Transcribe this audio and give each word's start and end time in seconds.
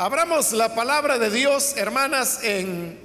Abramos 0.00 0.52
la 0.52 0.76
palabra 0.76 1.18
de 1.18 1.28
Dios, 1.28 1.76
hermanas, 1.76 2.44
en 2.44 3.00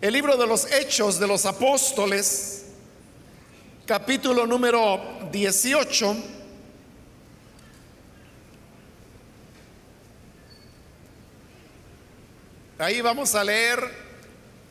el 0.00 0.12
libro 0.12 0.36
de 0.36 0.48
los 0.48 0.66
Hechos 0.72 1.20
de 1.20 1.28
los 1.28 1.46
Apóstoles, 1.46 2.64
capítulo 3.86 4.44
número 4.44 5.00
18. 5.30 6.16
Ahí 12.78 13.00
vamos 13.00 13.36
a 13.36 13.44
leer 13.44 13.78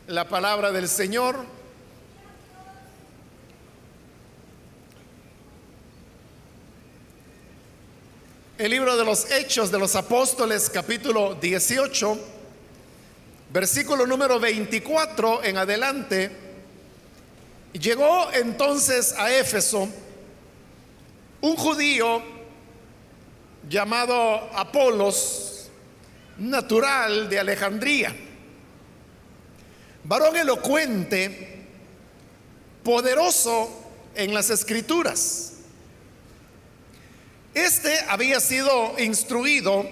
la 0.08 0.28
palabra 0.28 0.70
del 0.74 0.90
Señor. 0.90 1.46
El 8.64 8.72
libro 8.72 8.96
de 8.96 9.04
los 9.04 9.30
Hechos 9.30 9.72
de 9.72 9.78
los 9.78 9.94
Apóstoles, 9.94 10.70
capítulo 10.70 11.36
18, 11.36 12.18
versículo 13.52 14.08
número 14.08 14.40
24 14.40 15.44
en 15.44 15.58
adelante. 15.58 16.32
Llegó 17.74 18.32
entonces 18.32 19.16
a 19.18 19.34
Éfeso 19.34 19.90
un 21.42 21.58
judío 21.58 22.22
llamado 23.68 24.16
Apolos, 24.56 25.70
natural 26.38 27.28
de 27.28 27.40
Alejandría, 27.42 28.16
varón 30.06 30.38
elocuente, 30.38 31.66
poderoso 32.82 33.70
en 34.16 34.34
las 34.34 34.50
escrituras 34.50 35.53
este 37.54 38.00
había 38.10 38.40
sido 38.40 38.96
instruido 39.00 39.86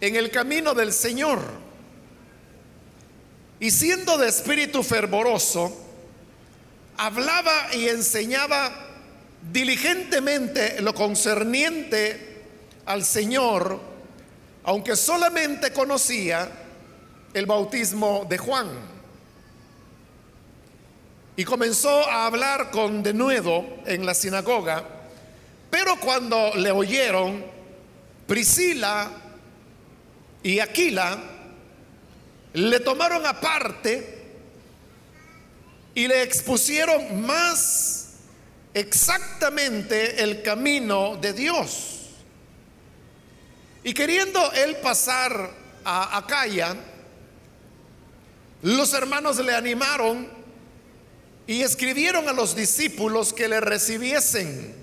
en 0.00 0.16
el 0.16 0.30
camino 0.30 0.74
del 0.74 0.92
Señor 0.92 1.40
y 3.60 3.70
siendo 3.70 4.18
de 4.18 4.28
espíritu 4.28 4.82
fervoroso, 4.82 5.72
hablaba 6.96 7.72
y 7.72 7.88
enseñaba 7.88 8.72
diligentemente 9.52 10.80
lo 10.82 10.92
concerniente 10.94 12.42
al 12.84 13.04
Señor, 13.04 13.80
aunque 14.64 14.96
solamente 14.96 15.72
conocía 15.72 16.50
el 17.32 17.46
bautismo 17.46 18.26
de 18.28 18.38
Juan. 18.38 18.68
Y 21.36 21.44
comenzó 21.44 22.08
a 22.08 22.26
hablar 22.26 22.72
con 22.72 23.04
denuedo 23.04 23.64
en 23.86 24.04
la 24.04 24.14
sinagoga 24.14 25.01
pero 25.72 25.96
cuando 25.96 26.52
le 26.54 26.70
oyeron, 26.70 27.42
Priscila 28.26 29.10
y 30.42 30.58
Aquila 30.58 31.18
le 32.52 32.80
tomaron 32.80 33.24
aparte 33.24 34.22
y 35.94 36.06
le 36.06 36.24
expusieron 36.24 37.22
más 37.22 38.16
exactamente 38.74 40.22
el 40.22 40.42
camino 40.42 41.16
de 41.16 41.32
Dios. 41.32 42.10
Y 43.82 43.94
queriendo 43.94 44.52
él 44.52 44.76
pasar 44.76 45.52
a 45.86 46.18
Acaya, 46.18 46.76
los 48.60 48.92
hermanos 48.92 49.38
le 49.38 49.54
animaron 49.54 50.28
y 51.46 51.62
escribieron 51.62 52.28
a 52.28 52.34
los 52.34 52.54
discípulos 52.54 53.32
que 53.32 53.48
le 53.48 53.62
recibiesen. 53.62 54.81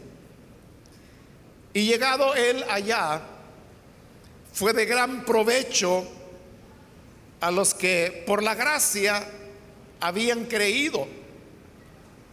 Y 1.73 1.86
llegado 1.86 2.34
él 2.36 2.64
allá, 2.70 3.22
fue 4.53 4.73
de 4.73 4.86
gran 4.86 5.23
provecho 5.23 6.06
a 7.42 7.52
los 7.52 7.73
que 7.73 8.23
por 8.25 8.44
la 8.44 8.56
gracia 8.56 9.25
habían 10.02 10.45
creído, 10.45 11.08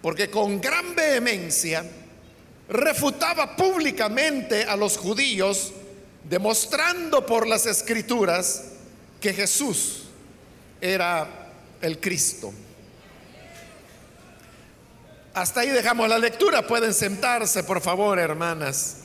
porque 0.02 0.30
con 0.30 0.60
gran 0.60 0.94
vehemencia 0.94 1.84
refutaba 2.68 3.54
públicamente 3.56 4.64
a 4.64 4.76
los 4.76 4.96
judíos, 4.96 5.72
demostrando 6.24 7.24
por 7.24 7.46
las 7.46 7.66
escrituras 7.66 8.72
que 9.20 9.32
Jesús 9.32 10.04
era 10.80 11.28
el 11.80 12.00
Cristo. 12.00 12.52
Hasta 15.34 15.60
ahí 15.60 15.68
dejamos 15.68 16.08
la 16.08 16.18
lectura. 16.18 16.66
Pueden 16.66 16.94
sentarse, 16.94 17.62
por 17.62 17.80
favor, 17.80 18.18
hermanas. 18.18 18.96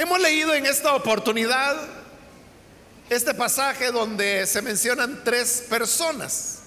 Hemos 0.00 0.20
leído 0.20 0.54
en 0.54 0.64
esta 0.64 0.94
oportunidad 0.94 1.76
este 3.10 3.34
pasaje 3.34 3.90
donde 3.90 4.46
se 4.46 4.62
mencionan 4.62 5.22
tres 5.24 5.64
personas. 5.68 6.60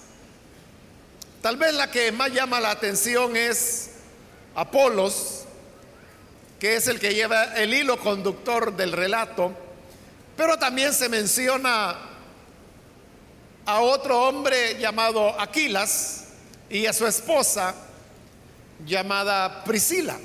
Tal 1.40 1.56
vez 1.56 1.72
la 1.72 1.90
que 1.90 2.12
más 2.12 2.30
llama 2.30 2.60
la 2.60 2.72
atención 2.72 3.34
es 3.34 3.88
Apolos, 4.54 5.44
que 6.60 6.76
es 6.76 6.88
el 6.88 7.00
que 7.00 7.14
lleva 7.14 7.44
el 7.56 7.72
hilo 7.72 7.98
conductor 7.98 8.76
del 8.76 8.92
relato, 8.92 9.50
pero 10.36 10.58
también 10.58 10.92
se 10.92 11.08
menciona 11.08 11.96
a 13.64 13.80
otro 13.80 14.28
hombre 14.28 14.78
llamado 14.78 15.40
Aquilas 15.40 16.24
y 16.68 16.84
a 16.84 16.92
su 16.92 17.06
esposa 17.06 17.74
llamada 18.84 19.64
Priscila. 19.64 20.18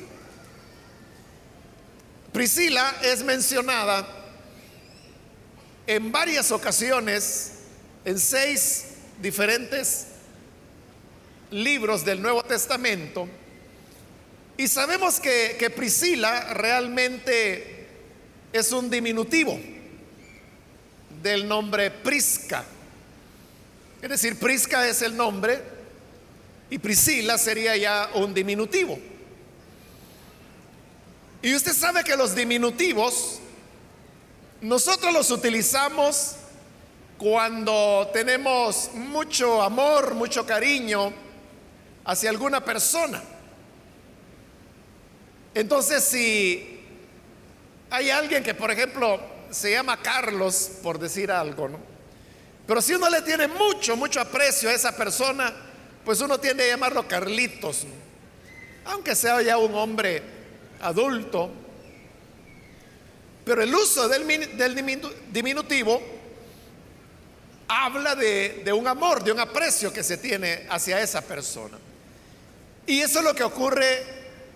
Priscila 2.38 2.94
es 3.02 3.24
mencionada 3.24 4.08
en 5.88 6.12
varias 6.12 6.52
ocasiones 6.52 7.54
en 8.06 8.20
seis 8.20 8.90
diferentes 9.20 10.06
libros 11.50 12.06
del 12.06 12.22
Nuevo 12.22 12.44
Testamento 12.44 13.28
y 14.56 14.68
sabemos 14.68 15.20
que, 15.20 15.74
Priscila 15.76 16.54
realmente 16.54 17.88
es 18.54 18.72
un 18.72 18.88
diminutivo 18.88 19.60
del 21.24 21.48
nombre 21.48 21.90
Prisca. 21.90 22.64
Es 24.00 24.10
decir, 24.12 24.38
Prisca 24.38 24.88
es 24.88 25.02
el 25.02 25.18
nombre 25.18 25.60
y 26.70 26.78
Priscila 26.78 27.40
sería 27.40 27.76
ya 27.76 28.12
un 28.14 28.32
diminutivo. 28.32 29.17
Y 31.42 31.56
usted 31.56 31.74
sabe 31.74 32.04
que 32.04 32.16
los 32.16 32.34
diminutivos 32.36 33.40
nosotros 34.62 35.14
los 35.14 35.30
utilizamos 35.30 36.36
cuando 37.18 38.10
tenemos 38.12 38.90
mucho 38.94 39.62
amor, 39.62 40.16
mucho 40.16 40.46
cariño 40.46 41.14
hacia 42.06 42.30
alguna 42.30 42.64
persona. 42.64 43.22
Entonces, 45.54 46.04
si 46.04 46.80
hay 47.90 48.10
alguien 48.10 48.44
que, 48.44 48.54
por 48.54 48.72
ejemplo, 48.72 49.20
se 49.52 49.72
llama 49.72 50.02
Carlos, 50.02 50.72
por 50.82 51.00
decir 51.00 51.32
algo, 51.32 51.70
¿no? 51.70 51.80
Pero 52.66 52.82
si 52.82 52.94
uno 52.94 53.10
le 53.10 53.22
tiene 53.22 53.48
mucho, 53.48 53.96
mucho 53.96 54.20
aprecio 54.20 54.70
a 54.70 54.74
esa 54.74 54.96
persona, 54.96 55.54
pues 56.04 56.20
uno 56.22 56.40
tiende 56.40 56.64
a 56.66 56.68
llamarlo 56.68 57.08
Carlitos, 57.08 57.86
aunque 58.86 59.16
sea 59.16 59.42
ya 59.42 59.58
un 59.58 59.74
hombre 59.76 60.37
adulto, 60.82 61.52
pero 63.46 63.64
el 63.64 63.74
uso 63.74 64.10
del, 64.10 64.26
diminutivo 65.32 66.02
habla 67.68 68.16
de, 68.16 68.62
de, 68.66 68.74
un 68.74 68.88
amor, 68.88 69.24
de 69.24 69.32
un 69.32 69.40
aprecio 69.40 69.92
que 69.94 70.04
se 70.04 70.18
tiene 70.18 70.66
hacia 70.70 71.02
esa 71.02 71.22
persona. 71.22 71.78
Y 72.86 73.02
eso 73.02 73.20
es 73.20 73.26
lo 73.26 73.34
que 73.34 73.44
ocurre 73.44 74.04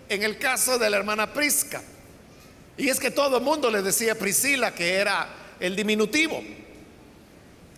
en 0.08 0.22
el 0.22 0.38
caso 0.38 0.78
de 0.78 0.90
la 0.90 0.98
hermana 0.98 1.32
Prisca. 1.32 1.82
Y 2.76 2.88
es 2.88 2.98
que 2.98 3.10
todo 3.10 3.38
el 3.38 3.42
mundo 3.42 3.70
le 3.70 3.82
decía 3.82 4.18
Priscila 4.18 4.74
que 4.74 4.94
era 4.94 5.28
el 5.60 5.76
diminutivo. 5.76 6.42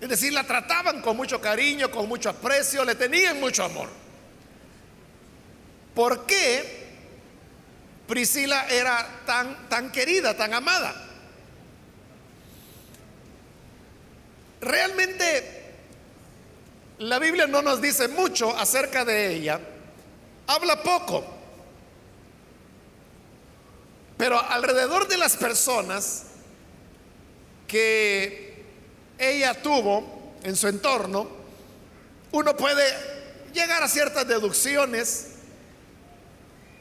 Es 0.01 0.09
decir, 0.09 0.33
la 0.33 0.45
trataban 0.45 1.01
con 1.01 1.17
mucho 1.17 1.41
cariño, 1.41 1.91
con 1.91 2.09
mucho 2.09 2.31
aprecio, 2.31 2.85
le 2.85 2.95
tenían 2.95 3.41
mucho 3.41 3.65
amor. 3.65 3.89
¿Por 5.95 6.27
qué? 6.27 6.84
Priscila 8.07 8.67
era 8.69 9.23
tan, 9.25 9.69
tan 9.69 9.91
querida, 9.91 10.37
tan 10.37 10.53
amada. 10.53 10.95
Realmente 14.61 15.65
la 16.99 17.19
Biblia 17.19 17.47
no 17.47 17.63
nos 17.63 17.81
dice 17.81 18.09
mucho 18.09 18.57
acerca 18.57 19.05
de 19.05 19.35
ella, 19.35 19.61
habla 20.47 20.83
poco, 20.83 21.25
pero 24.17 24.41
alrededor 24.41 25.09
de 25.09 25.19
las 25.19 25.37
personas 25.37 26.25
que 27.67 28.65
ella 29.19 29.61
tuvo 29.63 30.35
en 30.43 30.57
su 30.57 30.69
entorno, 30.69 31.29
uno 32.33 32.57
puede 32.57 32.85
llegar 33.53 33.83
a 33.83 33.89
ciertas 33.89 34.27
deducciones. 34.27 35.31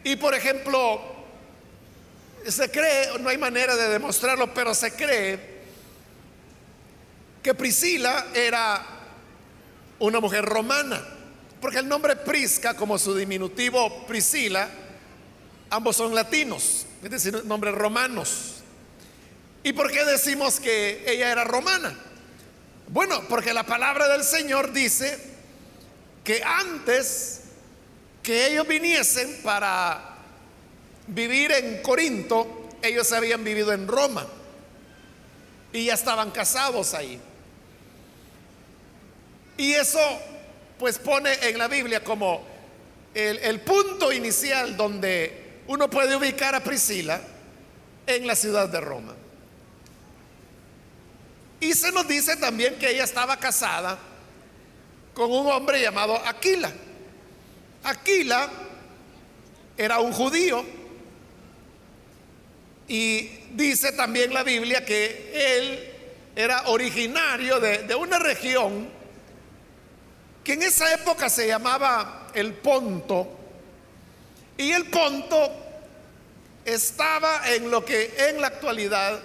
Y 0.04 0.16
por 0.18 0.36
ejemplo, 0.36 1.02
se 2.48 2.70
cree, 2.70 3.18
no 3.20 3.30
hay 3.30 3.38
manera 3.38 3.76
de 3.76 3.90
demostrarlo, 3.90 4.54
pero 4.54 4.74
se 4.74 4.94
cree 4.94 5.54
que 7.42 7.54
Priscila 7.54 8.28
era 8.34 8.86
una 10.00 10.20
mujer 10.20 10.46
romana, 10.46 11.02
porque 11.62 11.80
el 11.80 11.88
nombre 11.88 12.16
Prisca, 12.16 12.76
como 12.76 12.98
su 12.98 13.16
diminutivo 13.16 14.06
Priscila, 14.06 14.70
ambos 15.70 15.96
son 15.96 16.14
latinos, 16.14 16.86
es 17.04 17.10
decir, 17.10 17.44
nombres 17.46 17.74
romanos. 17.74 18.56
¿Y 19.64 19.74
por 19.74 19.92
qué 19.92 20.04
decimos 20.04 20.60
que 20.60 21.04
ella 21.08 21.32
era 21.32 21.44
romana? 21.44 21.98
Bueno, 22.88 23.24
porque 23.30 23.54
la 23.54 23.64
palabra 23.64 24.08
del 24.10 24.24
Señor 24.24 24.74
dice 24.74 25.18
que 26.24 26.44
antes 26.44 27.42
que 28.22 28.48
ellos 28.48 28.68
viniesen 28.68 29.42
para 29.44 30.13
vivir 31.08 31.52
en 31.52 31.82
Corinto, 31.82 32.70
ellos 32.82 33.12
habían 33.12 33.44
vivido 33.44 33.72
en 33.72 33.88
Roma 33.88 34.26
y 35.72 35.86
ya 35.86 35.94
estaban 35.94 36.32
casados 36.32 36.94
ahí. 36.94 37.20
Y 39.58 39.74
eso 39.74 40.00
pues 40.78 40.98
pone 41.00 41.34
en 41.42 41.58
la 41.58 41.68
Biblia 41.68 42.04
como 42.04 42.44
el, 43.14 43.38
el, 43.40 43.62
punto 43.62 44.12
inicial 44.12 44.76
donde 44.76 45.62
uno 45.68 45.90
puede 45.90 46.16
ubicar 46.16 46.56
a 46.56 46.64
Priscila 46.64 47.22
en 48.06 48.28
la 48.28 48.36
ciudad 48.36 48.68
de 48.70 48.82
Roma. 48.82 49.16
Y 51.60 51.74
se 51.74 51.92
nos 51.92 52.08
dice 52.08 52.36
también 52.38 52.76
que 52.76 52.90
ella 52.90 53.04
estaba 53.04 53.38
casada 53.38 53.98
con 55.14 55.32
un 55.32 55.48
hombre 55.48 55.82
llamado 55.82 56.18
Aquila. 56.28 56.72
Aquila 57.84 58.52
era 59.78 60.00
un 60.00 60.12
judío 60.12 60.66
y 62.88 63.30
dice 63.52 63.94
también 63.94 64.34
la 64.34 64.44
Biblia 64.44 64.86
que 64.86 65.58
él 65.58 65.92
era 66.36 66.64
originario 66.68 67.60
de, 67.60 67.96
una 67.96 68.20
región 68.20 68.90
que 70.44 70.54
en 70.54 70.64
esa 70.64 70.94
época 70.94 71.30
se 71.30 71.48
llamaba 71.48 72.32
el 72.34 72.54
Ponto 72.54 73.28
y 74.58 74.72
el 74.72 74.86
Ponto 74.86 75.52
estaba 76.66 77.50
en 77.54 77.70
lo 77.72 77.86
que 77.86 78.14
en 78.30 78.42
la 78.42 78.48
actualidad 78.48 79.20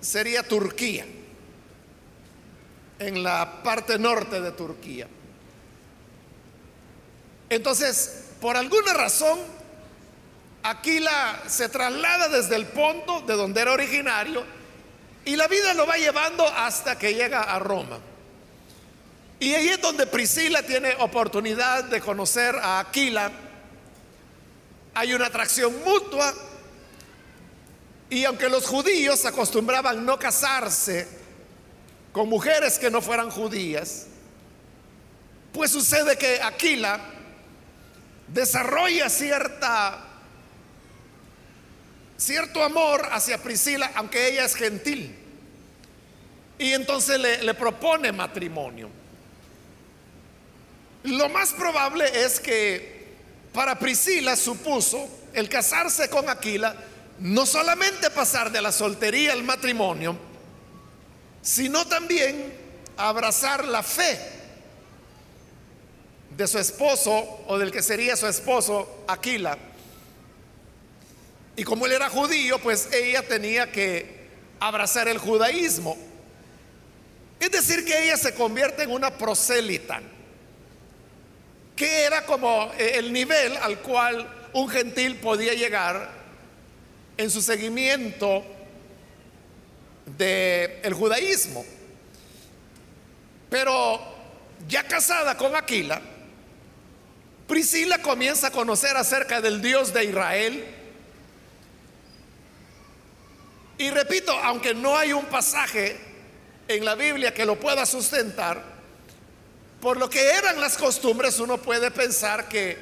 sería 0.00 0.42
Turquía 0.42 1.04
en 2.98 3.22
la 3.22 3.62
parte 3.62 3.98
norte 3.98 4.40
de 4.40 4.52
Turquía. 4.52 5.08
Entonces, 7.50 8.24
por 8.40 8.56
alguna 8.56 8.94
razón, 8.94 9.38
Aquila 10.64 11.42
se 11.46 11.68
traslada 11.68 12.30
desde 12.30 12.56
el 12.56 12.64
Ponto, 12.64 13.20
de 13.20 13.34
donde 13.34 13.60
era 13.60 13.72
originario, 13.72 14.42
y 15.26 15.36
la 15.36 15.46
vida 15.46 15.74
lo 15.74 15.86
va 15.86 15.98
llevando 15.98 16.46
hasta 16.48 16.98
que 16.98 17.12
llega 17.12 17.42
a 17.42 17.58
Roma. 17.58 17.98
Y 19.40 19.52
ahí 19.52 19.68
es 19.68 19.80
donde 19.82 20.06
Priscila 20.06 20.62
tiene 20.62 20.94
oportunidad 21.00 21.84
de 21.84 22.00
conocer 22.00 22.56
a 22.56 22.80
Aquila. 22.80 23.30
Hay 24.94 25.12
una 25.12 25.26
atracción 25.26 25.74
mutua. 25.84 26.32
Y 28.08 28.24
aunque 28.24 28.48
los 28.48 28.66
judíos 28.66 29.26
acostumbraban 29.26 30.06
no 30.06 30.18
casarse 30.18 31.06
con 32.12 32.26
mujeres 32.30 32.78
que 32.78 32.90
no 32.90 33.02
fueran 33.02 33.28
judías, 33.28 34.06
pues 35.52 35.70
sucede 35.70 36.16
que 36.16 36.40
Aquila 36.40 37.00
desarrolla 38.28 39.10
cierta 39.10 40.03
cierto 42.16 42.62
amor 42.62 43.08
hacia 43.10 43.42
Priscila, 43.42 43.92
aunque 43.94 44.28
ella 44.28 44.44
es 44.44 44.54
gentil. 44.54 45.14
Y 46.58 46.72
entonces 46.72 47.18
le, 47.18 47.54
propone 47.54 48.12
matrimonio. 48.12 48.88
Lo 51.04 51.28
más 51.28 51.52
probable 51.52 52.24
es 52.24 52.40
que 52.40 53.14
para 53.52 53.78
Priscila 53.78 54.36
supuso 54.36 55.08
el 55.32 55.48
casarse 55.48 56.08
con 56.08 56.28
Aquila 56.28 56.74
no 57.18 57.46
solamente 57.46 58.10
pasar 58.10 58.50
de 58.50 58.62
la 58.62 58.72
soltería 58.72 59.32
al 59.32 59.42
matrimonio, 59.42 60.16
sino 61.42 61.86
también 61.86 62.52
abrazar 62.96 63.64
la 63.64 63.82
fe 63.82 64.18
de 66.36 66.46
su 66.46 66.58
esposo 66.58 67.44
o 67.46 67.58
del 67.58 67.70
que 67.70 67.82
sería 67.82 68.16
su 68.16 68.26
esposo 68.26 69.04
Aquila. 69.06 69.56
Y 71.56 71.64
como 71.64 71.86
él 71.86 71.92
era 71.92 72.08
judío, 72.08 72.58
pues 72.58 72.88
ella 72.92 73.22
tenía 73.22 73.70
que 73.70 74.24
abrazar 74.58 75.08
el 75.08 75.18
judaísmo. 75.18 75.96
Es 77.38 77.50
decir, 77.50 77.84
que 77.84 78.04
ella 78.04 78.16
se 78.16 78.34
convierte 78.34 78.82
en 78.82 78.90
una 78.90 79.16
prosélita, 79.16 80.00
que 81.76 82.02
era 82.04 82.24
como 82.24 82.72
el 82.78 83.12
nivel 83.12 83.56
al 83.58 83.78
cual 83.80 84.48
un 84.52 84.68
gentil 84.68 85.16
podía 85.16 85.52
llegar 85.54 86.10
en 87.16 87.30
su 87.30 87.42
seguimiento 87.42 88.44
del 90.16 90.94
judaísmo. 90.94 91.64
Pero 93.50 94.00
ya 94.66 94.84
casada 94.84 95.36
con 95.36 95.54
Aquila, 95.54 96.00
Priscila 97.46 97.98
comienza 97.98 98.48
a 98.48 98.50
conocer 98.50 98.96
acerca 98.96 99.40
del 99.40 99.60
Dios 99.60 99.92
de 99.92 100.04
Israel. 100.04 100.64
Y 103.78 103.90
repito, 103.90 104.32
aunque 104.32 104.74
no 104.74 104.96
hay 104.96 105.12
un 105.12 105.26
pasaje 105.26 105.96
en 106.68 106.84
la 106.84 106.94
Biblia 106.94 107.34
que 107.34 107.44
lo 107.44 107.58
pueda 107.58 107.84
sustentar, 107.86 108.62
por 109.80 109.96
lo 109.96 110.08
que 110.08 110.30
eran 110.30 110.60
las 110.60 110.76
costumbres, 110.76 111.38
uno 111.40 111.58
puede 111.58 111.90
pensar 111.90 112.48
que 112.48 112.78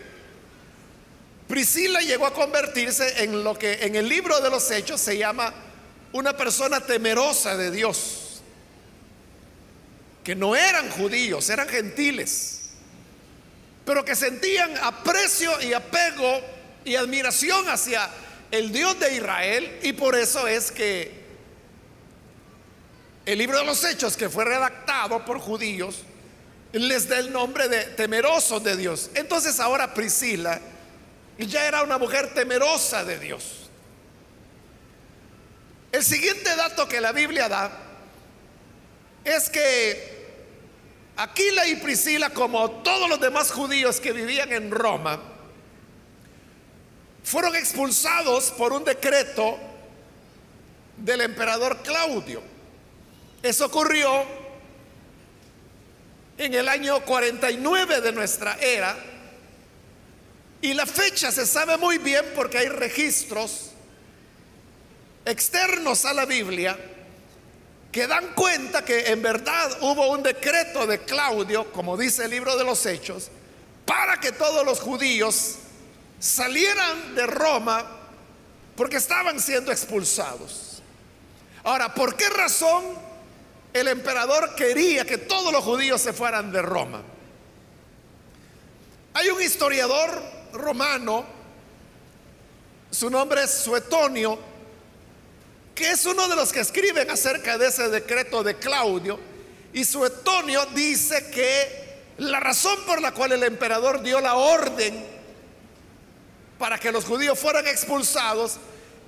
Priscila 1.49 2.01
llegó 2.01 2.27
a 2.27 2.33
convertirse 2.33 3.25
en 3.25 3.43
lo 3.43 3.59
que 3.59 3.85
en 3.85 3.97
el 3.97 4.09
libro 4.09 4.41
de 4.41 4.51
los 4.51 4.71
Hechos 4.71 5.01
se 5.01 5.19
llama 5.19 5.53
una 6.13 6.37
persona 6.37 6.81
temerosa 6.81 7.57
de 7.57 7.71
Dios, 7.71 8.43
que 10.23 10.35
no 10.35 10.55
eran 10.55 10.91
judíos, 10.91 11.49
eran 11.51 11.69
gentiles, 11.69 12.71
pero 13.85 14.05
que 14.05 14.15
sentían 14.15 14.77
aprecio 14.79 15.61
y 15.63 15.73
apego 15.73 16.41
y 16.85 16.95
admiración 16.95 17.69
hacia 17.69 18.09
el 18.53 18.71
Dios 18.71 19.01
de 19.01 19.17
Israel 19.17 19.79
y 19.83 19.95
por 19.95 20.15
eso 20.15 20.47
es 20.47 20.71
que 20.71 21.11
el 23.25 23.39
libro 23.39 23.59
de 23.59 23.65
los 23.65 23.83
Hechos, 23.83 24.17
que 24.17 24.29
fue 24.29 24.45
redactado 24.45 25.25
por 25.25 25.39
judíos, 25.39 26.03
les 26.73 27.09
da 27.09 27.19
el 27.19 27.33
nombre 27.33 27.69
de 27.69 27.85
temerosos 27.85 28.63
de 28.63 28.77
Dios. 28.77 29.11
Entonces 29.15 29.59
ahora 29.59 29.95
Priscila 29.95 30.61
ya 31.39 31.67
era 31.67 31.83
una 31.83 31.97
mujer 31.97 32.35
temerosa 32.35 33.05
de 33.05 33.19
Dios. 33.19 33.71
El 35.91 36.05
siguiente 36.05 36.55
dato 36.55 36.87
que 36.87 37.01
la 37.01 37.13
Biblia 37.13 37.49
da 37.49 37.71
es 39.25 39.49
que 39.49 40.13
Aquila 41.17 41.67
y 41.69 41.77
Priscila, 41.77 42.31
como 42.31 42.71
todos 42.83 43.09
los 43.09 43.21
demás 43.21 43.51
judíos 43.51 43.99
que 43.99 44.13
vivían 44.13 44.53
en 44.53 44.71
Roma, 44.71 45.32
fueron 47.33 47.57
expulsados 47.57 48.51
por 48.51 48.75
un 48.75 48.85
decreto 48.85 49.59
del 50.99 51.23
emperador 51.23 51.83
Claudio. 51.83 52.43
Eso 53.43 53.65
ocurrió 53.65 54.23
en 56.37 56.53
el 56.53 56.69
año 56.69 57.03
49 57.03 58.03
de 58.03 58.13
nuestra 58.13 58.59
era 58.61 58.95
y 60.61 60.75
la 60.75 60.85
fecha 60.85 61.33
se 61.33 61.47
sabe 61.47 61.79
muy 61.79 61.97
bien 61.97 62.23
porque 62.37 62.59
hay 62.59 62.69
registros 62.69 63.71
externos 65.25 66.05
a 66.05 66.13
la 66.13 66.27
Biblia 66.27 66.79
que 67.91 68.07
dan 68.07 68.35
cuenta 68.35 68.85
que 68.85 69.07
en 69.07 69.23
verdad 69.23 69.79
hubo 69.81 70.11
un 70.11 70.23
decreto 70.23 70.87
de 70.87 70.99
Claudio, 70.99 71.73
como 71.73 71.97
dice 71.97 72.27
el 72.27 72.31
libro 72.31 72.59
de 72.59 72.65
los 72.65 72.85
Hechos, 72.85 73.31
para 73.87 74.21
que 74.21 74.33
todos 74.33 74.67
los 74.67 74.81
judíos 74.81 75.61
salieran 76.23 77.17
de 77.17 77.27
Roma 77.27 77.85
porque 78.77 78.97
estaban 78.97 79.41
siendo 79.41 79.73
expulsados. 79.73 80.81
Ahora, 81.65 81.93
¿por 81.93 82.17
qué 82.17 82.29
razón 82.29 82.85
el 83.73 83.89
emperador 83.89 84.55
quería 84.55 85.05
que 85.05 85.19
todos 85.19 85.53
los 85.53 85.65
judíos 85.65 86.01
se 86.01 86.13
fueran 86.13 86.53
de 86.53 86.63
Roma? 86.63 87.03
Hay 89.15 89.29
un 89.31 89.43
historiador 89.43 90.23
romano, 90.53 91.25
su 92.93 93.11
nombre 93.11 93.43
es 93.43 93.51
Suetonio, 93.51 94.39
que 95.75 95.91
es 95.91 96.07
uno 96.07 96.29
de 96.29 96.37
los 96.37 96.53
que 96.53 96.61
escriben 96.61 97.11
acerca 97.11 97.59
de 97.59 97.67
ese 97.67 97.89
decreto 97.89 98.45
de 98.45 98.57
Claudio. 98.59 99.19
Y 99.73 99.85
Suetonio 99.85 100.67
dice 100.67 101.31
que 101.33 102.05
la 102.19 102.39
razón 102.39 102.79
por 102.87 103.01
la 103.01 103.13
cual 103.13 103.33
el 103.33 103.43
emperador 103.43 104.03
dio 104.03 104.21
la 104.21 104.37
orden 104.37 105.12
para 106.63 106.79
que 106.79 106.93
los 106.93 107.05
judíos 107.05 107.37
fueran 107.41 107.67
expulsados 107.67 108.57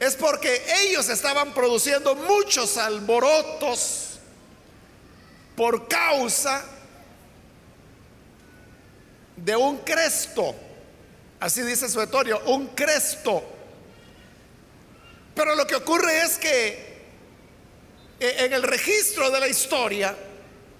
es 0.01 0.17
porque 0.17 0.61
ellos 0.83 1.09
estaban 1.09 1.55
produciendo 1.55 2.17
muchos 2.17 2.77
alborotos 2.77 4.19
por 5.55 5.87
causa 5.87 6.65
de 9.37 9.55
un 9.55 9.77
cresto. 9.79 10.53
Así 11.39 11.63
dice 11.63 11.89
Suetorio, 11.89 12.43
un 12.47 12.67
cresto. 12.75 13.45
Pero 15.37 15.55
lo 15.55 15.65
que 15.65 15.77
ocurre 15.77 16.23
es 16.23 16.39
que 16.39 17.05
eh, 18.19 18.37
en 18.39 18.53
el 18.53 18.65
registro 18.65 19.31
de 19.31 19.39
la 19.39 19.47
historia 19.47 20.17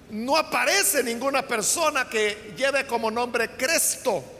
no 0.09 0.35
aparece 0.35 1.03
ninguna 1.03 1.47
persona 1.47 2.09
que 2.09 2.51
lleve 2.57 2.85
como 2.85 3.09
nombre 3.09 3.51
Cresto. 3.51 4.34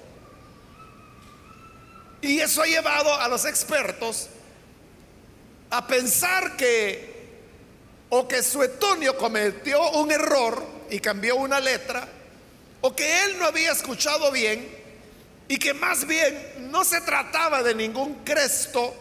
Y 2.26 2.40
eso 2.40 2.64
ha 2.64 2.66
llevado 2.66 3.14
a 3.14 3.28
los 3.28 3.46
expertos 3.46 4.30
a 5.70 5.86
pensar 5.86 6.58
que 6.58 7.14
o 8.10 8.28
que 8.28 8.42
Suetonio 8.42 9.16
cometió 9.16 9.92
un 9.92 10.12
error 10.12 10.66
y 10.90 11.00
cambió 11.00 11.36
una 11.36 11.60
letra, 11.60 12.08
o 12.82 12.96
que 12.96 13.24
él 13.24 13.38
no 13.38 13.46
había 13.46 13.72
escuchado 13.72 14.32
bien 14.32 14.68
y 15.48 15.60
que 15.60 15.76
más 15.76 16.08
bien 16.08 16.72
no 16.72 16.84
se 16.84 17.00
trataba 17.02 17.62
de 17.62 17.76
ningún 17.76 18.16
Cresto, 18.24 18.96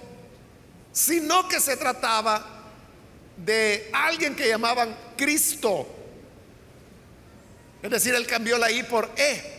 sino 0.93 1.49
que 1.49 1.61
se 1.61 1.78
trataba 1.78 2.45
de 3.38 3.88
alguien 3.95 4.37
que 4.37 4.49
llamaban 4.49 4.95
Cristo. 5.16 5.87
Es 7.83 7.90
decir, 7.90 8.14
él 8.14 8.26
cambió 8.26 8.59
la 8.59 8.71
I 8.71 8.83
por 8.83 9.11
E. 9.16 9.53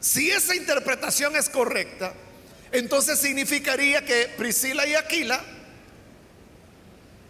Si 0.00 0.30
esa 0.30 0.54
interpretación 0.54 1.34
es 1.36 1.48
correcta, 1.48 2.12
entonces 2.72 3.18
significaría 3.18 4.04
que 4.04 4.32
Priscila 4.36 4.86
y 4.86 4.94
Aquila 4.94 5.42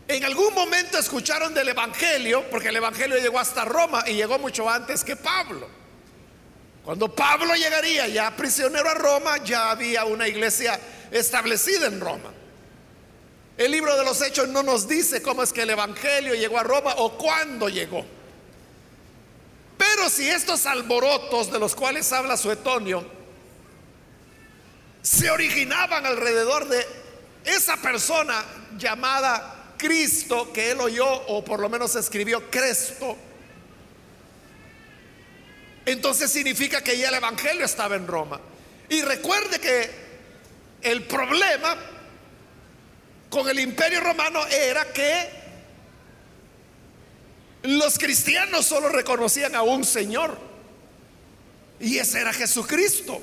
en 0.09 0.25
algún 0.25 0.55
momento 0.55 0.99
escucharon 0.99 1.53
del 1.53 1.69
Evangelio, 1.69 2.45
porque 2.51 2.69
el 2.69 2.77
Evangelio 2.77 3.19
llegó 3.19 3.39
hasta 3.39 3.65
Roma 3.65 4.05
y 4.07 4.15
llegó 4.15 4.39
mucho 4.39 4.69
antes 4.69 5.05
que 5.05 5.17
Pablo. 5.17 5.69
Cuando 6.83 7.15
Pablo 7.15 7.55
llegaría 7.55 8.09
ya 8.09 8.35
prisionero 8.35 8.89
a 8.89 8.95
Roma, 8.95 9.45
ya 9.45 9.71
había 9.71 10.07
una 10.07 10.27
iglesia 10.27 10.81
establecida 11.11 11.87
en 11.87 12.01
Roma. 12.01 12.33
El 13.59 13.71
libro 13.71 13.95
de 13.99 14.05
los 14.05 14.23
Hechos 14.23 14.49
no 14.49 14.63
nos 14.63 14.89
dice 14.89 15.21
cómo 15.21 15.43
es 15.43 15.53
que 15.53 15.63
el 15.63 15.71
Evangelio 15.71 16.35
llegó 16.35 16.59
a 16.59 16.63
Roma 16.63 16.95
o 16.97 17.19
cuándo 17.19 17.69
llegó. 17.69 18.07
Pero 19.99 20.11
si 20.11 20.29
estos 20.29 20.65
alborotos 20.65 21.51
de 21.51 21.59
los 21.59 21.75
cuales 21.75 22.13
habla 22.13 22.37
Suetonio 22.37 23.05
se 25.03 25.29
originaban 25.29 26.07
alrededor 26.07 26.69
de 26.69 26.87
esa 27.45 27.77
persona 27.79 28.45
llamada 28.77 29.75
Cristo 29.77 30.53
que 30.53 30.71
él 30.71 30.81
oyó 30.81 31.05
o 31.05 31.45
por 31.45 31.59
lo 31.59 31.69
menos 31.69 31.97
escribió 31.97 32.49
Cresto, 32.49 33.17
entonces 35.85 36.31
significa 36.31 36.81
que 36.81 36.97
ya 36.97 37.09
el 37.09 37.17
Evangelio 37.17 37.65
estaba 37.65 37.97
en 37.97 38.07
Roma. 38.07 38.41
Y 38.89 39.03
recuerde 39.03 39.59
que 39.59 39.91
el 40.81 41.03
problema 41.07 41.77
con 43.29 43.49
el 43.49 43.59
imperio 43.59 43.99
romano 43.99 44.47
era 44.47 44.93
que 44.93 45.38
los 47.69 47.99
cristianos 47.99 48.65
solo 48.65 48.89
reconocían 48.89 49.55
a 49.55 49.61
un 49.63 49.85
Señor. 49.85 50.39
Y 51.79 51.99
ese 51.99 52.21
era 52.21 52.33
Jesucristo. 52.33 53.21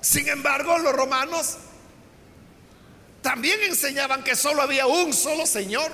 Sin 0.00 0.26
embargo, 0.26 0.78
los 0.78 0.94
romanos 0.94 1.58
también 3.20 3.60
enseñaban 3.64 4.24
que 4.24 4.34
solo 4.34 4.62
había 4.62 4.86
un 4.86 5.12
solo 5.12 5.44
Señor. 5.44 5.92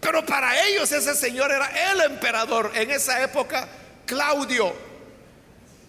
Pero 0.00 0.24
para 0.24 0.66
ellos 0.66 0.90
ese 0.90 1.14
Señor 1.14 1.52
era 1.52 1.92
el 1.92 2.00
emperador. 2.00 2.72
En 2.74 2.90
esa 2.90 3.22
época, 3.22 3.68
Claudio. 4.06 4.72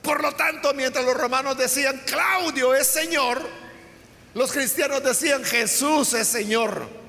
Por 0.02 0.22
lo 0.22 0.34
tanto, 0.34 0.74
mientras 0.74 1.06
los 1.06 1.16
romanos 1.16 1.58
decían, 1.58 2.02
Claudio 2.06 2.76
es 2.76 2.88
Señor, 2.88 3.42
los 4.34 4.52
cristianos 4.52 5.02
decían, 5.02 5.46
Jesús 5.46 6.14
es 6.14 6.28
Señor. 6.28 7.07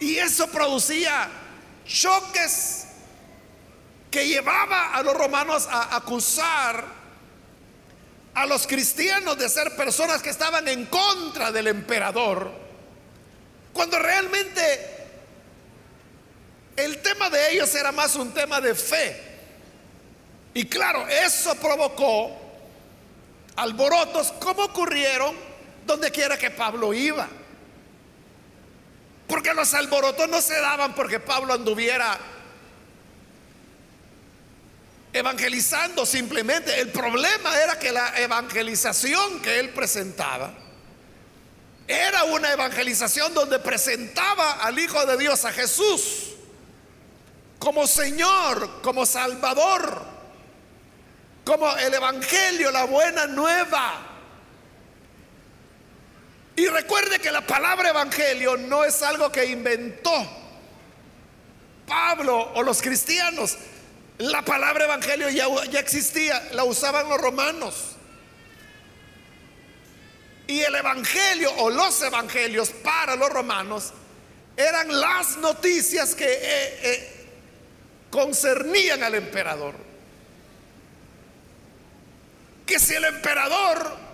Y 0.00 0.16
eso 0.16 0.48
producía 0.48 1.28
choques 1.86 2.86
que 4.10 4.26
llevaba 4.26 4.94
a 4.94 5.02
los 5.02 5.14
romanos 5.14 5.68
a 5.70 5.96
acusar 5.96 6.96
a 8.34 8.44
los 8.44 8.66
cristianos 8.66 9.38
de 9.38 9.48
ser 9.48 9.74
personas 9.76 10.22
que 10.22 10.28
estaban 10.28 10.68
en 10.68 10.84
contra 10.86 11.50
del 11.50 11.68
emperador, 11.68 12.52
cuando 13.72 13.98
realmente 13.98 14.96
el 16.76 17.00
tema 17.00 17.30
de 17.30 17.52
ellos 17.52 17.74
era 17.74 17.92
más 17.92 18.14
un 18.14 18.32
tema 18.34 18.60
de 18.60 18.74
fe. 18.74 19.22
Y 20.52 20.66
claro, 20.66 21.08
eso 21.08 21.54
provocó 21.56 22.30
alborotos 23.56 24.32
como 24.32 24.64
ocurrieron 24.64 25.34
donde 25.86 26.10
quiera 26.10 26.36
que 26.36 26.50
Pablo 26.50 26.92
iba. 26.92 27.26
Porque 29.26 29.52
los 29.54 29.74
alborotos 29.74 30.28
no 30.28 30.40
se 30.40 30.60
daban 30.60 30.94
porque 30.94 31.18
Pablo 31.18 31.54
anduviera 31.54 32.18
evangelizando 35.12 36.06
simplemente. 36.06 36.80
El 36.80 36.90
problema 36.90 37.58
era 37.60 37.78
que 37.78 37.90
la 37.90 38.18
evangelización 38.20 39.40
que 39.40 39.58
él 39.58 39.70
presentaba 39.70 40.52
era 41.88 42.24
una 42.24 42.52
evangelización 42.52 43.32
donde 43.32 43.58
presentaba 43.58 44.54
al 44.54 44.78
Hijo 44.78 45.04
de 45.06 45.16
Dios, 45.16 45.44
a 45.44 45.52
Jesús, 45.52 46.34
como 47.58 47.86
Señor, 47.86 48.82
como 48.82 49.06
Salvador, 49.06 50.04
como 51.44 51.70
el 51.76 51.94
Evangelio, 51.94 52.72
la 52.72 52.84
buena 52.84 53.26
nueva. 53.26 54.15
Y 56.56 56.66
recuerde 56.68 57.18
que 57.18 57.30
la 57.30 57.42
palabra 57.46 57.90
evangelio 57.90 58.56
no 58.56 58.82
es 58.82 59.02
algo 59.02 59.30
que 59.30 59.44
inventó 59.44 60.26
Pablo 61.86 62.52
o 62.54 62.62
los 62.62 62.80
cristianos. 62.80 63.58
La 64.18 64.42
palabra 64.42 64.86
evangelio 64.86 65.28
ya, 65.28 65.46
existía, 65.78 66.48
la 66.52 66.64
usaban 66.64 67.10
los 67.10 67.20
romanos. 67.20 67.74
Y 70.46 70.60
el 70.60 70.74
evangelio 70.74 71.52
o 71.58 71.68
los 71.68 72.00
evangelios 72.02 72.70
para 72.70 73.16
los 73.16 73.28
romanos 73.28 73.92
eran 74.56 74.98
las 74.98 75.36
noticias 75.36 76.14
que 76.14 76.24
eh, 76.24 76.80
eh, 76.82 77.26
concernían 78.10 79.02
al 79.02 79.16
emperador. 79.16 79.74
Que 82.64 82.78
si 82.78 82.94
el 82.94 83.04
emperador 83.04 84.05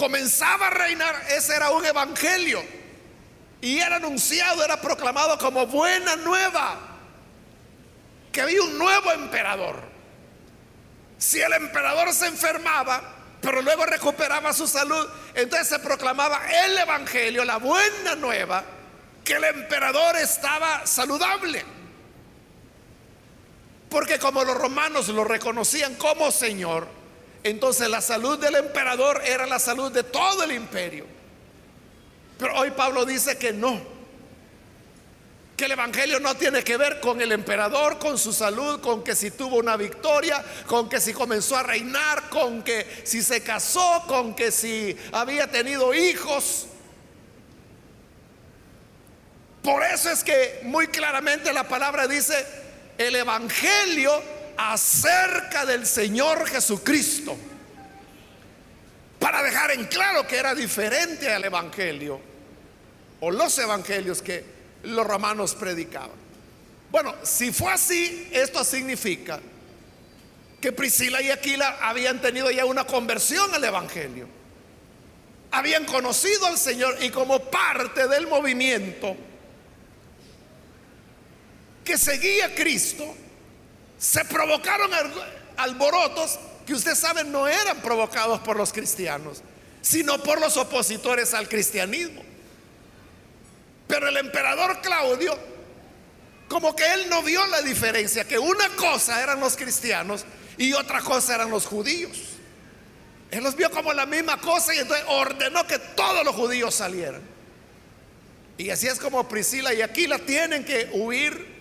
comenzaba 0.00 0.68
a 0.68 0.70
reinar, 0.70 1.14
ese 1.28 1.54
era 1.54 1.70
un 1.72 1.84
evangelio. 1.84 2.64
Y 3.60 3.78
era 3.80 3.96
anunciado, 3.96 4.64
era 4.64 4.80
proclamado 4.80 5.36
como 5.36 5.66
buena 5.66 6.16
nueva. 6.16 6.78
Que 8.32 8.40
había 8.40 8.62
un 8.62 8.78
nuevo 8.78 9.12
emperador. 9.12 9.82
Si 11.18 11.38
el 11.42 11.52
emperador 11.52 12.14
se 12.14 12.28
enfermaba, 12.28 13.02
pero 13.42 13.60
luego 13.60 13.84
recuperaba 13.84 14.54
su 14.54 14.66
salud, 14.66 15.06
entonces 15.34 15.68
se 15.68 15.78
proclamaba 15.80 16.40
el 16.64 16.78
evangelio, 16.78 17.44
la 17.44 17.58
buena 17.58 18.14
nueva, 18.14 18.64
que 19.22 19.34
el 19.34 19.44
emperador 19.44 20.16
estaba 20.16 20.86
saludable. 20.86 21.62
Porque 23.90 24.18
como 24.18 24.44
los 24.44 24.56
romanos 24.56 25.08
lo 25.08 25.24
reconocían 25.24 25.96
como 25.96 26.30
Señor, 26.30 26.99
entonces 27.42 27.88
la 27.88 28.00
salud 28.00 28.38
del 28.38 28.56
emperador 28.56 29.22
era 29.24 29.46
la 29.46 29.58
salud 29.58 29.90
de 29.90 30.02
todo 30.02 30.42
el 30.44 30.52
imperio. 30.52 31.06
Pero 32.38 32.56
hoy 32.56 32.70
Pablo 32.70 33.04
dice 33.04 33.38
que 33.38 33.52
no, 33.52 33.80
que 35.56 35.66
el 35.66 35.72
Evangelio 35.72 36.20
no 36.20 36.34
tiene 36.36 36.64
que 36.64 36.78
ver 36.78 37.00
con 37.00 37.20
el 37.20 37.32
emperador, 37.32 37.98
con 37.98 38.16
su 38.16 38.32
salud, 38.32 38.80
con 38.80 39.04
que 39.04 39.14
si 39.14 39.30
tuvo 39.30 39.56
una 39.56 39.76
victoria, 39.76 40.42
con 40.66 40.88
que 40.88 41.00
si 41.00 41.12
comenzó 41.12 41.56
a 41.56 41.62
reinar, 41.62 42.30
con 42.30 42.62
que 42.62 43.02
si 43.04 43.22
se 43.22 43.42
casó, 43.42 44.04
con 44.06 44.34
que 44.34 44.50
si 44.50 44.96
había 45.12 45.50
tenido 45.50 45.92
hijos. 45.92 46.66
Por 49.62 49.82
eso 49.82 50.10
es 50.10 50.24
que 50.24 50.60
muy 50.62 50.86
claramente 50.86 51.52
la 51.52 51.68
palabra 51.68 52.06
dice, 52.06 52.46
el 52.96 53.14
Evangelio 53.16 54.39
acerca 54.56 55.64
del 55.66 55.86
Señor 55.86 56.46
Jesucristo, 56.46 57.36
para 59.18 59.42
dejar 59.42 59.72
en 59.72 59.84
claro 59.84 60.26
que 60.26 60.36
era 60.36 60.54
diferente 60.54 61.30
al 61.32 61.44
Evangelio 61.44 62.20
o 63.20 63.30
los 63.30 63.58
Evangelios 63.58 64.22
que 64.22 64.44
los 64.84 65.06
romanos 65.06 65.54
predicaban. 65.54 66.18
Bueno, 66.90 67.14
si 67.22 67.52
fue 67.52 67.72
así, 67.72 68.28
esto 68.32 68.64
significa 68.64 69.40
que 70.60 70.72
Priscila 70.72 71.22
y 71.22 71.30
Aquila 71.30 71.78
habían 71.80 72.20
tenido 72.20 72.50
ya 72.50 72.64
una 72.64 72.84
conversión 72.84 73.54
al 73.54 73.62
Evangelio. 73.62 74.26
Habían 75.52 75.84
conocido 75.84 76.46
al 76.46 76.58
Señor 76.58 76.96
y 77.02 77.10
como 77.10 77.40
parte 77.40 78.06
del 78.08 78.26
movimiento 78.26 79.16
que 81.84 81.96
seguía 81.96 82.46
a 82.46 82.54
Cristo, 82.54 83.16
se 84.00 84.24
provocaron 84.24 84.90
alborotos 85.58 86.38
que 86.66 86.72
usted 86.72 86.94
sabe 86.94 87.22
no 87.22 87.46
eran 87.46 87.82
provocados 87.82 88.40
por 88.40 88.56
los 88.56 88.72
cristianos, 88.72 89.42
sino 89.82 90.22
por 90.22 90.40
los 90.40 90.56
opositores 90.56 91.34
al 91.34 91.48
cristianismo. 91.48 92.22
Pero 93.86 94.08
el 94.08 94.16
emperador 94.16 94.80
Claudio, 94.80 95.38
como 96.48 96.74
que 96.74 96.90
él 96.94 97.10
no 97.10 97.22
vio 97.22 97.46
la 97.48 97.60
diferencia, 97.60 98.26
que 98.26 98.38
una 98.38 98.70
cosa 98.70 99.22
eran 99.22 99.38
los 99.38 99.54
cristianos 99.54 100.24
y 100.56 100.72
otra 100.72 101.02
cosa 101.02 101.34
eran 101.34 101.50
los 101.50 101.66
judíos. 101.66 102.16
Él 103.30 103.44
los 103.44 103.54
vio 103.54 103.70
como 103.70 103.92
la 103.92 104.06
misma 104.06 104.40
cosa 104.40 104.74
y 104.74 104.78
entonces 104.78 105.04
ordenó 105.08 105.66
que 105.66 105.78
todos 105.78 106.24
los 106.24 106.34
judíos 106.34 106.74
salieran. 106.74 107.20
Y 108.56 108.70
así 108.70 108.86
es 108.86 108.98
como 108.98 109.28
Priscila 109.28 109.74
y 109.74 109.82
Aquila 109.82 110.18
tienen 110.20 110.64
que 110.64 110.88
huir. 110.94 111.59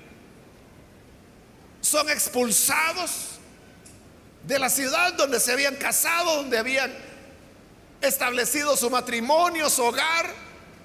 Son 1.90 2.08
expulsados 2.08 3.40
de 4.44 4.60
la 4.60 4.70
ciudad 4.70 5.14
donde 5.14 5.40
se 5.40 5.54
habían 5.54 5.76
casado, 5.76 6.36
donde 6.36 6.60
habían 6.60 6.94
establecido 8.00 8.78
su 8.78 8.92
matrimonio, 8.92 9.72
su 9.72 9.84
hogar, 9.84 10.32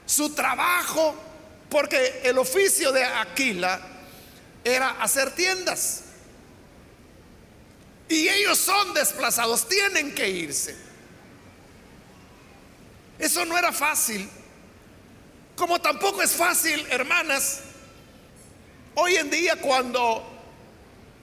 su 0.06 0.30
trabajo, 0.30 1.14
porque 1.68 2.22
el 2.24 2.38
oficio 2.38 2.90
de 2.90 3.04
Aquila 3.04 3.82
era 4.64 4.92
hacer 4.92 5.32
tiendas. 5.32 6.04
Y 8.08 8.26
ellos 8.26 8.56
son 8.56 8.94
desplazados, 8.94 9.68
tienen 9.68 10.14
que 10.14 10.26
irse. 10.26 10.74
Eso 13.18 13.44
no 13.44 13.58
era 13.58 13.72
fácil. 13.72 14.26
Como 15.54 15.78
tampoco 15.82 16.22
es 16.22 16.32
fácil, 16.32 16.86
hermanas, 16.88 17.60
hoy 18.94 19.16
en 19.16 19.28
día 19.28 19.56
cuando 19.60 20.30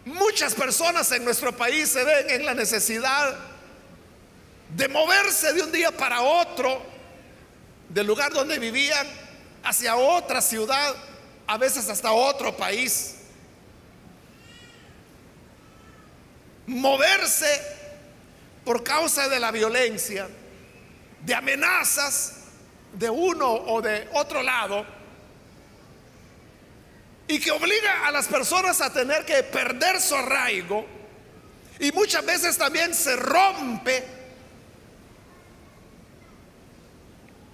muchas 0.05 0.53
personas 0.55 1.11
en 1.11 1.23
nuestro 1.23 1.55
país 1.55 1.89
se 1.89 2.03
ven 2.03 2.29
en 2.29 2.45
la 2.45 2.53
necesidad 2.53 3.37
de 4.75 4.87
moverse 4.87 5.53
de 5.53 5.61
un 5.61 5.71
día 5.71 5.91
para 5.91 6.21
otro, 6.21 6.81
del 7.89 8.07
lugar 8.07 8.31
donde 8.31 8.57
vivían, 8.57 9.07
hacia 9.63 9.95
otra 9.95 10.41
ciudad, 10.41 10.95
a 11.47 11.57
veces 11.57 11.89
hasta 11.89 12.11
otro 12.11 12.55
país. 12.55 13.15
moverse 16.71 17.61
por 18.63 18.83
causa 18.83 19.27
de 19.27 19.39
la 19.39 19.51
violencia, 19.51 20.29
de 21.21 21.35
amenazas 21.35 22.37
de 22.93 23.09
uno 23.09 23.51
o 23.51 23.81
de 23.81 24.07
otro 24.13 24.41
lado, 24.41 24.85
y 27.31 27.39
que 27.39 27.49
obliga 27.49 28.07
a 28.07 28.11
las 28.11 28.27
personas 28.27 28.81
a 28.81 28.91
tener 28.91 29.23
que 29.23 29.41
perder 29.43 30.01
su 30.01 30.13
arraigo, 30.15 30.85
y 31.79 31.89
muchas 31.93 32.25
veces 32.25 32.57
también 32.57 32.93
se 32.93 33.15
rompe 33.15 34.03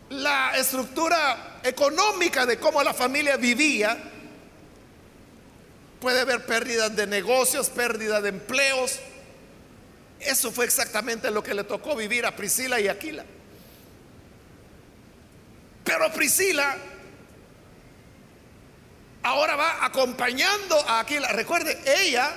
la 0.10 0.57
estructura 0.57 1.60
económica 1.62 2.48
de 2.48 2.57
cómo 2.57 2.81
la 2.81 2.93
familia 2.93 3.38
vivía, 3.38 3.98
Puede 6.00 6.22
haber 6.22 6.46
pérdidas 6.46 6.96
de 6.96 7.07
negocios, 7.07 7.69
pérdida 7.69 8.22
de 8.22 8.29
empleos. 8.29 9.00
Eso 10.19 10.51
fue 10.51 10.65
exactamente 10.65 11.31
lo 11.31 11.41
que 11.41 11.55
le 11.55 11.63
tocó 11.63 11.96
vivir 11.96 12.24
a 12.27 12.35
Priscila 12.35 12.79
y 12.79 12.87
Aquila. 12.87 13.25
Pero 15.83 16.13
Priscila 16.13 16.77
ahora 19.27 19.55
va 19.55 19.85
acompañando 19.85 20.79
a 20.87 21.00
Aquila. 21.00 21.27
Recuerde, 21.29 21.77
ella, 21.85 22.31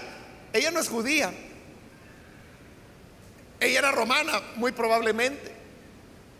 ella 0.53 0.71
no 0.71 0.81
es 0.81 0.89
judía. 0.89 1.33
Ella 3.61 3.79
era 3.79 3.93
romana, 3.93 4.41
muy 4.57 4.73
probablemente. 4.73 5.55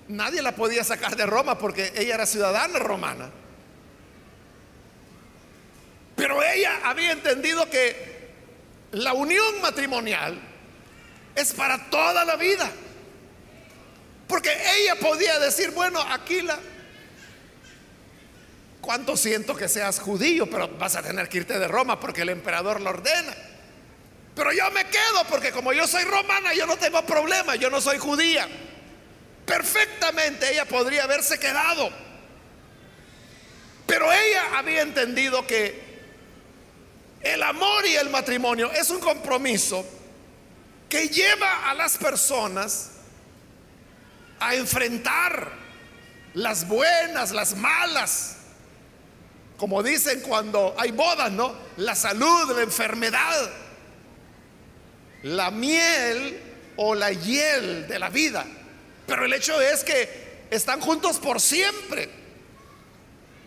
Nadie 0.09 0.43
la 0.43 0.57
podía 0.57 0.83
sacar 0.83 1.15
de 1.17 1.25
Roma 1.25 1.57
porque 1.57 1.93
ella 1.95 2.15
era 2.15 2.27
ciudadana 2.27 2.81
romana. 2.81 3.31
Pero 6.17 6.43
ella 6.43 6.81
había 6.83 7.13
entendido 7.13 7.71
que 7.71 8.31
la 8.91 9.13
unión 9.13 9.61
matrimonial 9.63 10.37
es 11.37 11.53
para 11.53 11.91
toda 11.91 12.25
la 12.25 12.35
vida. 12.35 12.69
Porque 14.27 14.51
ella 14.79 14.97
podía 14.97 15.39
decir, 15.39 15.71
bueno, 15.71 16.01
Aquila, 16.01 16.59
cuánto 18.81 19.17
siento 19.17 19.55
que 19.55 19.69
seas 19.69 20.01
judío, 20.01 20.49
pero 20.49 20.69
vas 20.69 20.97
a 20.97 21.03
tener 21.03 21.29
que 21.29 21.39
irte 21.39 21.59
de 21.59 21.69
Roma 21.69 22.01
porque 22.01 22.23
el 22.23 22.31
emperador 22.31 22.81
lo 22.81 22.91
ordena. 22.91 23.35
Pero 24.35 24.53
yo 24.53 24.71
me 24.71 24.85
quedo 24.87 25.25
porque 25.29 25.51
como 25.51 25.73
yo 25.73 25.87
soy 25.87 26.05
romana, 26.05 26.55
yo 26.55 26.67
no 26.67 26.77
tengo 26.77 27.05
problema, 27.05 27.57
yo 27.57 27.71
no 27.71 27.81
soy 27.81 27.99
judía. 27.99 28.49
Perfectamente 29.45 30.53
ella 30.53 30.65
podría 30.65 31.05
haberse 31.05 31.39
quedado. 31.39 31.91
Pero 33.87 34.11
ella 34.13 34.57
había 34.57 34.83
entendido 34.83 35.47
que 35.47 35.91
el 37.21 37.43
amor 37.43 37.87
y 37.87 37.97
el 37.97 38.09
matrimonio 38.09 38.71
es 38.73 38.89
un 38.91 39.01
compromiso 39.01 39.85
que 40.89 41.09
lleva 41.09 41.69
a 41.69 41.75
las 41.75 41.99
personas 41.99 42.93
a 44.39 44.55
enfrentar 44.55 45.51
las 46.35 46.67
buenas, 46.67 47.33
las 47.33 47.57
malas, 47.57 48.37
como 49.61 49.83
dicen 49.83 50.23
cuando 50.23 50.75
hay 50.79 50.91
bodas, 50.91 51.31
¿no? 51.31 51.55
La 51.77 51.95
salud, 51.95 52.57
la 52.57 52.63
enfermedad, 52.63 53.51
la 55.25 55.51
miel 55.51 56.41
o 56.77 56.95
la 56.95 57.13
hiel 57.13 57.87
de 57.87 57.99
la 57.99 58.09
vida. 58.09 58.47
Pero 59.07 59.27
el 59.27 59.35
hecho 59.35 59.61
es 59.61 59.85
que 59.85 60.47
están 60.51 60.81
juntos 60.81 61.19
por 61.19 61.43
siempre. 61.43 62.09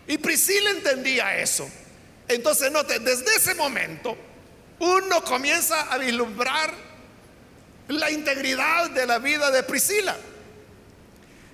Y 0.06 0.16
Priscila 0.18 0.70
entendía 0.70 1.36
eso. 1.36 1.68
Entonces, 2.28 2.70
note, 2.70 3.00
desde 3.00 3.34
ese 3.34 3.56
momento 3.56 4.16
uno 4.78 5.24
comienza 5.24 5.92
a 5.92 5.98
vislumbrar 5.98 6.72
la 7.88 8.08
integridad 8.12 8.88
de 8.90 9.04
la 9.04 9.18
vida 9.18 9.50
de 9.50 9.64
Priscila. 9.64 10.16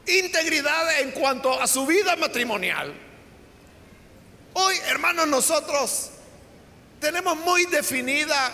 Integridad 0.07 1.01
en 1.01 1.13
cuanto 1.13 1.59
a 1.59 1.67
su 1.67 1.87
vida 1.87 2.15
matrimonial. 2.17 3.10
Hoy, 4.53 4.77
hermanos, 4.87 5.29
nosotros 5.29 6.11
tenemos 7.01 7.37
muy 7.39 7.67
definida 7.67 8.53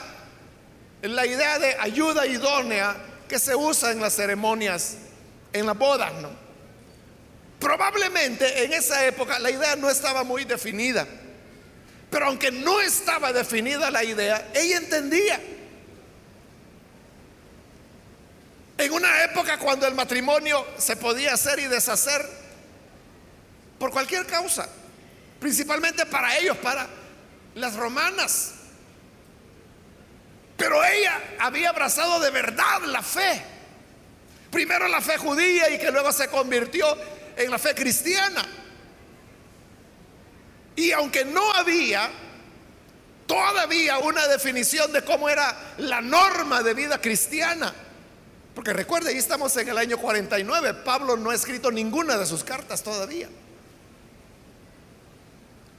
la 1.02 1.26
idea 1.26 1.58
de 1.58 1.76
ayuda 1.78 2.26
idónea 2.26 2.96
que 3.28 3.38
se 3.38 3.54
usa 3.54 3.92
en 3.92 4.00
las 4.00 4.14
ceremonias, 4.14 4.96
en 5.52 5.66
las 5.66 5.76
bodas, 5.76 6.12
¿no? 6.14 6.30
Probablemente 7.58 8.64
en 8.64 8.72
esa 8.72 9.06
época 9.06 9.38
la 9.38 9.50
idea 9.50 9.76
no 9.76 9.88
estaba 9.88 10.24
muy 10.24 10.44
definida. 10.44 11.06
Pero 12.10 12.26
aunque 12.26 12.50
no 12.50 12.80
estaba 12.80 13.32
definida 13.32 13.90
la 13.90 14.04
idea, 14.04 14.50
ella 14.54 14.76
entendía. 14.78 15.40
En 18.78 18.92
una 18.92 19.24
época 19.24 19.58
cuando 19.58 19.86
el 19.86 19.94
matrimonio 19.94 20.64
se 20.76 20.96
podía 20.96 21.32
hacer 21.32 21.58
y 21.58 21.66
deshacer 21.66 22.28
por 23.78 23.90
cualquier 23.90 24.26
causa, 24.26 24.68
principalmente 25.46 26.04
para 26.06 26.36
ellos, 26.38 26.56
para 26.56 26.88
las 27.54 27.76
romanas. 27.76 28.54
Pero 30.56 30.84
ella 30.84 31.36
había 31.38 31.68
abrazado 31.68 32.18
de 32.18 32.32
verdad 32.32 32.82
la 32.86 33.00
fe. 33.00 33.44
Primero 34.50 34.88
la 34.88 35.00
fe 35.00 35.16
judía 35.16 35.70
y 35.70 35.78
que 35.78 35.92
luego 35.92 36.10
se 36.10 36.26
convirtió 36.26 36.84
en 37.36 37.48
la 37.48 37.60
fe 37.60 37.76
cristiana. 37.76 38.44
Y 40.74 40.90
aunque 40.90 41.24
no 41.24 41.52
había 41.52 42.10
todavía 43.28 43.98
una 43.98 44.26
definición 44.26 44.92
de 44.92 45.04
cómo 45.04 45.28
era 45.28 45.74
la 45.78 46.00
norma 46.00 46.64
de 46.64 46.74
vida 46.74 47.00
cristiana, 47.00 47.72
porque 48.52 48.72
recuerde, 48.72 49.10
ahí 49.10 49.18
estamos 49.18 49.56
en 49.58 49.68
el 49.68 49.78
año 49.78 49.96
49, 49.96 50.74
Pablo 50.84 51.16
no 51.16 51.30
ha 51.30 51.36
escrito 51.36 51.70
ninguna 51.70 52.18
de 52.18 52.26
sus 52.26 52.42
cartas 52.42 52.82
todavía. 52.82 53.28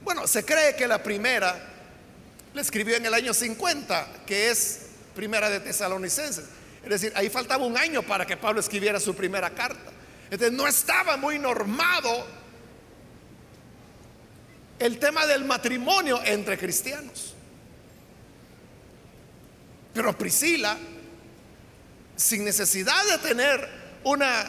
Bueno, 0.08 0.26
se 0.26 0.42
cree 0.42 0.74
que 0.74 0.88
la 0.88 1.02
primera 1.02 1.54
la 2.54 2.62
escribió 2.62 2.96
en 2.96 3.04
el 3.04 3.12
año 3.12 3.34
50, 3.34 4.22
que 4.26 4.48
es 4.48 4.86
primera 5.14 5.50
de 5.50 5.60
Tesalonicenses. 5.60 6.46
Es 6.82 6.88
decir, 6.88 7.12
ahí 7.14 7.28
faltaba 7.28 7.66
un 7.66 7.76
año 7.76 8.02
para 8.02 8.24
que 8.24 8.34
Pablo 8.34 8.58
escribiera 8.58 8.98
su 9.00 9.14
primera 9.14 9.50
carta. 9.50 9.92
Entonces 10.30 10.52
no 10.52 10.66
estaba 10.66 11.18
muy 11.18 11.38
normado 11.38 12.26
el 14.78 14.98
tema 14.98 15.26
del 15.26 15.44
matrimonio 15.44 16.22
entre 16.24 16.56
cristianos. 16.56 17.34
Pero 19.92 20.16
Priscila 20.16 20.78
sin 22.16 22.46
necesidad 22.46 23.04
de 23.10 23.18
tener 23.28 23.68
una 24.04 24.46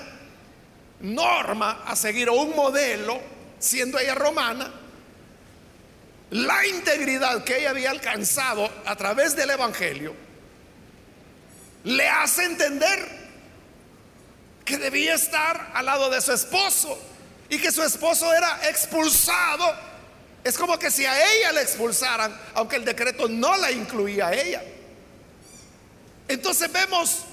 norma 1.01 1.83
a 1.85 1.97
seguir 1.97 2.29
o 2.29 2.35
un 2.35 2.55
modelo, 2.55 3.19
siendo 3.59 3.99
ella 3.99 4.15
romana, 4.15 4.78
la 6.31 6.67
integridad 6.67 7.43
que 7.43 7.57
ella 7.57 7.71
había 7.71 7.91
alcanzado 7.91 8.69
a 8.85 8.95
través 8.95 9.35
del 9.35 9.49
Evangelio, 9.49 10.15
le 11.83 12.07
hace 12.07 12.45
entender 12.45 13.19
que 14.63 14.77
debía 14.77 15.15
estar 15.15 15.71
al 15.73 15.85
lado 15.85 16.09
de 16.09 16.21
su 16.21 16.31
esposo 16.31 16.97
y 17.49 17.57
que 17.57 17.71
su 17.71 17.81
esposo 17.81 18.31
era 18.33 18.69
expulsado. 18.69 19.75
Es 20.43 20.57
como 20.57 20.77
que 20.77 20.91
si 20.91 21.05
a 21.05 21.33
ella 21.33 21.51
le 21.53 21.61
expulsaran, 21.61 22.39
aunque 22.53 22.75
el 22.75 22.85
decreto 22.85 23.27
no 23.27 23.57
la 23.57 23.71
incluía 23.71 24.27
a 24.27 24.33
ella. 24.33 24.61
Entonces 26.27 26.71
vemos 26.71 27.23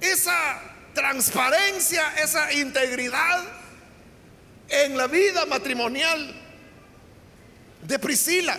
esa 0.00 0.60
transparencia, 0.92 2.14
esa 2.22 2.52
integridad 2.52 3.42
en 4.68 4.96
la 4.98 5.06
vida 5.06 5.46
matrimonial 5.46 6.45
de 7.86 7.98
Priscila. 7.98 8.58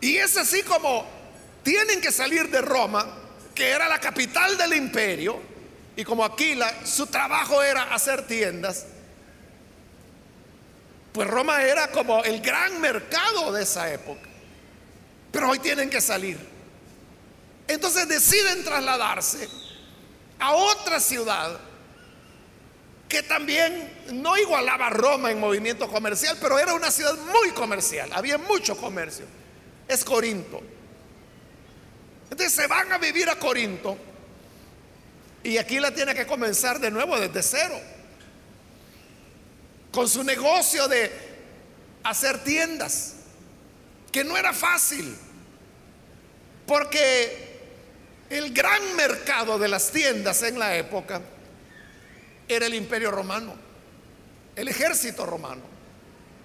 Y 0.00 0.16
es 0.16 0.36
así 0.36 0.62
como 0.62 1.06
tienen 1.62 2.00
que 2.00 2.12
salir 2.12 2.50
de 2.50 2.60
Roma, 2.60 3.06
que 3.54 3.70
era 3.70 3.88
la 3.88 3.98
capital 3.98 4.56
del 4.56 4.74
imperio, 4.74 5.40
y 5.96 6.04
como 6.04 6.24
Aquila, 6.24 6.86
su 6.86 7.06
trabajo 7.06 7.62
era 7.62 7.94
hacer 7.94 8.26
tiendas, 8.26 8.86
pues 11.12 11.26
Roma 11.28 11.62
era 11.62 11.90
como 11.90 12.22
el 12.24 12.42
gran 12.42 12.78
mercado 12.80 13.50
de 13.50 13.62
esa 13.62 13.90
época. 13.90 14.28
Pero 15.32 15.50
hoy 15.50 15.58
tienen 15.58 15.88
que 15.88 16.02
salir. 16.02 16.38
Entonces 17.66 18.06
deciden 18.06 18.62
trasladarse 18.62 19.48
a 20.38 20.52
otra 20.52 21.00
ciudad 21.00 21.58
que 23.08 23.22
también 23.22 23.92
no 24.12 24.36
igualaba 24.36 24.88
a 24.88 24.90
Roma 24.90 25.30
en 25.30 25.38
movimiento 25.38 25.88
comercial, 25.88 26.36
pero 26.40 26.58
era 26.58 26.74
una 26.74 26.90
ciudad 26.90 27.16
muy 27.32 27.50
comercial, 27.50 28.10
había 28.12 28.38
mucho 28.38 28.76
comercio. 28.76 29.26
Es 29.86 30.04
Corinto. 30.04 30.60
Entonces 32.24 32.52
se 32.52 32.66
van 32.66 32.92
a 32.92 32.98
vivir 32.98 33.28
a 33.28 33.36
Corinto 33.36 33.96
y 35.44 35.58
aquí 35.58 35.78
la 35.78 35.94
tiene 35.94 36.14
que 36.14 36.26
comenzar 36.26 36.80
de 36.80 36.90
nuevo 36.90 37.18
desde 37.20 37.42
cero, 37.42 37.80
con 39.92 40.08
su 40.08 40.24
negocio 40.24 40.88
de 40.88 41.12
hacer 42.02 42.42
tiendas, 42.42 43.14
que 44.10 44.24
no 44.24 44.36
era 44.36 44.52
fácil, 44.52 45.16
porque 46.66 47.60
el 48.28 48.52
gran 48.52 48.96
mercado 48.96 49.56
de 49.56 49.68
las 49.68 49.92
tiendas 49.92 50.42
en 50.42 50.58
la 50.58 50.76
época 50.76 51.22
era 52.48 52.66
el 52.66 52.74
imperio 52.74 53.10
romano, 53.10 53.54
el 54.54 54.68
ejército 54.68 55.26
romano. 55.26 55.62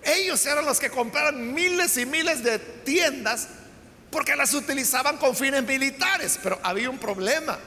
Ellos 0.03 0.43
eran 0.45 0.65
los 0.65 0.79
que 0.79 0.89
compraban 0.89 1.53
miles 1.53 1.95
y 1.97 2.05
miles 2.05 2.43
de 2.43 2.59
tiendas 2.59 3.47
porque 4.09 4.35
las 4.35 4.53
utilizaban 4.53 5.17
con 5.17 5.35
fines 5.35 5.63
militares, 5.63 6.39
pero 6.41 6.59
había 6.63 6.89
un 6.89 6.97
problema. 6.97 7.57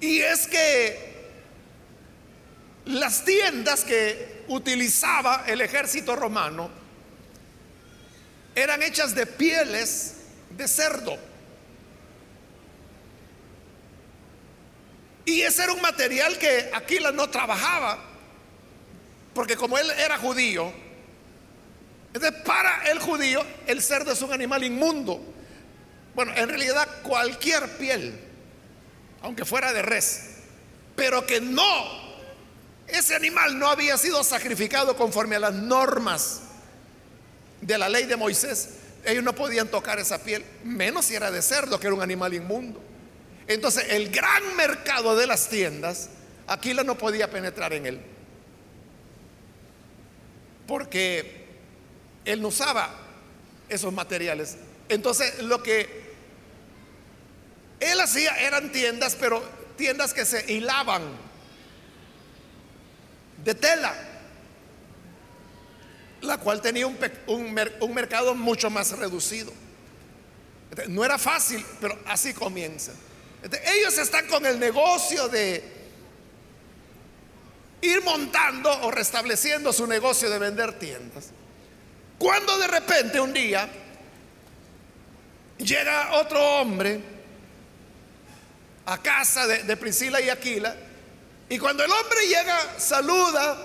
Y 0.00 0.20
es 0.20 0.46
que 0.46 1.14
las 2.86 3.24
tiendas 3.24 3.84
que 3.84 4.44
utilizaba 4.48 5.44
el 5.46 5.60
ejército 5.60 6.16
romano 6.16 6.68
eran 8.54 8.82
hechas 8.82 9.14
de 9.14 9.26
pieles 9.26 10.16
de 10.50 10.68
cerdo. 10.68 11.16
Y 15.24 15.42
ese 15.42 15.64
era 15.64 15.72
un 15.72 15.80
material 15.80 16.38
que 16.38 16.70
Aquila 16.74 17.12
no 17.12 17.30
trabajaba, 17.30 17.98
porque 19.34 19.56
como 19.56 19.78
él 19.78 19.90
era 19.98 20.18
judío, 20.18 20.72
entonces, 22.14 22.42
para 22.42 22.84
el 22.92 23.00
judío, 23.00 23.44
el 23.66 23.82
cerdo 23.82 24.12
es 24.12 24.22
un 24.22 24.32
animal 24.32 24.62
inmundo. 24.62 25.20
Bueno, 26.14 26.32
en 26.36 26.48
realidad 26.48 26.88
cualquier 27.02 27.76
piel, 27.76 28.16
aunque 29.20 29.44
fuera 29.44 29.72
de 29.72 29.82
res, 29.82 30.36
pero 30.94 31.26
que 31.26 31.40
no, 31.40 31.64
ese 32.86 33.16
animal 33.16 33.58
no 33.58 33.68
había 33.68 33.98
sido 33.98 34.22
sacrificado 34.22 34.96
conforme 34.96 35.34
a 35.34 35.40
las 35.40 35.54
normas 35.54 36.42
de 37.60 37.76
la 37.78 37.88
ley 37.88 38.04
de 38.04 38.14
Moisés, 38.14 38.68
ellos 39.04 39.24
no 39.24 39.34
podían 39.34 39.66
tocar 39.66 39.98
esa 39.98 40.22
piel, 40.22 40.44
menos 40.62 41.06
si 41.06 41.16
era 41.16 41.32
de 41.32 41.42
cerdo, 41.42 41.80
que 41.80 41.88
era 41.88 41.96
un 41.96 42.02
animal 42.02 42.32
inmundo. 42.32 42.80
Entonces, 43.46 43.86
el 43.90 44.10
gran 44.10 44.56
mercado 44.56 45.16
de 45.16 45.26
las 45.26 45.48
tiendas, 45.48 46.08
Aquila 46.46 46.82
no 46.82 46.96
podía 46.96 47.30
penetrar 47.30 47.72
en 47.72 47.86
él. 47.86 48.00
Porque 50.66 51.44
él 52.24 52.40
no 52.40 52.48
usaba 52.48 52.90
esos 53.68 53.92
materiales. 53.92 54.56
Entonces 54.88 55.42
lo 55.42 55.62
que 55.62 56.04
él 57.80 58.00
hacía 58.00 58.34
eran 58.36 58.72
tiendas, 58.72 59.16
pero 59.18 59.42
tiendas 59.76 60.14
que 60.14 60.24
se 60.24 60.50
hilaban 60.52 61.02
de 63.44 63.54
tela, 63.54 63.94
la 66.22 66.38
cual 66.38 66.62
tenía 66.62 66.86
un, 66.86 67.54
mercado 67.94 68.34
mucho 68.34 68.70
más 68.70 68.96
reducido. 68.96 69.52
No 70.88 71.04
era 71.04 71.18
fácil, 71.18 71.64
pero 71.80 71.98
así 72.06 72.32
comienza. 72.32 72.92
Ellos 73.52 73.98
están 73.98 74.26
con 74.26 74.46
el 74.46 74.58
negocio 74.58 75.28
de 75.28 75.62
ir 77.82 78.02
montando 78.02 78.70
o 78.82 78.90
restableciendo 78.90 79.72
su 79.72 79.86
negocio 79.86 80.30
de 80.30 80.38
vender 80.38 80.78
tiendas. 80.78 81.30
Cuando 82.18 82.56
de 82.58 82.66
repente 82.68 83.20
un 83.20 83.32
día 83.32 83.68
llega 85.58 86.12
otro 86.14 86.42
hombre 86.60 87.00
a 88.86 88.98
casa 88.98 89.46
de, 89.46 89.76
Priscila 89.76 90.20
y 90.20 90.30
Aquila, 90.30 90.74
y 91.48 91.58
cuando 91.58 91.84
el 91.84 91.90
hombre 91.90 92.26
llega, 92.26 92.78
saluda 92.78 93.58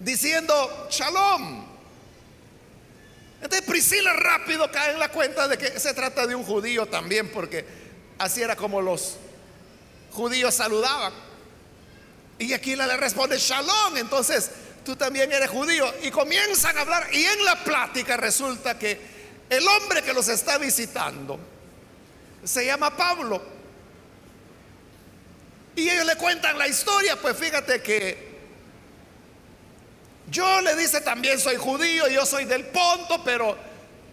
diciendo, 0.00 0.88
shalom. 0.90 1.73
Entonces 3.44 3.68
Priscila 3.68 4.14
rápido 4.14 4.70
cae 4.70 4.92
en 4.92 4.98
la 4.98 5.10
cuenta 5.10 5.46
de 5.46 5.58
que 5.58 5.78
se 5.78 5.92
trata 5.92 6.26
de 6.26 6.34
un 6.34 6.44
judío 6.44 6.86
también, 6.86 7.30
porque 7.30 7.66
así 8.16 8.40
era 8.40 8.56
como 8.56 8.80
los 8.80 9.18
judíos 10.12 10.54
saludaban. 10.54 11.12
Y 12.38 12.54
Aquila 12.54 12.86
le 12.86 12.96
responde, 12.96 13.36
shalom. 13.36 13.98
Entonces 13.98 14.50
tú 14.82 14.96
también 14.96 15.30
eres 15.30 15.50
judío. 15.50 15.92
Y 16.02 16.10
comienzan 16.10 16.78
a 16.78 16.80
hablar 16.80 17.06
y 17.12 17.22
en 17.22 17.44
la 17.44 17.62
plática 17.62 18.16
resulta 18.16 18.78
que 18.78 18.98
el 19.50 19.68
hombre 19.68 20.00
que 20.00 20.14
los 20.14 20.28
está 20.28 20.56
visitando 20.56 21.38
se 22.44 22.64
llama 22.64 22.96
Pablo. 22.96 23.42
Y 25.76 25.86
ellos 25.90 26.06
le 26.06 26.16
cuentan 26.16 26.56
la 26.56 26.66
historia, 26.66 27.16
pues 27.20 27.36
fíjate 27.36 27.82
que 27.82 28.33
yo 30.30 30.60
le 30.60 30.74
dice 30.76 31.00
también 31.00 31.38
soy 31.38 31.56
judío, 31.56 32.08
yo 32.08 32.24
soy 32.24 32.44
del 32.44 32.64
Ponto, 32.66 33.22
pero 33.24 33.56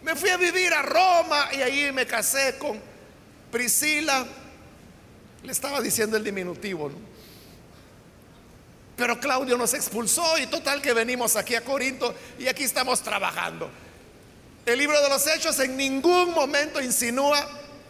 me 0.04 0.16
fui 0.16 0.30
a 0.30 0.38
vivir 0.38 0.74
a 0.74 0.82
Roma 0.82 1.50
y 1.54 1.62
ahí 1.62 1.92
me 1.92 2.06
casé 2.06 2.58
con 2.58 2.80
Priscila. 3.52 4.26
Le 5.44 5.52
estaba 5.52 5.82
diciendo 5.82 6.18
el 6.18 6.24
diminutivo, 6.24 6.90
¿no? 6.90 7.12
Pero 8.96 9.20
Claudio 9.20 9.58
nos 9.58 9.74
expulsó 9.74 10.38
y 10.38 10.46
total 10.48 10.82
que 10.82 10.94
venimos 10.94 11.36
aquí 11.36 11.56
a 11.56 11.62
Corinto 11.62 12.14
y 12.38 12.48
aquí 12.48 12.64
estamos 12.64 13.02
trabajando. 13.02 13.70
El 14.66 14.78
libro 14.78 15.02
de 15.02 15.10
los 15.10 15.26
Hechos 15.26 15.60
en 15.60 15.76
ningún 15.76 16.32
momento 16.34 16.80
insinúa 16.80 17.48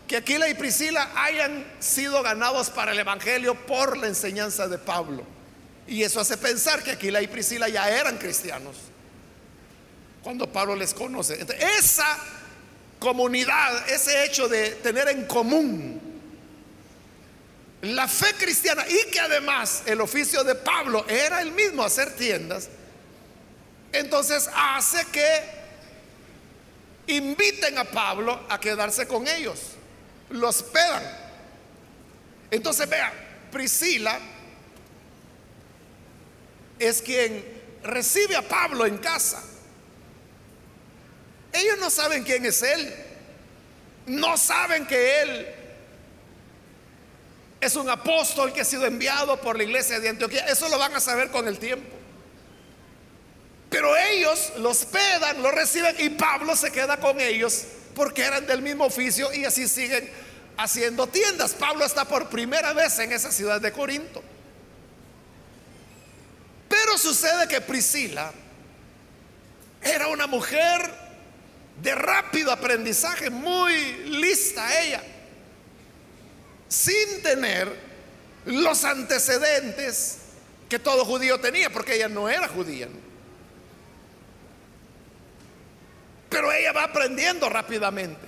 que 0.08 0.18
Aquila 0.18 0.48
y 0.48 0.54
Priscila 0.54 1.12
hayan 1.16 1.66
sido 1.80 2.24
ganados 2.24 2.70
para 2.70 2.94
el 2.94 3.00
Evangelio 3.00 3.56
por 3.56 3.98
la 3.98 4.08
enseñanza 4.08 4.68
de 4.70 4.78
Pablo. 4.78 5.24
Y 5.92 6.04
eso 6.04 6.22
hace 6.22 6.38
pensar 6.38 6.82
que 6.82 6.92
Aquila 6.92 7.22
y 7.22 7.28
Priscila 7.28 7.68
ya 7.68 7.90
eran 7.90 8.18
cristianos 8.18 8.78
cuando 10.24 10.50
Pablo 10.50 10.74
les 10.74 10.94
conoce. 10.94 11.46
esa 11.78 12.18
comunidad, 12.98 13.90
ese 13.90 14.24
hecho 14.24 14.48
de 14.48 14.70
tener 14.76 15.10
en 15.10 15.26
común 15.26 16.00
la 17.82 18.08
fe 18.08 18.34
cristiana 18.36 18.86
y 18.88 19.12
que 19.12 19.20
además 19.20 19.84
el 19.86 20.00
oficio 20.00 20.46
de 20.46 20.56
Pablo 20.56 21.06
era 21.10 21.42
el 21.42 21.52
mismo 21.52 21.84
hacer 21.84 22.16
tiendas, 22.16 22.70
entonces 23.92 24.50
hace 24.56 25.06
que 25.08 25.42
inviten 27.08 27.78
a 27.78 27.84
Pablo 27.84 28.40
a 28.48 28.62
quedarse 28.62 29.06
con 29.10 29.28
ellos, 29.28 29.60
los 30.30 30.64
pedan. 30.64 31.04
Entonces 32.50 32.88
vea, 32.88 33.12
Priscila 33.52 34.18
es 36.82 37.02
quien 37.02 37.44
recibe 37.84 38.36
a 38.36 38.42
Pablo 38.42 38.86
en 38.86 38.98
casa. 38.98 39.42
Ellos 41.54 41.78
no 41.80 41.90
saben 41.90 42.24
quién 42.24 42.46
es 42.46 42.62
él. 42.62 42.94
No 44.06 44.36
saben 44.38 44.86
que 44.88 45.22
Él 45.22 45.48
es 47.60 47.76
un 47.76 47.90
apóstol 47.90 48.52
que 48.52 48.62
ha 48.62 48.66
sido 48.66 48.86
enviado 48.86 49.40
por 49.40 49.56
la 49.56 49.64
iglesia 49.64 50.00
de 50.00 50.10
Antioquía. 50.10 50.48
Eso 50.48 50.68
lo 50.70 50.80
van 50.80 50.96
a 50.96 51.00
saber 51.00 51.30
con 51.30 51.48
el 51.48 51.60
tiempo. 51.60 51.96
Pero 53.70 53.96
ellos 53.96 54.52
lo 54.58 54.72
hospedan, 54.72 55.42
lo 55.42 55.52
reciben 55.52 55.96
y 56.00 56.10
Pablo 56.10 56.56
se 56.56 56.72
queda 56.72 56.98
con 56.98 57.20
ellos 57.22 57.66
porque 57.96 58.24
eran 58.24 58.46
del 58.48 58.62
mismo 58.62 58.86
oficio 58.86 59.32
y 59.32 59.46
así 59.46 59.68
siguen 59.68 60.10
haciendo 60.58 61.08
tiendas. 61.08 61.54
Pablo 61.54 61.86
está 61.86 62.06
por 62.06 62.30
primera 62.30 62.74
vez 62.74 62.98
en 63.00 63.14
esa 63.14 63.32
ciudad 63.32 63.62
de 63.62 63.72
Corinto. 63.72 64.24
Sucede 66.98 67.48
que 67.48 67.62
Priscila 67.62 68.32
era 69.82 70.08
una 70.08 70.28
mujer 70.28 70.82
de 71.82 71.96
rápido 71.96 72.52
aprendizaje, 72.52 73.30
muy 73.30 73.74
lista 74.06 74.82
ella, 74.82 75.02
sin 76.68 77.24
tener 77.24 77.76
los 78.46 78.84
antecedentes 78.84 80.20
que 80.70 80.80
todo 80.80 81.04
judío 81.06 81.40
tenía, 81.40 81.70
porque 81.70 81.96
ella 81.96 82.08
no 82.08 82.30
era 82.30 82.48
judía. 82.48 82.88
Pero 86.30 86.52
ella 86.52 86.72
va 86.72 86.84
aprendiendo 86.86 87.50
rápidamente. 87.50 88.28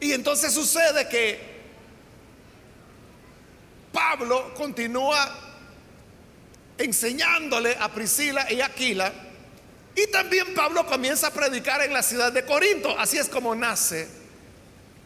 Y 0.00 0.12
entonces 0.12 0.52
sucede 0.52 1.08
que 1.08 1.58
Pablo 3.92 4.54
continúa 4.54 5.47
enseñándole 6.78 7.76
a 7.78 7.92
Priscila 7.92 8.50
y 8.50 8.60
Aquila 8.60 9.12
y 9.98 10.06
también 10.12 10.54
Pablo 10.54 10.86
comienza 10.86 11.26
a 11.26 11.30
predicar 11.32 11.82
en 11.82 11.92
la 11.92 12.04
ciudad 12.04 12.32
de 12.32 12.44
Corinto. 12.44 12.96
Así 12.96 13.18
es 13.18 13.28
como 13.28 13.52
nace 13.56 14.06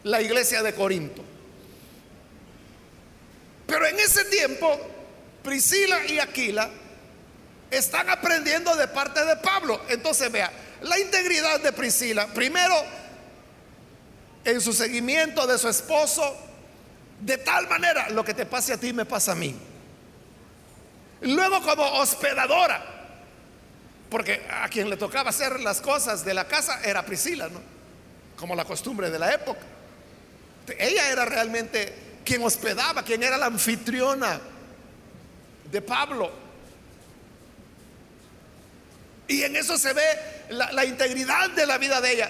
la 0.03 0.21
iglesia 0.21 0.61
de 0.61 0.75
Corinto. 0.75 1.23
Pero 3.65 3.87
en 3.87 3.99
ese 3.99 4.25
tiempo, 4.25 4.79
Priscila 5.41 6.05
y 6.05 6.19
Aquila 6.19 6.69
están 7.71 8.07
aprendiendo 8.09 8.75
de 8.75 8.87
parte 8.87 9.25
de 9.25 9.35
Pablo. 9.37 9.81
Entonces, 9.89 10.31
vea, 10.31 10.51
la 10.83 10.99
integridad 10.99 11.59
de 11.59 11.71
Priscila, 11.71 12.27
primero, 12.27 12.75
en 14.45 14.61
su 14.61 14.73
seguimiento 14.73 15.47
de 15.47 15.57
su 15.57 15.69
esposo, 15.69 16.37
de 17.19 17.37
tal 17.37 17.67
manera, 17.67 18.09
lo 18.09 18.23
que 18.23 18.35
te 18.35 18.45
pase 18.45 18.73
a 18.73 18.77
ti 18.77 18.93
me 18.93 19.05
pasa 19.05 19.31
a 19.31 19.35
mí. 19.35 19.55
Luego 21.23 21.61
como 21.61 21.83
hospedadora, 21.83 22.83
porque 24.09 24.45
a 24.49 24.67
quien 24.67 24.89
le 24.89 24.97
tocaba 24.97 25.29
hacer 25.29 25.59
las 25.61 25.79
cosas 25.79 26.25
de 26.25 26.33
la 26.33 26.47
casa 26.47 26.81
era 26.83 27.05
Priscila, 27.05 27.47
¿no? 27.47 27.61
Como 28.35 28.55
la 28.55 28.65
costumbre 28.65 29.09
de 29.09 29.19
la 29.19 29.33
época. 29.33 29.61
Ella 30.77 31.09
era 31.09 31.25
realmente 31.25 31.93
quien 32.25 32.43
hospedaba, 32.43 33.03
quien 33.03 33.23
era 33.23 33.37
la 33.37 33.45
anfitriona 33.45 34.39
de 35.71 35.81
Pablo. 35.81 36.31
Y 39.27 39.43
en 39.43 39.55
eso 39.55 39.77
se 39.77 39.93
ve 39.93 40.03
la, 40.49 40.85
integridad 40.85 41.49
de 41.51 41.65
la 41.65 41.77
vida 41.77 42.01
de 42.01 42.11
ella. 42.11 42.29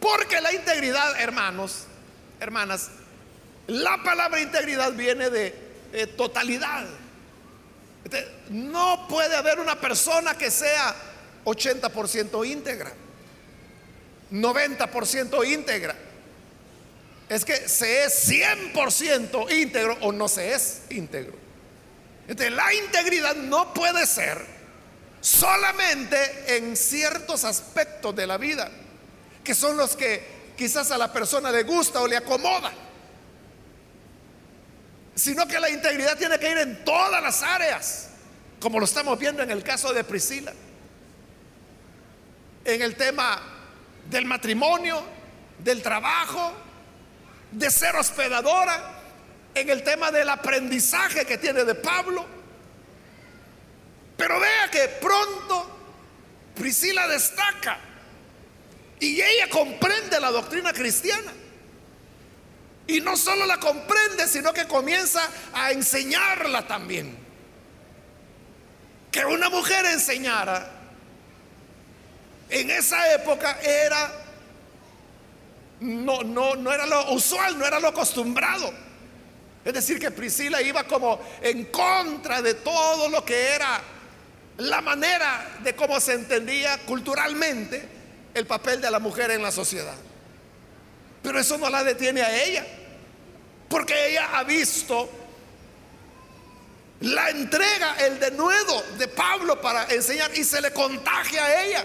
Porque 0.00 0.40
la 0.40 0.52
integridad, 0.52 1.20
hermanos, 1.20 1.84
hermanas, 2.40 2.88
la 3.66 4.02
palabra 4.02 4.40
integridad 4.40 4.92
viene 4.92 5.28
de 5.28 6.06
totalidad. 6.16 6.86
Este, 8.04 8.26
no 8.50 9.08
puede 9.08 9.34
haber 9.34 9.58
una 9.58 9.80
persona 9.80 10.36
que 10.36 10.50
sea 10.50 10.94
80% 11.44 12.46
íntegra, 12.46 12.92
90% 14.30 15.48
íntegra. 15.48 15.96
Es 17.28 17.44
que 17.44 17.68
se 17.68 18.04
es 18.04 18.28
100% 18.28 19.50
íntegro 19.50 19.96
o 20.02 20.12
no 20.12 20.28
se 20.28 20.52
es 20.52 20.82
íntegro. 20.90 21.34
Entonces, 22.28 22.54
la 22.54 22.72
integridad 22.74 23.34
no 23.34 23.72
puede 23.72 24.06
ser 24.06 24.44
solamente 25.22 26.56
en 26.56 26.76
ciertos 26.76 27.44
aspectos 27.44 28.14
de 28.14 28.26
la 28.26 28.36
vida, 28.36 28.70
que 29.42 29.54
son 29.54 29.78
los 29.78 29.96
que 29.96 30.22
quizás 30.56 30.90
a 30.90 30.98
la 30.98 31.12
persona 31.12 31.50
le 31.50 31.62
gusta 31.62 32.02
o 32.02 32.06
le 32.06 32.18
acomoda 32.18 32.72
sino 35.14 35.46
que 35.46 35.60
la 35.60 35.70
integridad 35.70 36.16
tiene 36.18 36.38
que 36.38 36.50
ir 36.50 36.58
en 36.58 36.84
todas 36.84 37.22
las 37.22 37.42
áreas, 37.42 38.10
como 38.60 38.78
lo 38.78 38.84
estamos 38.84 39.18
viendo 39.18 39.42
en 39.42 39.50
el 39.50 39.62
caso 39.62 39.92
de 39.92 40.04
Priscila, 40.04 40.52
en 42.64 42.82
el 42.82 42.96
tema 42.96 43.40
del 44.10 44.24
matrimonio, 44.24 45.02
del 45.58 45.82
trabajo, 45.82 46.52
de 47.50 47.70
ser 47.70 47.94
hospedadora, 47.96 49.00
en 49.54 49.70
el 49.70 49.84
tema 49.84 50.10
del 50.10 50.28
aprendizaje 50.28 51.24
que 51.24 51.38
tiene 51.38 51.64
de 51.64 51.74
Pablo. 51.74 52.26
Pero 54.16 54.40
vea 54.40 54.70
que 54.70 54.88
pronto 55.00 55.70
Priscila 56.54 57.06
destaca 57.06 57.78
y 59.00 59.20
ella 59.20 59.48
comprende 59.48 60.18
la 60.20 60.30
doctrina 60.30 60.72
cristiana. 60.72 61.32
Y 62.86 63.00
no 63.00 63.16
solo 63.16 63.46
la 63.46 63.58
comprende, 63.58 64.28
sino 64.28 64.52
que 64.52 64.66
comienza 64.66 65.26
a 65.52 65.72
enseñarla 65.72 66.66
también. 66.66 67.16
Que 69.10 69.24
una 69.24 69.48
mujer 69.48 69.86
enseñara 69.86 70.70
en 72.50 72.70
esa 72.70 73.14
época 73.14 73.58
era 73.62 74.24
no, 75.80 76.22
no, 76.22 76.56
no 76.56 76.72
era 76.72 76.86
lo 76.86 77.12
usual, 77.12 77.58
no 77.58 77.66
era 77.66 77.80
lo 77.80 77.88
acostumbrado. 77.88 78.72
Es 79.64 79.72
decir, 79.72 79.98
que 79.98 80.10
Priscila 80.10 80.60
iba 80.60 80.84
como 80.84 81.20
en 81.40 81.64
contra 81.66 82.42
de 82.42 82.54
todo 82.54 83.08
lo 83.08 83.24
que 83.24 83.54
era 83.54 83.80
la 84.58 84.80
manera 84.80 85.58
de 85.62 85.74
cómo 85.74 85.98
se 86.00 86.12
entendía 86.12 86.78
culturalmente 86.84 87.88
el 88.34 88.46
papel 88.46 88.80
de 88.80 88.90
la 88.90 88.98
mujer 88.98 89.30
en 89.30 89.42
la 89.42 89.50
sociedad. 89.50 89.94
Pero 91.24 91.40
eso 91.40 91.56
no 91.56 91.70
la 91.70 91.82
detiene 91.82 92.20
a 92.20 92.44
ella. 92.44 92.66
Porque 93.66 94.10
ella 94.10 94.38
ha 94.38 94.44
visto 94.44 95.08
la 97.00 97.30
entrega, 97.30 97.96
el 98.06 98.20
denuedo 98.20 98.82
de 98.98 99.08
Pablo 99.08 99.58
para 99.60 99.86
enseñar 99.86 100.30
y 100.36 100.44
se 100.44 100.60
le 100.60 100.70
contagia 100.70 101.44
a 101.46 101.64
ella. 101.64 101.84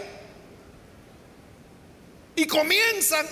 Y 2.35 2.45
comienzan 2.47 3.25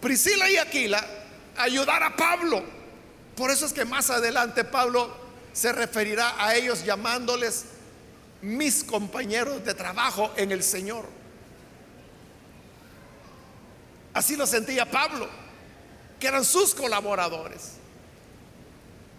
Priscila 0.00 0.48
y 0.48 0.56
Aquila 0.56 1.06
a 1.54 1.62
ayudar 1.64 2.02
a 2.02 2.16
Pablo. 2.16 2.64
Por 3.36 3.50
eso 3.50 3.66
es 3.66 3.74
que 3.74 3.84
más 3.84 4.08
adelante 4.08 4.64
Pablo 4.64 5.14
se 5.52 5.70
referirá 5.70 6.34
a 6.42 6.54
ellos 6.54 6.82
llamándoles 6.82 7.66
mis 8.40 8.82
compañeros 8.82 9.62
de 9.66 9.74
trabajo 9.74 10.32
en 10.38 10.50
el 10.50 10.62
Señor. 10.62 11.04
Así 14.16 14.34
lo 14.34 14.46
sentía 14.46 14.90
Pablo, 14.90 15.28
que 16.18 16.26
eran 16.26 16.42
sus 16.42 16.74
colaboradores. 16.74 17.72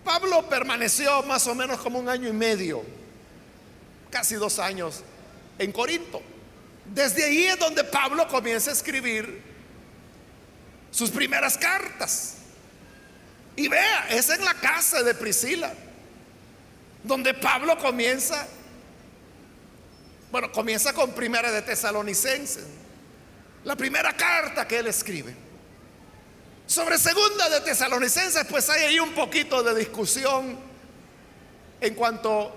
Pablo 0.04 0.50
permaneció 0.50 1.22
más 1.22 1.46
o 1.46 1.54
menos 1.54 1.80
como 1.82 2.00
un 2.00 2.10
año 2.10 2.28
y 2.28 2.34
medio, 2.34 2.84
casi 4.10 4.34
dos 4.34 4.58
años, 4.58 5.04
en 5.60 5.72
Corinto. 5.72 6.20
Desde 6.84 7.26
ahí 7.26 7.44
es 7.44 7.60
donde 7.60 7.84
Pablo 7.84 8.28
comienza 8.28 8.72
a 8.72 8.74
escribir 8.74 9.40
sus 10.90 11.12
primeras 11.12 11.60
cartas. 11.60 12.38
Y 13.56 13.68
vea, 13.68 14.08
es 14.10 14.32
en 14.32 14.44
la 14.44 14.56
casa 14.56 15.04
de 15.04 15.14
Priscila, 15.14 15.76
donde 17.04 17.36
Pablo 17.36 17.78
comienza, 17.78 18.48
bueno, 20.32 20.52
comienza 20.52 20.92
con 20.92 21.12
primera 21.12 21.52
de 21.52 21.62
Tesalonicenses 21.62 22.77
la 23.64 23.76
primera 23.76 24.16
carta 24.16 24.68
que 24.68 24.80
él 24.80 24.88
escribe. 24.88 25.36
Sobre 26.66 26.98
segunda 26.98 27.50
de 27.50 27.62
Tesalonicenses, 27.62 28.46
pues 28.50 28.70
hay 28.70 28.84
ahí 28.84 29.00
un 29.00 29.14
poquito 29.14 29.64
de 29.64 29.74
discusión 29.74 30.58
en 31.80 31.94
cuanto 31.96 32.54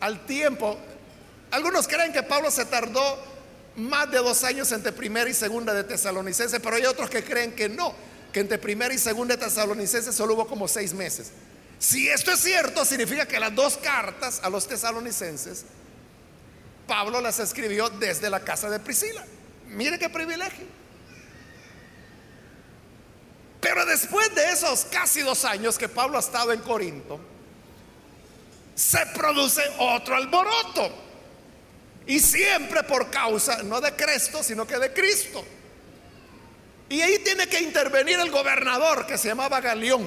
al 0.00 0.26
tiempo. 0.26 0.76
Algunos 1.52 1.86
creen 1.86 2.12
que 2.12 2.22
Pablo 2.22 2.50
se 2.50 2.64
tardó 2.64 3.18
más 3.76 4.10
de 4.10 4.18
dos 4.18 4.42
años 4.42 4.72
entre 4.72 4.92
primera 4.92 5.30
y 5.30 5.34
segunda 5.34 5.72
de 5.74 5.84
Tesalonicenses, 5.84 6.60
pero 6.60 6.76
hay 6.76 6.86
otros 6.86 7.08
que 7.08 7.22
creen 7.22 7.54
que 7.54 7.68
no, 7.68 7.94
que 8.32 8.40
entre 8.40 8.58
primera 8.58 8.92
y 8.92 8.98
segunda 8.98 9.36
de 9.36 9.44
Tesalonicenses 9.44 10.14
solo 10.14 10.34
hubo 10.34 10.46
como 10.48 10.66
seis 10.66 10.92
meses. 10.92 11.30
Si 11.78 12.08
esto 12.08 12.32
es 12.32 12.40
cierto, 12.40 12.84
significa 12.84 13.26
que 13.26 13.38
las 13.38 13.54
dos 13.54 13.76
cartas 13.76 14.40
a 14.42 14.48
los 14.48 14.66
tesalonicenses, 14.66 15.64
Pablo 16.86 17.20
las 17.20 17.38
escribió 17.38 17.90
desde 17.90 18.30
la 18.30 18.40
casa 18.40 18.70
de 18.70 18.80
Priscila. 18.80 19.24
Mire 19.76 19.98
qué 19.98 20.08
privilegio. 20.08 20.64
Pero 23.60 23.84
después 23.84 24.34
de 24.34 24.50
esos 24.50 24.86
casi 24.86 25.20
dos 25.20 25.44
años 25.44 25.76
que 25.76 25.86
Pablo 25.86 26.16
ha 26.16 26.20
estado 26.20 26.52
en 26.52 26.60
Corinto, 26.60 27.20
se 28.74 29.04
produce 29.14 29.62
otro 29.78 30.16
alboroto. 30.16 30.90
Y 32.06 32.20
siempre 32.20 32.84
por 32.84 33.10
causa, 33.10 33.62
no 33.64 33.80
de 33.82 33.92
Cristo, 33.92 34.42
sino 34.42 34.66
que 34.66 34.78
de 34.78 34.94
Cristo. 34.94 35.44
Y 36.88 37.02
ahí 37.02 37.18
tiene 37.18 37.46
que 37.46 37.60
intervenir 37.60 38.18
el 38.18 38.30
gobernador 38.30 39.06
que 39.06 39.18
se 39.18 39.28
llamaba 39.28 39.60
Galeón. 39.60 40.06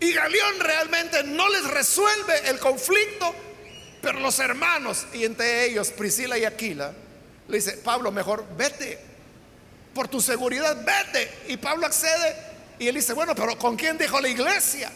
Y 0.00 0.12
Galeón 0.12 0.58
realmente 0.58 1.22
no 1.22 1.48
les 1.48 1.64
resuelve 1.64 2.48
el 2.48 2.58
conflicto, 2.58 3.32
pero 4.02 4.18
los 4.18 4.38
hermanos, 4.40 5.06
y 5.12 5.24
entre 5.24 5.66
ellos 5.66 5.90
Priscila 5.90 6.38
y 6.38 6.44
Aquila, 6.44 6.92
le 7.48 7.56
dice, 7.56 7.72
Pablo, 7.78 8.10
mejor 8.10 8.44
vete, 8.56 8.98
por 9.94 10.08
tu 10.08 10.20
seguridad, 10.20 10.76
vete. 10.84 11.30
Y 11.48 11.56
Pablo 11.56 11.86
accede 11.86 12.36
y 12.78 12.88
él 12.88 12.94
dice, 12.94 13.12
bueno, 13.12 13.34
pero 13.34 13.56
¿con 13.56 13.76
quién 13.76 13.96
dijo 13.96 14.20
la 14.20 14.28
iglesia? 14.28 14.90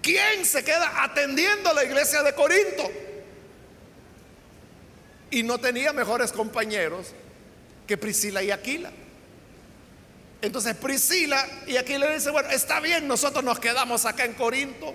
¿Quién 0.00 0.44
se 0.44 0.64
queda 0.64 1.02
atendiendo 1.02 1.72
la 1.72 1.84
iglesia 1.84 2.22
de 2.22 2.34
Corinto? 2.34 2.90
Y 5.30 5.42
no 5.42 5.58
tenía 5.58 5.92
mejores 5.92 6.32
compañeros 6.32 7.08
que 7.86 7.96
Priscila 7.96 8.42
y 8.42 8.50
Aquila. 8.50 8.90
Entonces 10.42 10.76
Priscila 10.76 11.46
y 11.66 11.76
Aquila 11.76 12.06
le 12.06 12.14
dice, 12.14 12.30
bueno, 12.30 12.50
está 12.50 12.80
bien, 12.80 13.06
nosotros 13.06 13.44
nos 13.44 13.58
quedamos 13.60 14.04
acá 14.04 14.24
en 14.24 14.34
Corinto 14.34 14.92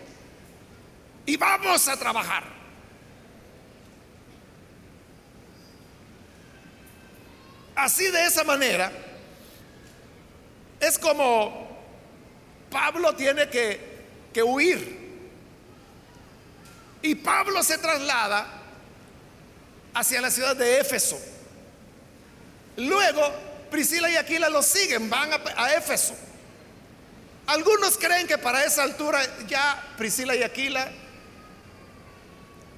y 1.26 1.38
vamos 1.38 1.88
a 1.88 1.98
trabajar. 1.98 2.57
Así 7.78 8.10
de 8.10 8.26
esa 8.26 8.44
manera 8.44 8.92
es 10.80 10.98
como 10.98 11.78
Pablo 12.72 13.16
tiene 13.16 13.48
que, 13.50 13.80
que 14.34 14.42
huir. 14.42 14.98
Y 17.04 17.14
Pablo 17.14 17.62
se 17.62 17.78
traslada 17.78 18.48
hacia 19.94 20.20
la 20.22 20.32
ciudad 20.32 20.56
de 20.56 20.80
Éfeso. 20.80 21.20
Luego, 22.78 23.32
Priscila 23.70 24.10
y 24.10 24.16
Aquila 24.16 24.50
lo 24.50 24.64
siguen, 24.64 25.08
van 25.08 25.30
a, 25.34 25.74
Éfeso. 25.76 26.16
Algunos 27.46 27.96
creen 28.00 28.26
que 28.26 28.40
para 28.40 28.66
esa 28.66 28.82
altura 28.82 29.22
ya 29.48 29.94
Priscila 30.00 30.36
y 30.36 30.42
Aquila 30.42 30.92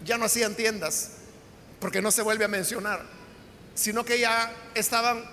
ya 0.04 0.18
no 0.18 0.26
hacían 0.26 0.56
tiendas, 0.56 1.12
porque 1.80 2.02
no 2.02 2.12
se 2.12 2.22
vuelve 2.22 2.44
a 2.44 2.50
mencionar, 2.50 3.19
sino 3.80 4.04
que 4.04 4.20
ya 4.20 4.52
estaban 4.76 5.24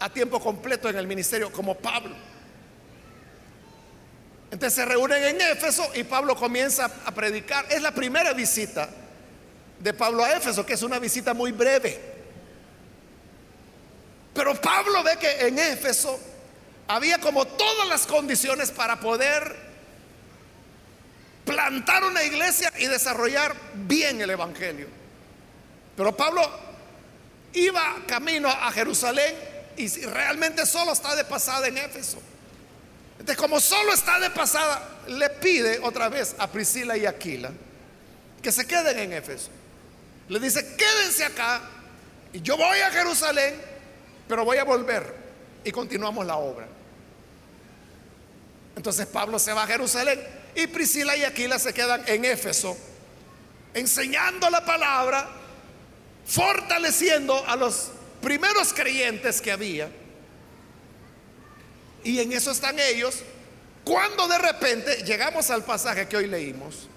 a 0.00 0.08
tiempo 0.10 0.40
completo 0.40 0.88
en 0.88 0.96
el 0.96 1.06
ministerio, 1.06 1.52
como 1.52 1.76
Pablo. 1.76 2.16
Entonces 4.50 4.74
se 4.74 4.84
reúnen 4.84 5.22
en 5.22 5.40
Éfeso 5.40 5.88
y 5.94 6.02
Pablo 6.02 6.34
comienza 6.34 6.90
a 7.04 7.14
predicar. 7.14 7.66
Es 7.70 7.82
la 7.82 7.92
primera 7.92 8.32
visita 8.32 8.88
de 9.78 9.94
Pablo 9.94 10.24
a 10.24 10.32
Éfeso, 10.32 10.66
que 10.66 10.72
es 10.72 10.82
una 10.82 10.98
visita 10.98 11.32
muy 11.32 11.52
breve. 11.52 12.00
Pero 14.34 14.60
Pablo 14.60 15.04
ve 15.04 15.16
que 15.20 15.46
en 15.46 15.56
Éfeso 15.56 16.18
había 16.88 17.18
como 17.18 17.46
todas 17.46 17.86
las 17.86 18.08
condiciones 18.08 18.72
para 18.72 18.98
poder 18.98 19.54
plantar 21.44 22.02
una 22.02 22.24
iglesia 22.24 22.72
y 22.76 22.86
desarrollar 22.86 23.54
bien 23.74 24.20
el 24.20 24.30
Evangelio. 24.30 24.88
Pero 25.96 26.16
Pablo 26.16 26.69
iba 27.54 27.96
camino 28.06 28.48
a 28.48 28.70
Jerusalén 28.72 29.34
y 29.76 29.88
realmente 30.06 30.66
solo 30.66 30.92
está 30.92 31.14
de 31.14 31.24
pasada 31.24 31.68
en 31.68 31.78
Éfeso. 31.78 32.18
Entonces, 33.18 33.36
como 33.36 33.60
solo 33.60 33.92
está 33.92 34.18
de 34.18 34.30
pasada, 34.30 35.02
le 35.08 35.28
pide 35.30 35.78
otra 35.82 36.08
vez 36.08 36.34
a 36.38 36.46
Priscila 36.46 36.96
y 36.96 37.06
Aquila 37.06 37.50
que 38.42 38.50
se 38.50 38.66
queden 38.66 38.98
en 38.98 39.12
Éfeso. 39.12 39.50
Le 40.28 40.40
dice, 40.40 40.76
quédense 40.76 41.24
acá 41.24 41.60
y 42.32 42.40
yo 42.40 42.56
voy 42.56 42.78
a 42.78 42.90
Jerusalén, 42.90 43.54
pero 44.28 44.44
voy 44.44 44.58
a 44.58 44.64
volver 44.64 45.14
y 45.64 45.70
continuamos 45.70 46.24
la 46.26 46.36
obra. 46.36 46.66
Entonces 48.76 49.06
Pablo 49.06 49.38
se 49.38 49.52
va 49.52 49.64
a 49.64 49.66
Jerusalén 49.66 50.20
y 50.54 50.66
Priscila 50.68 51.16
y 51.16 51.24
Aquila 51.24 51.58
se 51.58 51.74
quedan 51.74 52.02
en 52.06 52.24
Éfeso, 52.24 52.76
enseñando 53.74 54.48
la 54.48 54.64
palabra, 54.64 55.28
fortaleciendo 56.26 57.44
a 57.46 57.56
los 57.56 57.90
primeros 58.20 58.72
creyentes 58.72 59.40
que 59.40 59.52
había. 59.52 59.90
Y 62.04 62.18
en 62.20 62.32
eso 62.32 62.50
están 62.50 62.78
ellos, 62.78 63.22
cuando 63.84 64.26
de 64.28 64.38
repente 64.38 65.02
llegamos 65.04 65.50
al 65.50 65.64
pasaje 65.64 66.08
que 66.08 66.16
hoy 66.16 66.26
leímos. 66.26 66.88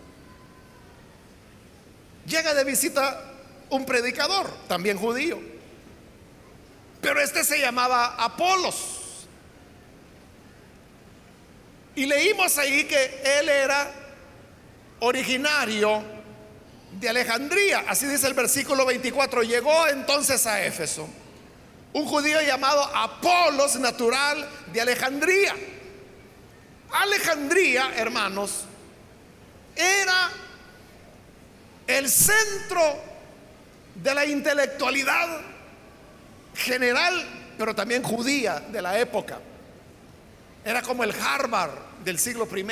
Llega 2.25 2.53
de 2.53 2.63
visita 2.63 3.31
un 3.69 3.85
predicador, 3.85 4.49
también 4.67 4.97
judío. 4.97 5.39
Pero 7.01 7.19
este 7.19 7.43
se 7.43 7.59
llamaba 7.59 8.15
Apolos. 8.17 9.27
Y 11.95 12.05
leímos 12.05 12.57
ahí 12.57 12.85
que 12.85 13.21
él 13.39 13.49
era 13.49 13.91
originario 14.99 16.12
de 16.99 17.09
Alejandría. 17.09 17.85
Así 17.87 18.05
dice 18.07 18.27
el 18.27 18.33
versículo 18.33 18.85
24. 18.85 19.43
Llegó 19.43 19.87
entonces 19.87 20.45
a 20.45 20.63
Éfeso 20.65 21.07
un 21.93 22.05
judío 22.05 22.41
llamado 22.41 22.83
Apolos, 22.95 23.79
natural 23.79 24.47
de 24.71 24.81
Alejandría. 24.81 25.55
Alejandría, 26.91 27.91
hermanos, 27.95 28.65
era 29.75 30.31
el 31.87 32.09
centro 32.09 32.81
de 33.95 34.13
la 34.13 34.25
intelectualidad 34.25 35.41
general, 36.55 37.25
pero 37.57 37.75
también 37.75 38.03
judía 38.03 38.59
de 38.59 38.81
la 38.81 38.99
época. 38.99 39.39
Era 40.65 40.81
como 40.81 41.03
el 41.03 41.11
Harvard 41.11 41.71
del 42.03 42.17
siglo 42.17 42.47
I. 42.55 42.65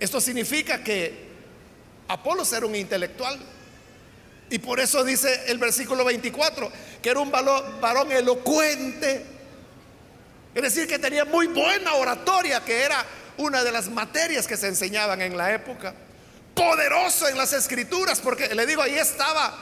Esto 0.00 0.20
significa 0.20 0.82
que 0.82 1.33
Apolos 2.08 2.52
era 2.52 2.66
un 2.66 2.74
intelectual. 2.74 3.38
Y 4.50 4.58
por 4.58 4.78
eso 4.78 5.02
dice 5.02 5.44
el 5.46 5.58
versículo 5.58 6.04
24, 6.04 6.70
que 7.02 7.10
era 7.10 7.20
un 7.20 7.30
varón 7.30 8.12
elocuente. 8.12 9.24
Es 10.54 10.62
decir, 10.62 10.86
que 10.86 10.98
tenía 10.98 11.24
muy 11.24 11.46
buena 11.46 11.94
oratoria, 11.94 12.64
que 12.64 12.82
era 12.82 13.04
una 13.38 13.64
de 13.64 13.72
las 13.72 13.88
materias 13.88 14.46
que 14.46 14.56
se 14.56 14.68
enseñaban 14.68 15.20
en 15.22 15.36
la 15.36 15.52
época 15.52 15.94
poderoso 16.54 17.28
en 17.28 17.36
las 17.36 17.52
escrituras, 17.52 18.20
porque 18.20 18.54
le 18.54 18.66
digo, 18.66 18.82
ahí 18.82 18.96
estaba 18.96 19.52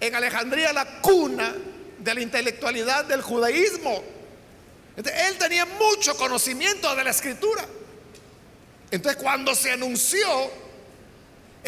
en 0.00 0.14
Alejandría 0.14 0.72
la 0.72 1.00
cuna 1.00 1.54
de 1.98 2.14
la 2.14 2.20
intelectualidad 2.20 3.04
del 3.04 3.22
judaísmo. 3.22 4.02
él 4.96 5.38
tenía 5.38 5.66
mucho 5.66 6.16
conocimiento 6.16 6.94
de 6.94 7.04
la 7.04 7.10
escritura. 7.10 7.66
Entonces 8.90 9.20
cuando 9.20 9.54
se 9.54 9.72
anunció 9.72 10.28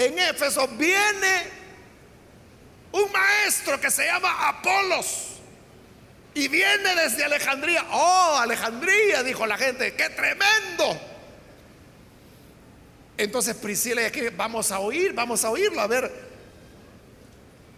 en 0.07 0.19
Éfeso, 0.19 0.67
viene 0.69 1.45
un 2.93 3.13
maestro 3.13 3.81
que 3.81 3.91
se 3.91 4.07
llama 4.07 4.49
Apolos. 4.49 5.27
Y 6.33 6.49
viene 6.49 6.95
desde 6.95 7.25
Alejandría. 7.25 7.85
Oh, 7.91 8.37
Alejandría, 8.41 9.23
dijo 9.23 9.47
la 9.47 9.59
gente, 9.59 9.95
qué 9.95 10.11
tremendo. 10.11 10.99
Entonces 13.17 13.55
Priscila 13.57 14.03
y 14.03 14.05
aquí 14.07 14.23
vamos 14.35 14.73
a 14.73 14.79
oír, 14.79 15.13
vamos 15.13 15.45
a 15.45 15.51
oírlo, 15.51 15.81
a 15.81 15.87
ver 15.87 16.11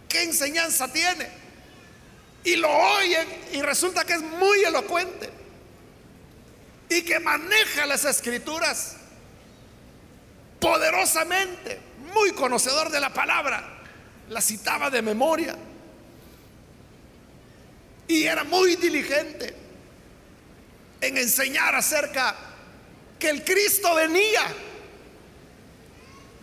qué 0.07 0.23
enseñanza 0.23 0.87
tiene. 0.87 1.27
Y 2.45 2.55
lo 2.55 2.69
oyen 2.69 3.27
y 3.51 3.61
resulta 3.61 4.05
que 4.05 4.13
es 4.13 4.21
muy 4.21 4.63
elocuente 4.63 5.29
y 6.89 7.01
que 7.01 7.19
maneja 7.19 7.85
las 7.85 8.05
escrituras 8.05 8.97
poderosamente, 10.59 11.79
muy 12.13 12.31
conocedor 12.31 12.89
de 12.89 12.99
la 12.99 13.13
palabra, 13.13 13.81
la 14.29 14.41
citaba 14.41 14.89
de 14.89 15.01
memoria 15.01 15.55
y 18.07 18.23
era 18.23 18.43
muy 18.43 18.75
diligente 18.75 19.55
en 21.01 21.17
enseñar 21.17 21.75
acerca 21.75 22.35
que 23.19 23.29
el 23.29 23.43
Cristo 23.43 23.95
venía 23.95 24.41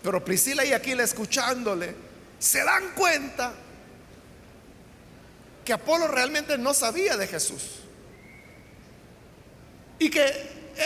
pero 0.02 0.24
Priscila 0.24 0.64
y 0.64 0.72
Aquila 0.72 1.02
escuchándole, 1.02 1.94
se 2.38 2.64
dan 2.64 2.92
cuenta 2.94 3.52
que 5.64 5.72
Apolo 5.72 6.08
realmente 6.08 6.56
no 6.56 6.72
sabía 6.72 7.16
de 7.16 7.26
Jesús. 7.26 7.80
Y 9.98 10.08
que 10.08 10.24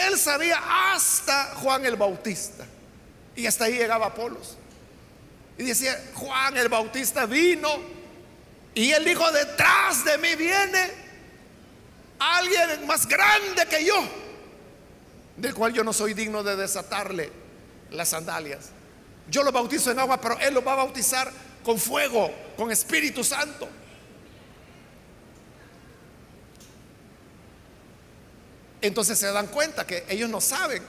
él 0.09 0.19
sabía 0.19 0.93
hasta 0.93 1.55
Juan 1.57 1.87
el 1.87 1.95
Bautista. 1.95 2.67
Y 3.37 3.47
hasta 3.47 3.67
ahí 3.67 3.75
llegaba 3.75 4.07
Apolos. 4.07 4.57
Y 5.57 5.65
decía, 5.65 6.03
Juan 6.15 6.57
el 6.57 6.69
Bautista 6.69 7.27
vino 7.27 7.69
y 8.75 8.91
él 8.91 9.05
dijo, 9.05 9.31
detrás 9.31 10.05
de 10.05 10.19
mí 10.19 10.35
viene 10.35 10.91
alguien 12.19 12.87
más 12.87 13.07
grande 13.07 13.67
que 13.67 13.85
yo, 13.85 13.95
del 15.37 15.55
cual 15.55 15.73
yo 15.73 15.85
no 15.85 15.93
soy 15.93 16.15
digno 16.15 16.43
de 16.43 16.57
desatarle 16.57 17.31
las 17.91 18.09
sandalias. 18.09 18.71
Yo 19.29 19.43
lo 19.43 19.53
bautizo 19.53 19.91
en 19.91 19.99
agua, 19.99 20.21
pero 20.21 20.39
él 20.41 20.55
lo 20.55 20.65
va 20.65 20.73
a 20.73 20.77
bautizar 20.77 21.31
con 21.65 21.79
fuego, 21.79 22.31
con 22.57 22.71
Espíritu 22.71 23.23
Santo. 23.23 23.69
Entonces 28.81 29.19
se 29.19 29.33
dan 29.33 29.47
cuenta 29.47 29.87
que 29.87 30.05
ellos 30.09 30.29
no 30.29 30.41
saben 30.41 30.83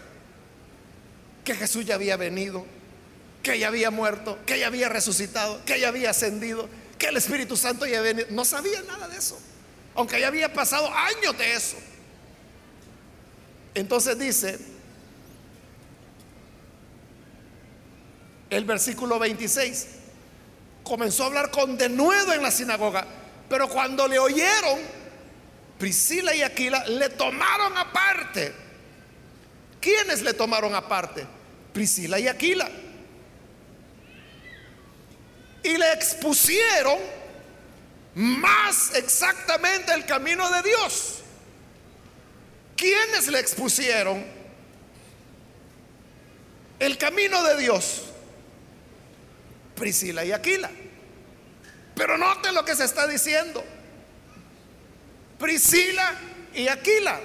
que 1.45 1.55
Jesús 1.55 1.86
ya 1.86 1.95
había 1.95 2.18
venido 2.18 2.66
que 3.46 3.60
ya 3.60 3.68
había 3.68 3.91
muerto, 3.91 4.39
que 4.48 4.58
ya 4.58 4.66
había 4.66 4.89
resucitado, 4.89 5.64
que 5.66 5.80
ya 5.80 5.89
había 5.89 6.10
ascendido, 6.10 6.68
que 6.98 7.10
el 7.10 7.18
Espíritu 7.18 7.56
Santo 7.56 7.86
ya 7.86 8.00
había 8.00 8.14
venido. 8.14 8.28
No 8.32 8.43
sabían 8.43 8.88
nada 8.88 9.08
de 9.08 9.18
eso, 9.18 9.39
aunque 9.93 10.20
ya 10.20 10.30
había 10.30 10.52
pasado 10.52 10.91
años 10.91 11.38
de 11.38 11.54
eso. 11.54 11.78
Entonces 13.76 14.18
dice 14.18 14.58
el 18.50 18.66
versículo 18.66 19.20
26, 19.20 19.89
comenzó 20.82 21.26
a 21.26 21.28
hablar 21.28 21.52
con 21.52 21.78
denuedo 21.78 22.34
en 22.34 22.41
la 22.41 22.50
sinagoga, 22.50 23.06
pero 23.48 23.70
cuando 23.70 24.08
le 24.08 24.18
oyeron, 24.18 24.80
Priscila 25.78 26.34
y 26.34 26.41
Aquila 26.41 26.84
le 26.88 27.10
tomaron 27.10 27.78
aparte. 27.78 28.52
¿Quiénes 29.80 30.24
le 30.24 30.34
tomaron 30.34 30.74
aparte? 30.74 31.28
Priscila 31.74 32.18
y 32.18 32.28
Aquila. 32.28 32.68
Y 35.66 35.78
le 35.78 35.93
expusieron 35.93 36.99
más 38.13 38.93
exactamente 38.93 39.93
el 39.93 40.05
camino 40.05 40.49
de 40.51 40.61
Dios. 40.61 41.24
¿Quiénes 42.78 43.28
le 43.30 43.39
expusieron 43.39 44.24
el 46.78 46.97
camino 46.99 47.41
de 47.43 47.57
Dios? 47.57 48.03
Priscila 49.76 50.24
y 50.24 50.32
Aquila. 50.32 50.70
Pero 51.95 52.16
note 52.16 52.51
lo 52.51 52.63
que 52.63 52.76
se 52.76 52.86
está 52.86 53.07
diciendo. 53.07 53.63
Priscila 55.39 56.13
y 56.53 56.68
Aquila. 56.68 57.20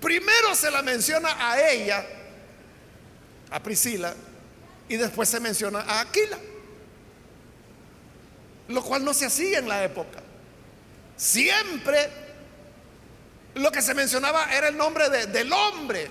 Primero 0.00 0.54
se 0.54 0.70
la 0.70 0.80
menciona 0.80 1.50
a 1.50 1.60
ella, 1.70 2.06
a 3.50 3.62
Priscila, 3.62 4.14
y 4.88 4.96
después 4.96 5.28
se 5.28 5.40
menciona 5.40 5.80
a 5.80 6.00
Aquila. 6.00 6.38
Lo 8.68 8.82
cual 8.82 9.04
no 9.04 9.14
se 9.14 9.26
hacía 9.26 9.58
en 9.58 9.68
la 9.68 9.84
época. 9.84 10.22
Siempre 11.16 12.10
lo 13.54 13.72
que 13.72 13.80
se 13.80 13.94
mencionaba 13.94 14.52
era 14.54 14.68
el 14.68 14.76
nombre 14.76 15.08
del 15.08 15.52
hombre, 15.52 16.08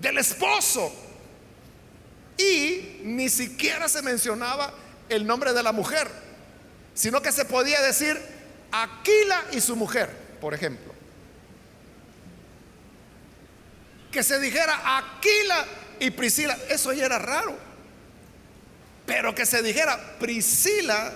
del 0.00 0.18
esposo, 0.18 0.92
y 2.38 3.00
ni 3.02 3.28
siquiera 3.28 3.88
se 3.88 4.02
mencionaba 4.02 4.72
el 5.08 5.26
nombre 5.26 5.52
de 5.52 5.62
la 5.62 5.72
mujer, 5.72 6.08
sino 6.94 7.20
que 7.20 7.32
se 7.32 7.44
podía 7.44 7.80
decir 7.82 8.20
Aquila 8.72 9.44
y 9.52 9.60
su 9.60 9.76
mujer, 9.76 10.10
por 10.40 10.54
ejemplo. 10.54 10.92
Que 14.10 14.22
se 14.22 14.40
dijera 14.40 14.96
Aquila 14.96 15.64
y 16.00 16.10
Priscila, 16.10 16.56
eso 16.68 16.92
ya 16.92 17.06
era 17.06 17.18
raro. 17.18 17.56
Pero 19.06 19.34
que 19.34 19.44
se 19.44 19.62
dijera 19.62 20.18
Priscila 20.18 21.12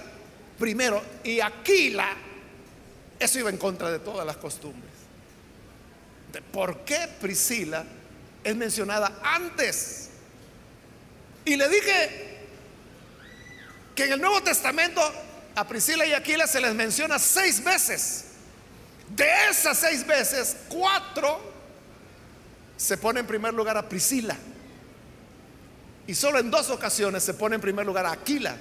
primero 0.58 1.02
y 1.24 1.40
Aquila, 1.40 2.08
eso 3.18 3.38
iba 3.38 3.50
en 3.50 3.56
contra 3.56 3.90
de 3.90 3.98
todas 3.98 4.26
las 4.26 4.36
costumbres. 4.36 4.92
¿Por 6.52 6.84
qué 6.84 7.08
Priscila 7.20 7.84
es 8.44 8.54
mencionada 8.54 9.20
antes? 9.22 10.10
Y 11.44 11.56
le 11.56 11.68
dije 11.68 12.38
que 13.94 14.04
en 14.04 14.12
el 14.12 14.20
Nuevo 14.20 14.42
Testamento 14.42 15.00
a 15.54 15.66
Priscila 15.66 16.06
y 16.06 16.12
Aquila 16.12 16.46
se 16.46 16.60
les 16.60 16.74
menciona 16.74 17.18
seis 17.18 17.64
veces. 17.64 18.24
De 19.08 19.26
esas 19.50 19.78
seis 19.78 20.06
veces, 20.06 20.56
cuatro 20.68 21.40
se 22.76 22.96
pone 22.96 23.20
en 23.20 23.26
primer 23.26 23.54
lugar 23.54 23.76
a 23.76 23.88
Priscila. 23.88 24.36
Y 26.08 26.14
solo 26.14 26.38
en 26.38 26.50
dos 26.50 26.70
ocasiones 26.70 27.22
se 27.22 27.34
pone 27.34 27.56
en 27.56 27.60
primer 27.60 27.84
lugar 27.84 28.06
a 28.06 28.12
Aquila. 28.12 28.56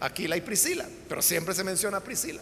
Aquila 0.00 0.38
y 0.38 0.40
Priscila. 0.40 0.86
Pero 1.06 1.20
siempre 1.20 1.54
se 1.54 1.62
menciona 1.62 1.98
a 1.98 2.00
Priscila. 2.00 2.40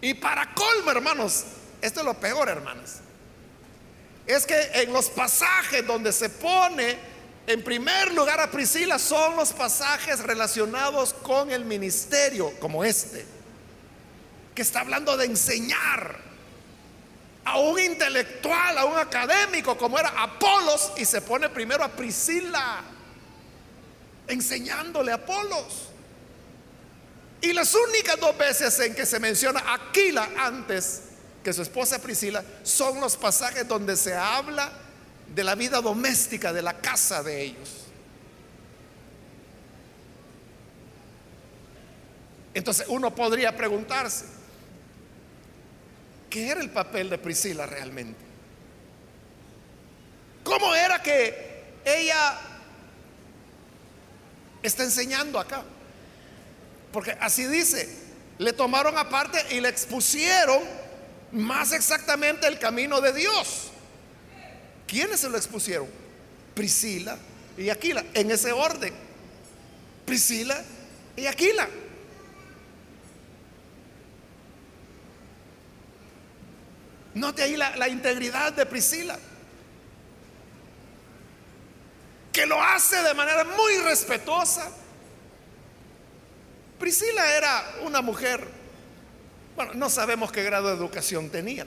Y 0.00 0.14
para 0.14 0.54
colmo, 0.54 0.90
hermanos, 0.90 1.44
esto 1.82 2.00
es 2.00 2.06
lo 2.06 2.14
peor, 2.14 2.48
hermanos. 2.48 2.92
Es 4.26 4.46
que 4.46 4.58
en 4.76 4.94
los 4.94 5.10
pasajes 5.10 5.86
donde 5.86 6.10
se 6.10 6.30
pone 6.30 6.96
en 7.46 7.62
primer 7.62 8.14
lugar 8.14 8.40
a 8.40 8.50
Priscila 8.50 8.98
son 8.98 9.36
los 9.36 9.52
pasajes 9.52 10.20
relacionados 10.20 11.12
con 11.12 11.50
el 11.50 11.66
ministerio, 11.66 12.58
como 12.60 12.82
este, 12.82 13.26
que 14.54 14.62
está 14.62 14.80
hablando 14.80 15.18
de 15.18 15.26
enseñar 15.26 16.29
a 17.44 17.58
un 17.58 17.78
intelectual, 17.78 18.78
a 18.78 18.84
un 18.84 18.98
académico 18.98 19.76
como 19.76 19.98
era 19.98 20.10
Apolos, 20.22 20.92
y 20.96 21.04
se 21.04 21.20
pone 21.20 21.48
primero 21.48 21.82
a 21.82 21.88
Priscila, 21.88 22.82
enseñándole 24.28 25.12
a 25.12 25.16
Apolos. 25.16 25.88
Y 27.40 27.52
las 27.52 27.74
únicas 27.74 28.20
dos 28.20 28.36
veces 28.36 28.78
en 28.80 28.94
que 28.94 29.06
se 29.06 29.18
menciona 29.18 29.62
Aquila 29.72 30.28
antes 30.38 31.02
que 31.42 31.52
su 31.52 31.62
esposa 31.62 32.00
Priscila 32.00 32.44
son 32.62 33.00
los 33.00 33.16
pasajes 33.16 33.66
donde 33.66 33.96
se 33.96 34.14
habla 34.14 34.70
de 35.34 35.42
la 35.42 35.54
vida 35.54 35.80
doméstica, 35.80 36.52
de 36.52 36.60
la 36.60 36.78
casa 36.80 37.22
de 37.22 37.42
ellos. 37.42 37.80
Entonces 42.52 42.86
uno 42.88 43.14
podría 43.14 43.56
preguntarse, 43.56 44.26
¿qué 46.30 46.48
era 46.48 46.60
el 46.60 46.70
papel 46.70 47.10
de 47.10 47.18
Priscila 47.18 47.66
realmente? 47.66 48.20
¿Cómo 50.44 50.74
era 50.74 51.02
que 51.02 51.74
ella 51.84 52.38
está 54.62 54.84
enseñando 54.84 55.38
acá? 55.38 55.62
Porque 56.92 57.16
así 57.20 57.46
dice, 57.46 57.88
le 58.38 58.52
tomaron 58.52 58.96
aparte 58.96 59.38
y 59.54 59.60
le 59.60 59.68
expusieron 59.68 60.62
más 61.32 61.72
exactamente 61.72 62.46
el 62.46 62.58
camino 62.58 63.00
de 63.00 63.12
Dios. 63.12 63.70
¿Quiénes 64.86 65.20
se 65.20 65.28
lo 65.28 65.36
expusieron? 65.36 65.88
Priscila 66.54 67.16
y 67.56 67.68
Aquila, 67.70 68.04
en 68.14 68.30
ese 68.30 68.52
orden. 68.52 68.92
Priscila 70.06 70.60
y 71.16 71.26
Aquila. 71.26 71.68
Note 77.20 77.42
ahí 77.42 77.56
la, 77.56 77.76
la, 77.76 77.88
integridad 77.88 78.52
de 78.52 78.66
Priscila, 78.66 79.18
que 82.32 82.46
lo 82.46 82.60
hace 82.62 83.02
de 83.02 83.14
manera 83.14 83.44
muy 83.44 83.76
respetuosa. 83.78 84.70
Priscila 86.78 87.36
era 87.36 87.74
una 87.82 88.00
mujer, 88.00 88.46
bueno, 89.54 89.74
no 89.74 89.90
sabemos 89.90 90.32
qué 90.32 90.42
grado 90.42 90.68
de 90.68 90.74
educación 90.74 91.30
tenía 91.30 91.66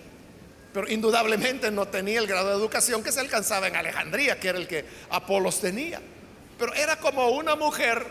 pero 0.74 0.90
indudablemente 0.90 1.70
no 1.70 1.88
tenía 1.88 2.20
el 2.20 2.26
grado 2.26 2.50
de 2.50 2.56
educación 2.56 3.04
que 3.04 3.12
se 3.12 3.20
alcanzaba 3.20 3.68
en 3.68 3.76
Alejandría, 3.76 4.40
que 4.40 4.50
era 4.50 4.58
el 4.58 4.68
que 4.68 4.84
Apolos 5.12 5.62
tenía. 5.62 6.02
Pero 6.58 6.74
era 6.74 7.00
como 7.00 7.30
una 7.30 7.56
mujer 7.56 8.04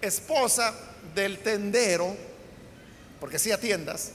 esposa 0.00 0.74
del 1.14 1.38
tendero, 1.40 2.16
porque 3.20 3.36
hacía 3.36 3.60
tiendas, 3.60 4.12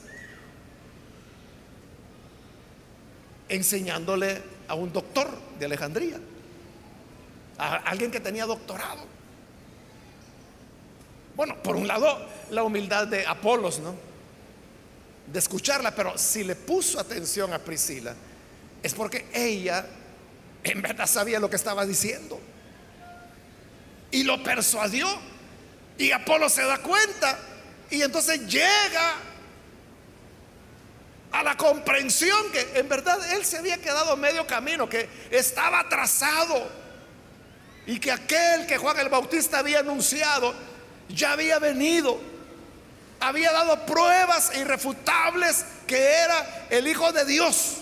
enseñándole 3.49 4.41
a 4.67 4.75
un 4.75 4.91
doctor 4.91 5.29
de 5.59 5.65
Alejandría, 5.65 6.19
a 7.57 7.75
alguien 7.77 8.11
que 8.11 8.19
tenía 8.19 8.45
doctorado. 8.45 9.05
Bueno, 11.35 11.61
por 11.63 11.75
un 11.75 11.87
lado, 11.87 12.25
la 12.51 12.63
humildad 12.63 13.07
de 13.07 13.25
Apolos, 13.25 13.79
¿no? 13.79 13.95
de 15.27 15.39
escucharla, 15.39 15.95
pero 15.95 16.17
si 16.17 16.43
le 16.43 16.55
puso 16.55 16.99
atención 16.99 17.53
a 17.53 17.59
Priscila, 17.59 18.13
es 18.81 18.93
porque 18.93 19.27
ella 19.33 19.85
en 20.63 20.81
verdad 20.81 21.07
sabía 21.07 21.39
lo 21.39 21.49
que 21.49 21.55
estaba 21.55 21.85
diciendo. 21.85 22.39
Y 24.11 24.23
lo 24.23 24.41
persuadió. 24.43 25.07
Y 25.97 26.11
Apolo 26.11 26.49
se 26.49 26.63
da 26.63 26.77
cuenta. 26.77 27.37
Y 27.89 28.01
entonces 28.01 28.47
llega 28.47 29.15
a 31.33 31.43
la 31.43 31.57
comprensión 31.57 32.51
que 32.51 32.79
en 32.79 32.87
verdad 32.87 33.19
él 33.33 33.43
se 33.43 33.57
había 33.57 33.77
quedado 33.81 34.15
medio 34.15 34.47
camino, 34.47 34.87
que 34.87 35.09
estaba 35.31 35.81
atrasado. 35.81 36.83
Y 37.85 37.99
que 37.99 38.11
aquel 38.11 38.65
que 38.65 38.77
Juan 38.77 38.97
el 38.99 39.09
Bautista 39.09 39.59
había 39.59 39.79
anunciado 39.79 40.53
ya 41.09 41.33
había 41.33 41.59
venido 41.59 42.33
había 43.23 43.51
dado 43.51 43.85
pruebas 43.85 44.51
irrefutables 44.55 45.65
que 45.87 45.97
era 45.97 46.67
el 46.69 46.87
Hijo 46.87 47.11
de 47.11 47.25
Dios. 47.25 47.77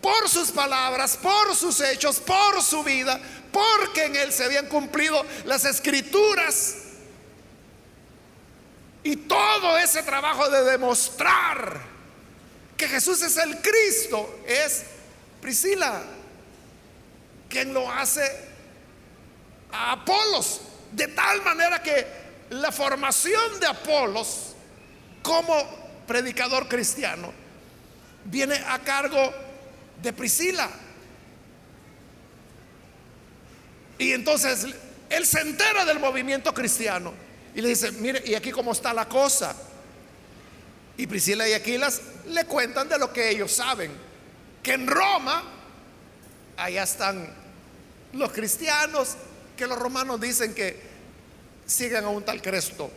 Por 0.00 0.28
sus 0.28 0.52
palabras, 0.52 1.16
por 1.16 1.54
sus 1.56 1.80
hechos, 1.80 2.20
por 2.20 2.62
su 2.62 2.84
vida, 2.84 3.18
porque 3.50 4.04
en 4.04 4.16
él 4.16 4.32
se 4.32 4.44
habían 4.44 4.66
cumplido 4.66 5.24
las 5.44 5.64
escrituras. 5.64 6.76
Y 9.02 9.16
todo 9.16 9.76
ese 9.78 10.02
trabajo 10.02 10.48
de 10.48 10.64
demostrar 10.64 11.95
que 12.76 12.88
Jesús 12.88 13.22
es 13.22 13.36
el 13.38 13.60
Cristo, 13.60 14.40
es 14.46 14.84
Priscila, 15.40 16.02
quien 17.48 17.72
lo 17.72 17.90
hace 17.90 18.22
a 19.72 19.92
Apolos, 19.92 20.60
de 20.92 21.08
tal 21.08 21.42
manera 21.42 21.82
que 21.82 22.06
la 22.50 22.70
formación 22.70 23.60
de 23.60 23.66
Apolos 23.66 24.54
como 25.22 25.54
predicador 26.06 26.68
cristiano 26.68 27.32
viene 28.24 28.56
a 28.68 28.78
cargo 28.80 29.32
de 30.02 30.12
Priscila. 30.12 30.68
Y 33.98 34.12
entonces 34.12 34.66
él 35.08 35.26
se 35.26 35.40
entera 35.40 35.84
del 35.84 35.98
movimiento 35.98 36.52
cristiano 36.52 37.14
y 37.54 37.62
le 37.62 37.68
dice, 37.70 37.92
mire, 37.92 38.22
¿y 38.26 38.34
aquí 38.34 38.50
cómo 38.50 38.72
está 38.72 38.92
la 38.92 39.08
cosa? 39.08 39.56
Y 40.96 41.06
Priscila 41.06 41.48
y 41.48 41.52
Aquilas 41.52 42.00
le 42.28 42.44
cuentan 42.44 42.88
de 42.88 42.98
lo 42.98 43.12
que 43.12 43.30
ellos 43.30 43.52
saben, 43.52 43.90
que 44.62 44.72
en 44.72 44.86
Roma, 44.86 45.42
allá 46.56 46.82
están 46.82 47.28
los 48.12 48.32
cristianos, 48.32 49.16
que 49.56 49.66
los 49.66 49.78
romanos 49.78 50.20
dicen 50.20 50.54
que 50.54 50.80
siguen 51.66 52.04
a 52.04 52.08
un 52.08 52.24
tal 52.24 52.40
Cristo. 52.40 52.90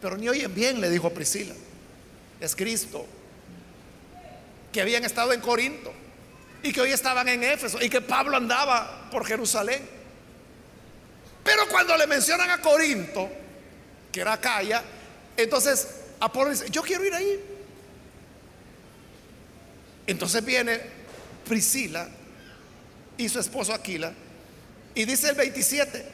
Pero 0.00 0.16
ni 0.16 0.28
oyen 0.28 0.54
bien, 0.54 0.80
le 0.80 0.90
dijo 0.90 1.10
Priscila, 1.10 1.54
es 2.40 2.56
Cristo, 2.56 3.06
que 4.72 4.80
habían 4.80 5.04
estado 5.04 5.32
en 5.32 5.40
Corinto 5.40 5.92
y 6.62 6.72
que 6.72 6.80
hoy 6.80 6.90
estaban 6.90 7.28
en 7.28 7.44
Éfeso 7.44 7.80
y 7.80 7.88
que 7.88 8.00
Pablo 8.00 8.36
andaba 8.36 9.08
por 9.10 9.24
Jerusalén. 9.24 9.80
Pero 11.44 11.68
cuando 11.68 11.96
le 11.96 12.06
mencionan 12.06 12.50
a 12.50 12.60
Corinto, 12.60 13.30
que 14.10 14.20
era 14.20 14.34
Acaya, 14.34 14.82
entonces 15.36 15.86
Apolo 16.20 16.50
dice, 16.50 16.70
yo 16.70 16.82
quiero 16.82 17.04
ir 17.04 17.14
ahí. 17.14 17.40
Entonces 20.06 20.44
viene 20.44 20.80
Priscila 21.46 22.08
y 23.16 23.28
su 23.28 23.40
esposo 23.40 23.72
Aquila 23.72 24.12
y 24.94 25.04
dice 25.04 25.28
el 25.28 25.34
27, 25.34 26.06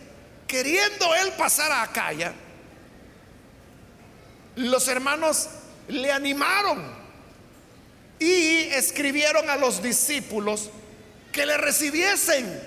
queriendo 0.47 1.15
él 1.15 1.33
pasar 1.39 1.71
a 1.71 1.83
Acaya, 1.83 2.33
los 4.57 4.89
hermanos 4.89 5.49
le 5.89 6.11
animaron 6.11 6.83
y 8.19 8.65
escribieron 8.73 9.49
a 9.49 9.57
los 9.57 9.83
discípulos 9.83 10.71
que 11.31 11.47
le 11.47 11.57
recibiesen. 11.57 12.61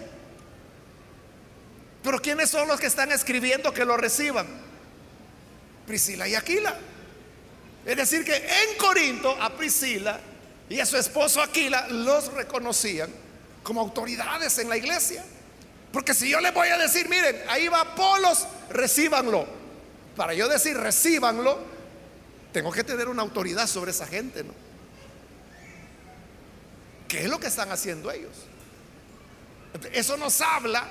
Pero 2.02 2.22
¿quiénes 2.22 2.50
son 2.50 2.68
los 2.68 2.80
que 2.80 2.88
están 2.88 3.12
escribiendo 3.12 3.74
que 3.74 3.84
lo 3.84 3.98
reciban? 3.98 4.48
Priscila 5.86 6.28
y 6.28 6.36
Aquila. 6.36 6.78
Es 7.86 7.96
decir, 7.96 8.26
que 8.26 8.36
en 8.36 8.78
Corinto 8.78 9.32
a 9.40 9.56
Priscila 9.56 10.20
y 10.68 10.80
a 10.80 10.86
su 10.86 10.98
esposo 10.98 11.42
Aquila 11.42 11.88
los 11.90 12.34
reconocían 12.34 13.10
como 13.62 13.82
autoridades 13.82 14.58
en 14.58 14.70
la 14.70 14.78
iglesia. 14.78 15.24
Porque 15.92 16.14
si 16.14 16.30
yo 16.30 16.40
les 16.42 16.54
voy 16.54 16.68
a 16.68 16.78
decir, 16.78 17.08
miren, 17.08 17.44
ahí 17.48 17.68
va 17.68 17.82
Apolos, 17.82 18.48
recíbanlo. 18.70 19.46
Para 20.16 20.34
yo 20.34 20.48
decir 20.48 20.76
recíbanlo, 20.76 21.60
tengo 22.52 22.72
que 22.72 22.84
tener 22.84 23.08
una 23.08 23.22
autoridad 23.22 23.68
sobre 23.68 23.92
esa 23.92 24.08
gente, 24.08 24.44
¿no? 24.44 24.54
¿Qué 27.08 27.22
es 27.22 27.30
lo 27.30 27.40
que 27.40 27.48
están 27.48 27.72
haciendo 27.72 28.12
ellos? 28.12 28.34
Eso 29.92 30.18
nos 30.18 30.42
habla 30.42 30.88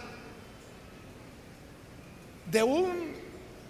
de 2.50 2.62
un 2.62 3.14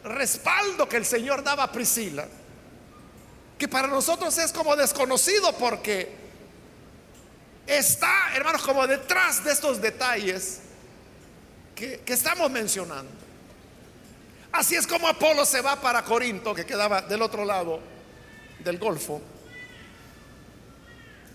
respaldo 0.04 0.88
que 0.88 0.96
el 0.96 1.06
Señor 1.06 1.42
daba 1.42 1.64
a 1.64 1.72
Priscila, 1.72 2.26
que 3.58 3.68
para 3.68 3.88
nosotros 3.88 4.36
es 4.38 4.52
como 4.52 4.76
desconocido 4.76 5.52
porque 5.56 6.14
está, 7.66 8.34
hermanos, 8.34 8.62
como 8.62 8.86
detrás 8.86 9.44
de 9.44 9.52
estos 9.52 9.80
detalles 9.80 10.60
que, 11.74 12.00
que 12.00 12.12
estamos 12.12 12.50
mencionando. 12.50 13.10
Así 14.52 14.76
es 14.76 14.86
como 14.86 15.08
Apolo 15.08 15.44
se 15.44 15.60
va 15.60 15.80
para 15.80 16.02
Corinto, 16.02 16.54
que 16.54 16.64
quedaba 16.64 17.02
del 17.02 17.22
otro 17.22 17.44
lado 17.44 17.80
del 18.60 18.78
Golfo. 18.78 19.20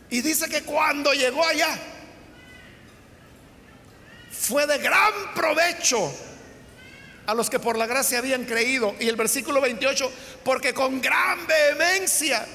Y 0.09 0.21
dice 0.21 0.49
que 0.49 0.63
cuando 0.63 1.13
llegó 1.13 1.45
allá, 1.45 1.77
fue 4.31 4.65
de 4.65 4.77
gran 4.77 5.13
provecho 5.35 6.11
a 7.29 7.33
los 7.35 7.49
que 7.49 7.59
por 7.59 7.77
la 7.77 7.85
gracia 7.85 8.17
habían 8.17 8.45
creído. 8.45 8.95
Y 8.99 9.07
el 9.07 9.15
versículo 9.15 9.61
28, 9.61 10.11
porque 10.43 10.73
con 10.73 10.99
gran 10.99 11.45
vehemencia 11.45 12.45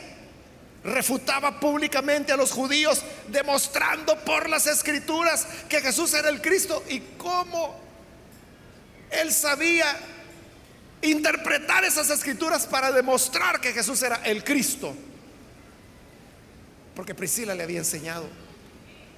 refutaba 0.82 1.60
públicamente 1.60 2.32
a 2.32 2.36
los 2.36 2.50
judíos, 2.50 3.02
demostrando 3.28 4.18
por 4.24 4.50
las 4.50 4.66
escrituras 4.66 5.46
que 5.68 5.80
Jesús 5.80 6.12
era 6.14 6.28
el 6.28 6.42
Cristo 6.42 6.82
y 6.88 7.00
cómo 7.16 7.80
él 9.10 9.32
sabía 9.32 9.96
interpretar 11.02 11.84
esas 11.84 12.10
escrituras 12.10 12.66
para 12.66 12.90
demostrar 12.90 13.60
que 13.60 13.72
Jesús 13.72 14.02
era 14.02 14.16
el 14.24 14.42
Cristo. 14.42 14.94
Porque 16.96 17.14
Priscila 17.14 17.54
le 17.54 17.62
había 17.62 17.78
enseñado. 17.78 18.28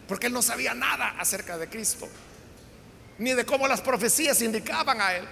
Porque 0.06 0.26
él 0.26 0.32
no 0.32 0.42
sabía 0.42 0.74
nada 0.74 1.14
acerca 1.18 1.56
de 1.58 1.68
Cristo. 1.68 2.08
Ni 3.18 3.32
de 3.32 3.46
cómo 3.46 3.66
las 3.66 3.80
profecías 3.80 4.40
indicaban 4.42 5.00
a 5.00 5.14
él. 5.14 5.26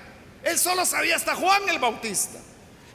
Él 0.45 0.59
solo 0.59 0.84
sabía 0.84 1.16
hasta 1.16 1.34
Juan 1.34 1.68
el 1.68 1.78
Bautista. 1.78 2.38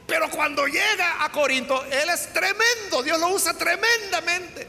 Pero 0.06 0.30
cuando 0.30 0.66
llega 0.66 1.24
a 1.24 1.30
Corinto, 1.30 1.84
él 1.84 2.08
es 2.08 2.32
tremendo. 2.32 3.02
Dios 3.02 3.18
lo 3.20 3.28
usa 3.28 3.54
tremendamente. 3.54 4.66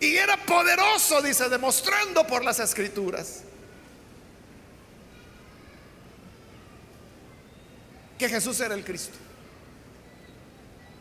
Y 0.00 0.16
era 0.16 0.36
poderoso, 0.36 1.22
dice, 1.22 1.48
demostrando 1.48 2.26
por 2.26 2.44
las 2.44 2.58
escrituras. 2.58 3.42
Que 8.18 8.28
Jesús 8.28 8.60
era 8.60 8.74
el 8.74 8.84
Cristo. 8.84 9.16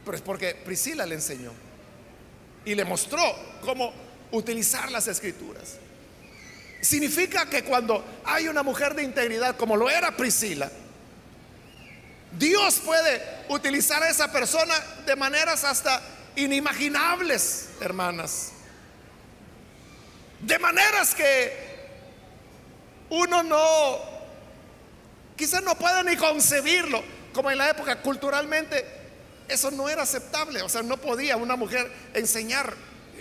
Pero 0.06 0.18
es 0.18 0.24
porque 0.24 0.56
Priscila 0.56 1.06
le 1.06 1.16
enseñó 1.16 1.52
y 2.66 2.76
le 2.76 2.86
mostró 2.86 3.22
cómo 3.62 3.94
utilizar 4.32 4.92
las 4.92 5.08
escrituras. 5.08 5.78
Significa 6.84 7.46
que 7.46 7.64
cuando 7.64 8.04
hay 8.26 8.50
una 8.50 8.62
mujer 8.62 8.94
de 8.94 9.04
integridad 9.04 9.56
como 9.56 9.78
lo 9.78 9.90
era 9.90 10.12
Priscila, 10.18 10.70
Dios 12.38 12.82
puede 12.84 13.22
utilizar 13.48 14.04
a 14.04 14.10
esa 14.10 14.30
persona 14.34 14.76
de 15.06 15.16
maneras 15.16 15.64
hasta 15.64 16.02
inimaginables, 16.36 17.70
hermanas. 17.80 18.52
De 20.42 20.60
maneras 20.60 21.16
que 21.16 21.54
uno 23.12 23.44
no, 23.44 24.00
quizás 25.38 25.64
no 25.64 25.76
pueda 25.76 26.04
ni 26.04 26.18
concebirlo, 26.18 27.02
como 27.32 27.50
en 27.50 27.60
la 27.60 27.70
época 27.70 28.02
culturalmente 28.02 28.86
eso 29.48 29.72
no 29.72 29.88
era 29.88 30.02
aceptable, 30.02 30.62
o 30.62 30.68
sea, 30.68 30.84
no 30.84 30.98
podía 30.98 31.38
una 31.38 31.56
mujer 31.56 31.90
enseñar 32.14 32.74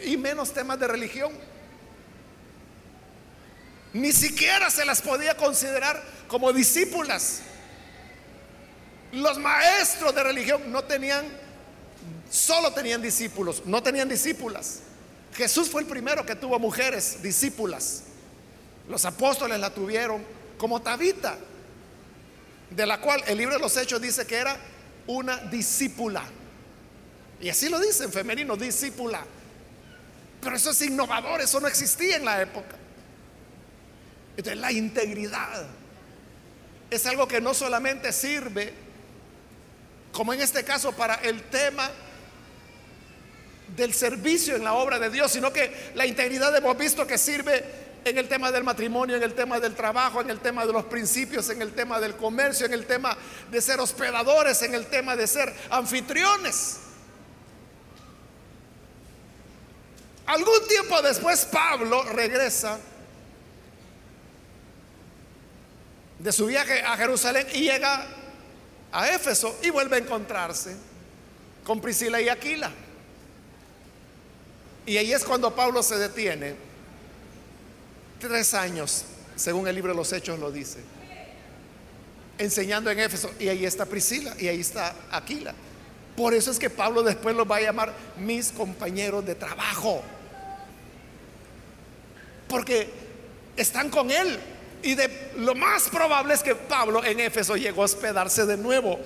y 0.04 0.16
menos 0.16 0.52
temas 0.52 0.80
de 0.80 0.88
religión. 0.88 1.51
Ni 3.92 4.12
siquiera 4.12 4.70
se 4.70 4.84
las 4.84 5.02
podía 5.02 5.36
considerar 5.36 6.02
como 6.28 6.52
discípulas. 6.52 7.40
Los 9.12 9.38
maestros 9.38 10.14
de 10.14 10.22
religión 10.22 10.72
no 10.72 10.82
tenían, 10.84 11.26
solo 12.30 12.72
tenían 12.72 13.02
discípulos, 13.02 13.62
no 13.66 13.82
tenían 13.82 14.08
discípulas. 14.08 14.80
Jesús 15.34 15.68
fue 15.68 15.82
el 15.82 15.86
primero 15.86 16.24
que 16.24 16.34
tuvo 16.34 16.58
mujeres 16.58 17.22
discípulas. 17.22 18.04
Los 18.88 19.04
apóstoles 19.04 19.60
la 19.60 19.70
tuvieron 19.70 20.24
como 20.56 20.80
Tabita, 20.80 21.36
de 22.70 22.86
la 22.86 23.00
cual 23.00 23.22
el 23.26 23.36
libro 23.36 23.54
de 23.54 23.60
los 23.60 23.76
Hechos 23.76 24.00
dice 24.00 24.26
que 24.26 24.36
era 24.36 24.56
una 25.06 25.36
discípula. 25.36 26.22
Y 27.40 27.50
así 27.50 27.68
lo 27.68 27.78
dice 27.78 28.04
en 28.04 28.12
femenino, 28.12 28.56
discípula. 28.56 29.24
Pero 30.40 30.56
eso 30.56 30.70
es 30.70 30.80
innovador, 30.82 31.40
eso 31.40 31.60
no 31.60 31.68
existía 31.68 32.16
en 32.16 32.24
la 32.24 32.40
época. 32.40 32.76
Entonces 34.36 34.60
la 34.60 34.72
integridad 34.72 35.66
es 36.90 37.06
algo 37.06 37.26
que 37.26 37.40
no 37.40 37.54
solamente 37.54 38.12
sirve, 38.12 38.72
como 40.12 40.32
en 40.32 40.40
este 40.40 40.64
caso, 40.64 40.92
para 40.92 41.14
el 41.16 41.42
tema 41.44 41.90
del 43.76 43.94
servicio 43.94 44.56
en 44.56 44.64
la 44.64 44.74
obra 44.74 44.98
de 44.98 45.10
Dios, 45.10 45.32
sino 45.32 45.52
que 45.52 45.92
la 45.94 46.06
integridad 46.06 46.54
hemos 46.56 46.76
visto 46.76 47.06
que 47.06 47.16
sirve 47.16 47.64
en 48.04 48.18
el 48.18 48.28
tema 48.28 48.50
del 48.50 48.64
matrimonio, 48.64 49.16
en 49.16 49.22
el 49.22 49.34
tema 49.34 49.60
del 49.60 49.74
trabajo, 49.74 50.20
en 50.20 50.30
el 50.30 50.40
tema 50.40 50.66
de 50.66 50.72
los 50.72 50.84
principios, 50.84 51.48
en 51.50 51.62
el 51.62 51.72
tema 51.72 52.00
del 52.00 52.16
comercio, 52.16 52.66
en 52.66 52.72
el 52.72 52.86
tema 52.86 53.16
de 53.50 53.60
ser 53.60 53.80
hospedadores, 53.80 54.60
en 54.62 54.74
el 54.74 54.86
tema 54.86 55.16
de 55.16 55.26
ser 55.26 55.54
anfitriones. 55.70 56.78
Algún 60.26 60.66
tiempo 60.68 61.00
después 61.02 61.46
Pablo 61.46 62.02
regresa 62.04 62.78
de 66.22 66.30
su 66.30 66.46
viaje 66.46 66.82
a 66.82 66.96
Jerusalén 66.96 67.46
y 67.52 67.62
llega 67.62 68.06
a 68.92 69.10
Éfeso 69.10 69.58
y 69.62 69.70
vuelve 69.70 69.96
a 69.96 69.98
encontrarse 69.98 70.76
con 71.64 71.80
Priscila 71.80 72.20
y 72.20 72.28
Aquila. 72.28 72.70
Y 74.86 74.96
ahí 74.96 75.12
es 75.12 75.24
cuando 75.24 75.54
Pablo 75.54 75.82
se 75.82 75.96
detiene. 75.96 76.54
Tres 78.20 78.54
años, 78.54 79.04
según 79.34 79.66
el 79.66 79.74
libro 79.74 79.92
de 79.92 79.96
los 79.96 80.12
Hechos 80.12 80.38
lo 80.38 80.52
dice. 80.52 80.78
Enseñando 82.38 82.90
en 82.90 83.00
Éfeso. 83.00 83.30
Y 83.40 83.48
ahí 83.48 83.66
está 83.66 83.84
Priscila 83.86 84.34
y 84.38 84.46
ahí 84.46 84.60
está 84.60 84.94
Aquila. 85.10 85.54
Por 86.16 86.34
eso 86.34 86.50
es 86.52 86.58
que 86.58 86.70
Pablo 86.70 87.02
después 87.02 87.34
los 87.34 87.50
va 87.50 87.56
a 87.56 87.62
llamar 87.62 87.92
mis 88.18 88.52
compañeros 88.52 89.26
de 89.26 89.34
trabajo. 89.34 90.02
Porque 92.48 92.88
están 93.56 93.90
con 93.90 94.10
él. 94.10 94.38
Y 94.82 94.94
de, 94.94 95.30
lo 95.36 95.54
más 95.54 95.88
probable 95.88 96.34
es 96.34 96.42
que 96.42 96.54
Pablo 96.54 97.04
en 97.04 97.20
Éfeso 97.20 97.56
llegó 97.56 97.82
a 97.82 97.84
hospedarse 97.84 98.46
de 98.46 98.56
nuevo 98.56 98.98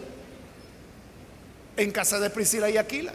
en 1.77 1.91
casa 1.91 2.19
de 2.19 2.31
Priscila 2.31 2.71
y 2.71 2.79
Aquila. 2.79 3.13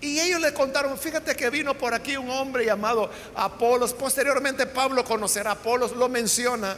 Y 0.00 0.18
ellos 0.18 0.40
le 0.40 0.52
contaron, 0.52 0.98
fíjate 0.98 1.34
que 1.36 1.48
vino 1.50 1.74
por 1.74 1.94
aquí 1.94 2.16
un 2.16 2.28
hombre 2.30 2.64
llamado 2.64 3.10
Apolos. 3.34 3.92
Posteriormente 3.92 4.66
Pablo 4.66 5.04
conocerá 5.04 5.50
a 5.50 5.54
Apolos, 5.54 5.92
lo 5.92 6.08
menciona 6.08 6.76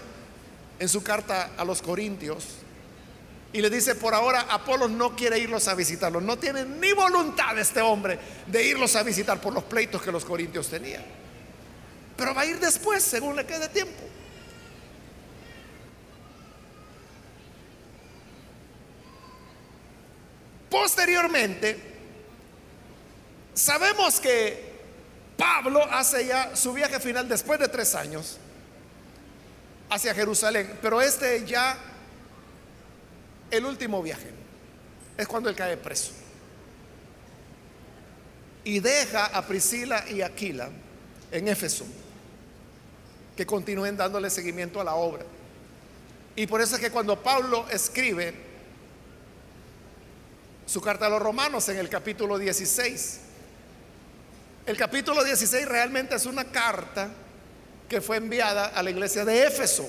en 0.78 0.88
su 0.88 1.02
carta 1.02 1.50
a 1.56 1.64
los 1.64 1.80
Corintios. 1.80 2.44
Y 3.54 3.62
le 3.62 3.70
dice, 3.70 3.94
por 3.94 4.14
ahora 4.14 4.46
Apolos 4.50 4.90
no 4.90 5.14
quiere 5.14 5.38
irlos 5.38 5.68
a 5.68 5.74
visitarlos. 5.74 6.22
No 6.22 6.36
tiene 6.36 6.64
ni 6.64 6.92
voluntad 6.92 7.56
este 7.58 7.80
hombre 7.80 8.18
de 8.46 8.62
irlos 8.62 8.96
a 8.96 9.02
visitar 9.02 9.40
por 9.40 9.54
los 9.54 9.64
pleitos 9.64 10.02
que 10.02 10.10
los 10.10 10.24
corintios 10.24 10.68
tenían. 10.68 11.04
Pero 12.24 12.34
va 12.34 12.40
a 12.40 12.46
ir 12.46 12.58
después, 12.58 13.04
según 13.04 13.36
le 13.36 13.44
quede 13.44 13.68
tiempo. 13.68 14.02
Posteriormente, 20.70 21.78
sabemos 23.52 24.20
que 24.20 24.72
Pablo 25.36 25.84
hace 25.84 26.24
ya 26.24 26.56
su 26.56 26.72
viaje 26.72 26.98
final 26.98 27.28
después 27.28 27.60
de 27.60 27.68
tres 27.68 27.94
años 27.94 28.38
hacia 29.90 30.14
Jerusalén, 30.14 30.78
pero 30.80 31.02
este 31.02 31.44
ya 31.44 31.76
el 33.50 33.66
último 33.66 34.02
viaje 34.02 34.30
es 35.18 35.28
cuando 35.28 35.50
él 35.50 35.56
cae 35.56 35.76
preso 35.76 36.12
y 38.64 38.80
deja 38.80 39.26
a 39.26 39.46
Priscila 39.46 40.06
y 40.08 40.22
Aquila 40.22 40.70
en 41.30 41.48
Éfeso 41.48 41.84
que 43.36 43.46
continúen 43.46 43.96
dándole 43.96 44.30
seguimiento 44.30 44.80
a 44.80 44.84
la 44.84 44.94
obra. 44.94 45.24
Y 46.36 46.46
por 46.46 46.60
eso 46.60 46.76
es 46.76 46.80
que 46.80 46.90
cuando 46.90 47.22
Pablo 47.22 47.66
escribe 47.70 48.34
su 50.66 50.80
carta 50.80 51.06
a 51.06 51.08
los 51.08 51.22
romanos 51.22 51.68
en 51.68 51.78
el 51.78 51.88
capítulo 51.88 52.38
16, 52.38 53.20
el 54.66 54.76
capítulo 54.76 55.22
16 55.22 55.66
realmente 55.66 56.14
es 56.14 56.26
una 56.26 56.44
carta 56.44 57.10
que 57.88 58.00
fue 58.00 58.16
enviada 58.16 58.66
a 58.66 58.82
la 58.82 58.90
iglesia 58.90 59.24
de 59.24 59.46
Éfeso 59.46 59.86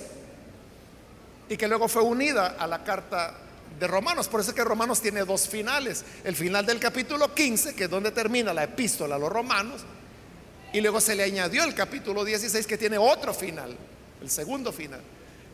y 1.47 1.57
que 1.57 1.67
luego 1.67 1.87
fue 1.87 2.01
unida 2.01 2.57
a 2.59 2.67
la 2.67 2.83
carta 2.83 3.35
de 3.79 3.87
Romanos. 3.87 4.27
Por 4.27 4.41
eso 4.41 4.51
es 4.51 4.55
que 4.55 4.63
Romanos 4.63 5.01
tiene 5.01 5.23
dos 5.23 5.47
finales. 5.47 6.03
El 6.23 6.35
final 6.35 6.65
del 6.65 6.79
capítulo 6.79 7.33
15, 7.33 7.75
que 7.75 7.85
es 7.85 7.89
donde 7.89 8.11
termina 8.11 8.53
la 8.53 8.63
epístola 8.63 9.15
a 9.15 9.19
los 9.19 9.31
romanos, 9.31 9.81
y 10.75 10.81
luego 10.81 10.99
se 10.99 11.15
le 11.15 11.23
añadió 11.23 11.63
el 11.63 11.73
capítulo 11.73 12.25
16 12.25 12.67
que 12.67 12.77
tiene 12.77 12.97
otro 12.97 13.33
final, 13.33 13.77
el 14.21 14.29
segundo 14.29 14.73
final. 14.73 14.99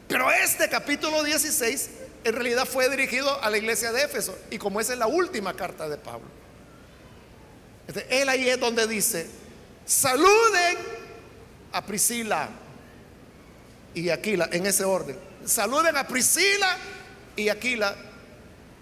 Pero 0.08 0.32
este 0.32 0.68
capítulo 0.68 1.24
16 1.24 1.90
en 2.24 2.34
realidad 2.34 2.66
fue 2.66 2.90
dirigido 2.90 3.40
a 3.40 3.52
la 3.52 3.60
iglesia 3.60 3.92
de 3.92 4.02
Éfeso 4.02 4.36
y 4.50 4.58
como 4.58 4.82
esa 4.82 4.94
es 4.94 5.00
la 5.00 5.06
última 5.06 5.54
carta 5.54 5.88
de 5.88 5.98
Pablo. 5.98 6.26
él 8.10 8.30
ahí 8.30 8.50
es 8.50 8.60
donde 8.60 8.88
dice, 8.88 9.28
saluden 9.86 10.78
a 11.72 11.86
Priscila 11.86 12.50
y 13.94 14.10
Aquila, 14.10 14.50
en 14.52 14.66
ese 14.66 14.86
orden. 14.86 15.20
Saluden 15.46 15.98
a 15.98 16.08
Priscila 16.08 16.78
y 17.36 17.50
Aquila, 17.50 17.96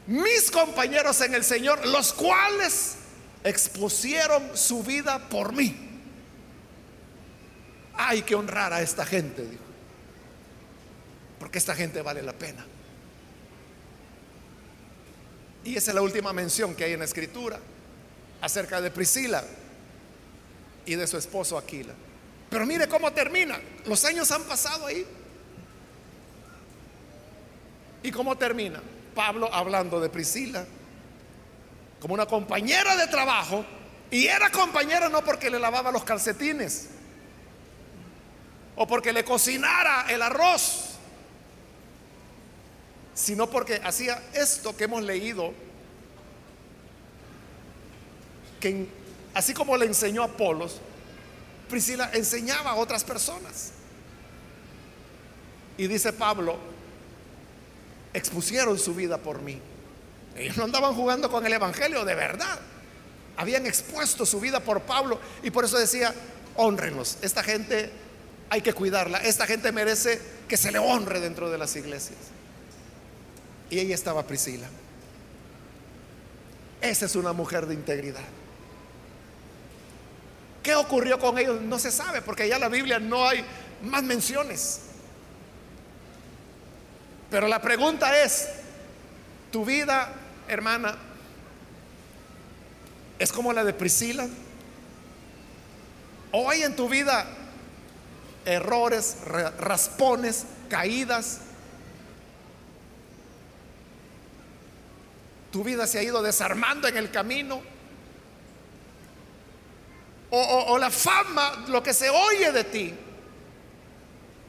mis 0.07 0.49
compañeros 0.49 1.19
en 1.19 1.35
el 1.35 1.43
Señor, 1.43 1.85
los 1.85 2.13
cuales 2.13 2.95
expusieron 3.43 4.55
su 4.55 4.83
vida 4.83 5.27
por 5.27 5.51
mí 5.51 5.88
hay 8.01 8.21
que 8.21 8.33
honrar 8.33 8.71
a 8.71 8.81
esta 8.81 9.05
gente, 9.05 9.45
dijo. 9.45 9.63
Porque 11.37 11.57
esta 11.57 11.75
gente 11.75 12.01
vale 12.01 12.21
la 12.21 12.31
pena. 12.31 12.65
Y 15.65 15.75
esa 15.75 15.91
es 15.91 15.95
la 15.95 16.01
última 16.01 16.31
mención 16.31 16.75
que 16.75 16.85
hay 16.85 16.93
en 16.93 16.99
la 16.99 17.05
escritura 17.05 17.59
acerca 18.39 18.79
de 18.79 18.89
Priscila 18.89 19.43
y 20.85 20.95
de 20.95 21.07
su 21.07 21.17
esposo 21.17 21.57
Aquila. 21.57 21.93
Pero 22.49 22.65
mire 22.65 22.87
cómo 22.87 23.11
termina. 23.11 23.59
Los 23.85 24.05
años 24.05 24.31
han 24.31 24.43
pasado 24.43 24.85
ahí. 24.85 25.05
¿Y 28.01 28.11
cómo 28.11 28.37
termina? 28.37 28.81
Pablo 29.13 29.53
hablando 29.53 29.99
de 29.99 30.07
Priscila 30.07 30.65
como 31.99 32.13
una 32.13 32.25
compañera 32.25 32.95
de 32.95 33.07
trabajo. 33.07 33.65
Y 34.09 34.25
era 34.27 34.49
compañera 34.51 35.09
no 35.09 35.21
porque 35.21 35.49
le 35.49 35.59
lavaba 35.59 35.91
los 35.91 36.05
calcetines 36.05 36.91
o 38.81 38.87
porque 38.87 39.11
le 39.11 39.25
cocinara 39.25 40.05
el 40.09 40.21
arroz, 40.21 40.91
sino 43.13 43.49
porque 43.49 43.81
hacía 43.83 44.23
esto 44.33 44.75
que 44.77 44.85
hemos 44.85 45.03
leído, 45.03 45.53
que 48.61 48.87
así 49.33 49.53
como 49.53 49.75
le 49.75 49.85
enseñó 49.85 50.21
a 50.21 50.27
Apolos, 50.27 50.79
Priscila 51.69 52.09
enseñaba 52.13 52.71
a 52.71 52.75
otras 52.75 53.03
personas. 53.03 53.71
Y 55.77 55.87
dice 55.87 56.13
Pablo, 56.13 56.57
expusieron 58.13 58.79
su 58.79 58.95
vida 58.95 59.17
por 59.17 59.41
mí. 59.41 59.59
Ellos 60.37 60.55
no 60.55 60.63
andaban 60.63 60.95
jugando 60.95 61.29
con 61.29 61.45
el 61.45 61.51
Evangelio 61.51 62.05
de 62.05 62.15
verdad. 62.15 62.57
Habían 63.35 63.65
expuesto 63.65 64.25
su 64.25 64.39
vida 64.39 64.61
por 64.61 64.83
Pablo 64.83 65.19
y 65.43 65.51
por 65.51 65.65
eso 65.65 65.77
decía, 65.77 66.15
honrenlos. 66.55 67.17
Esta 67.21 67.43
gente 67.43 67.91
hay 68.49 68.61
que 68.61 68.73
cuidarla. 68.73 69.19
Esta 69.19 69.45
gente 69.45 69.71
merece 69.71 70.19
que 70.47 70.57
se 70.57 70.71
le 70.71 70.79
honre 70.79 71.19
dentro 71.19 71.49
de 71.49 71.57
las 71.57 71.75
iglesias. 71.75 72.17
Y 73.69 73.79
ella 73.79 73.93
estaba 73.93 74.25
Priscila. 74.25 74.67
Esa 76.81 77.05
es 77.05 77.15
una 77.15 77.33
mujer 77.33 77.67
de 77.67 77.75
integridad. 77.75 78.23
¿Qué 80.63 80.75
ocurrió 80.75 81.19
con 81.19 81.37
ellos? 81.37 81.61
No 81.61 81.77
se 81.77 81.91
sabe, 81.91 82.21
porque 82.21 82.47
ya 82.47 82.55
en 82.55 82.61
la 82.61 82.69
Biblia 82.69 82.99
no 82.99 83.27
hay 83.27 83.43
más 83.83 84.03
menciones. 84.03 84.81
Pero 87.29 87.47
la 87.47 87.61
pregunta 87.61 88.23
es, 88.23 88.49
¿tu 89.51 89.63
vida, 89.63 90.11
hermana, 90.47 90.97
es 93.19 93.31
como 93.31 93.53
la 93.53 93.63
de 93.63 93.73
Priscila? 93.73 94.27
¿O 96.31 96.49
hay 96.49 96.63
en 96.63 96.75
tu 96.75 96.89
vida 96.89 97.25
errores, 98.49 99.17
raspones, 99.59 100.45
caídas. 100.69 101.39
Tu 105.51 105.63
vida 105.63 105.87
se 105.87 105.99
ha 105.99 106.03
ido 106.03 106.21
desarmando 106.21 106.87
en 106.87 106.97
el 106.97 107.11
camino. 107.11 107.61
O, 110.31 110.77
la 110.77 110.91
fama, 110.91 111.65
lo 111.69 111.81
que 111.81 111.91
se 111.91 112.07
oye 112.09 112.51
de 112.51 112.63
ti, 112.63 112.93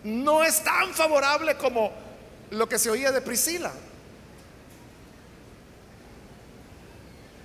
no 0.04 0.44
es 0.44 0.62
tan 0.62 0.92
favorable 0.92 1.56
como 1.56 1.90
lo 2.50 2.68
que 2.68 2.78
se 2.78 2.90
oía 2.90 3.12
de 3.12 3.22
Priscila. 3.22 3.72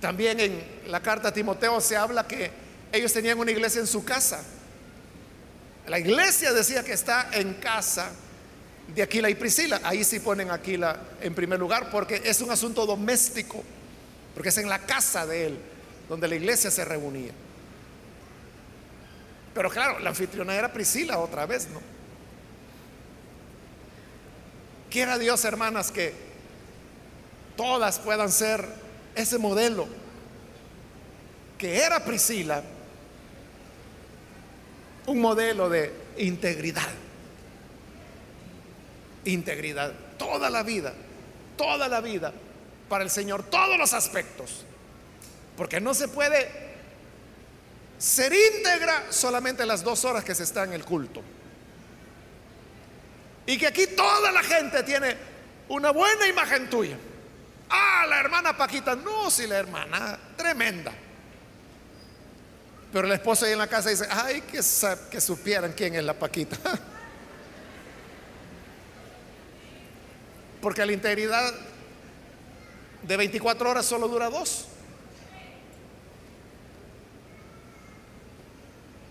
También 0.00 0.38
en 0.38 0.62
la 0.88 1.00
carta 1.00 1.28
a 1.28 1.32
Timoteo 1.32 1.80
se 1.80 1.96
habla 1.96 2.26
que 2.26 2.50
ellos 2.92 3.12
tenían 3.12 3.38
una 3.38 3.50
iglesia 3.50 3.80
en 3.80 3.86
su 3.86 4.04
casa. 4.04 4.44
La 5.88 5.98
iglesia 5.98 6.52
decía 6.52 6.82
que 6.82 6.92
está 6.92 7.30
en 7.32 7.54
casa 7.54 8.10
de 8.94 9.02
Aquila 9.02 9.30
y 9.30 9.34
Priscila. 9.34 9.80
Ahí 9.84 10.04
sí 10.04 10.20
ponen 10.20 10.50
Aquila 10.50 10.98
en 11.20 11.34
primer 11.34 11.58
lugar 11.58 11.90
porque 11.90 12.22
es 12.24 12.40
un 12.40 12.50
asunto 12.50 12.86
doméstico, 12.86 13.62
porque 14.34 14.48
es 14.48 14.58
en 14.58 14.68
la 14.68 14.80
casa 14.80 15.26
de 15.26 15.46
él 15.46 15.58
donde 16.08 16.28
la 16.28 16.34
iglesia 16.34 16.70
se 16.70 16.84
reunía. 16.84 17.32
Pero 19.54 19.70
claro, 19.70 19.98
la 20.00 20.10
anfitriona 20.10 20.54
era 20.54 20.72
Priscila 20.72 21.18
otra 21.18 21.46
vez, 21.46 21.68
¿no? 21.68 21.80
Quiera 24.90 25.18
Dios, 25.18 25.44
hermanas, 25.44 25.90
que 25.90 26.12
todas 27.56 27.98
puedan 27.98 28.30
ser 28.30 28.66
ese 29.14 29.38
modelo 29.38 29.88
que 31.58 31.78
era 31.78 32.04
Priscila 32.04 32.62
un 35.06 35.20
modelo 35.20 35.68
de 35.68 35.92
integridad. 36.18 36.88
Integridad. 39.24 39.92
Toda 40.18 40.50
la 40.50 40.62
vida, 40.62 40.92
toda 41.56 41.88
la 41.88 42.00
vida 42.00 42.32
para 42.88 43.04
el 43.04 43.10
Señor 43.10 43.44
todos 43.44 43.78
los 43.78 43.92
aspectos. 43.92 44.64
Porque 45.56 45.80
no 45.80 45.94
se 45.94 46.08
puede 46.08 46.48
ser 47.98 48.32
íntegra 48.32 49.06
solamente 49.10 49.64
las 49.64 49.82
dos 49.82 50.04
horas 50.04 50.24
que 50.24 50.34
se 50.34 50.42
está 50.42 50.64
en 50.64 50.72
el 50.72 50.84
culto. 50.84 51.22
Y 53.46 53.56
que 53.58 53.66
aquí 53.66 53.86
toda 53.88 54.32
la 54.32 54.42
gente 54.42 54.82
tiene 54.82 55.16
una 55.68 55.90
buena 55.90 56.26
imagen 56.26 56.68
tuya. 56.68 56.96
Ah, 57.70 58.04
la 58.08 58.20
hermana 58.20 58.56
Paquita. 58.56 58.94
No, 58.94 59.30
si 59.30 59.46
la 59.46 59.58
hermana, 59.58 60.18
tremenda. 60.36 60.92
Pero 62.96 63.08
la 63.08 63.16
esposa 63.16 63.44
ahí 63.44 63.52
en 63.52 63.58
la 63.58 63.66
casa 63.66 63.90
dice, 63.90 64.06
ay, 64.08 64.40
que, 64.40 64.58
que 65.10 65.20
supieran 65.20 65.74
quién 65.76 65.96
es 65.96 66.02
la 66.02 66.14
Paquita. 66.14 66.56
Porque 70.62 70.86
la 70.86 70.92
integridad 70.92 71.52
de 73.02 73.16
24 73.18 73.68
horas 73.68 73.84
solo 73.84 74.08
dura 74.08 74.30
dos. 74.30 74.68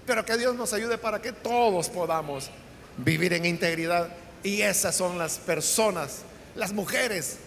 Pero 0.08 0.26
que 0.26 0.36
Dios 0.36 0.56
nos 0.56 0.74
ayude 0.74 0.98
para 0.98 1.22
que 1.22 1.32
todos 1.32 1.88
podamos 1.88 2.50
vivir 2.98 3.34
en 3.34 3.46
integridad. 3.46 4.10
Y 4.42 4.64
esas 4.64 4.96
son 4.96 5.20
las 5.20 5.38
personas, 5.38 6.24
las 6.56 6.74
mujeres 6.74 7.38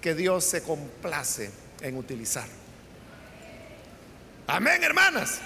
que 0.00 0.14
Dios 0.14 0.42
se 0.42 0.62
complace 0.62 1.50
en 1.82 1.98
utilizar. 1.98 2.48
Amén, 4.46 4.82
hermanas. 4.82 5.38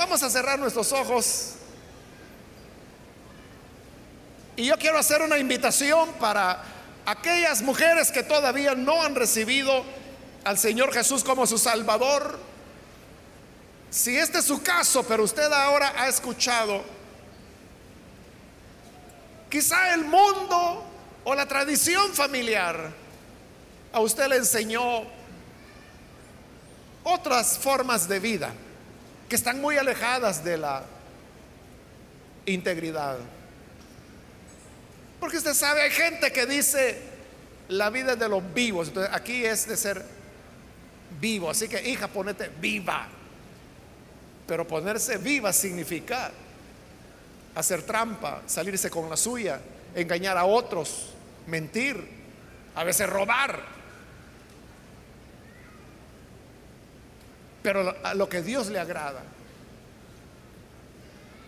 Vamos 0.00 0.22
a 0.22 0.30
cerrar 0.30 0.58
nuestros 0.58 0.92
ojos. 0.92 1.56
Y 4.56 4.64
yo 4.64 4.78
quiero 4.78 4.96
hacer 4.96 5.20
una 5.20 5.36
invitación 5.36 6.10
para 6.14 6.64
aquellas 7.04 7.60
mujeres 7.60 8.10
que 8.10 8.22
todavía 8.22 8.74
no 8.74 9.02
han 9.02 9.14
recibido 9.14 9.84
al 10.44 10.56
Señor 10.56 10.90
Jesús 10.94 11.22
como 11.22 11.46
su 11.46 11.58
Salvador. 11.58 12.38
Si 13.90 14.16
este 14.16 14.38
es 14.38 14.46
su 14.46 14.62
caso, 14.62 15.02
pero 15.06 15.22
usted 15.22 15.52
ahora 15.52 15.92
ha 15.94 16.08
escuchado, 16.08 16.82
quizá 19.50 19.92
el 19.92 20.06
mundo 20.06 20.82
o 21.24 21.34
la 21.34 21.44
tradición 21.44 22.14
familiar 22.14 22.90
a 23.92 24.00
usted 24.00 24.28
le 24.28 24.36
enseñó 24.36 25.02
otras 27.04 27.58
formas 27.58 28.08
de 28.08 28.18
vida 28.18 28.54
que 29.30 29.36
están 29.36 29.60
muy 29.60 29.78
alejadas 29.78 30.42
de 30.42 30.58
la 30.58 30.82
integridad. 32.46 33.16
Porque 35.20 35.36
usted 35.36 35.54
sabe, 35.54 35.82
hay 35.82 35.90
gente 35.90 36.32
que 36.32 36.46
dice 36.46 37.00
la 37.68 37.90
vida 37.90 38.14
es 38.14 38.18
de 38.18 38.28
los 38.28 38.42
vivos. 38.52 38.88
Entonces 38.88 39.14
aquí 39.14 39.46
es 39.46 39.68
de 39.68 39.76
ser 39.76 40.04
vivo. 41.20 41.48
Así 41.48 41.68
que 41.68 41.88
hija, 41.88 42.08
ponete 42.08 42.50
viva. 42.60 43.06
Pero 44.48 44.66
ponerse 44.66 45.16
viva 45.18 45.52
significa 45.52 46.32
hacer 47.54 47.82
trampa, 47.82 48.42
salirse 48.46 48.90
con 48.90 49.08
la 49.08 49.16
suya, 49.16 49.60
engañar 49.94 50.36
a 50.38 50.44
otros, 50.44 51.14
mentir, 51.46 52.04
a 52.74 52.82
veces 52.82 53.08
robar. 53.08 53.79
Pero 57.62 57.96
a 58.02 58.14
lo 58.14 58.28
que 58.28 58.42
Dios 58.42 58.68
le 58.68 58.78
agrada. 58.78 59.22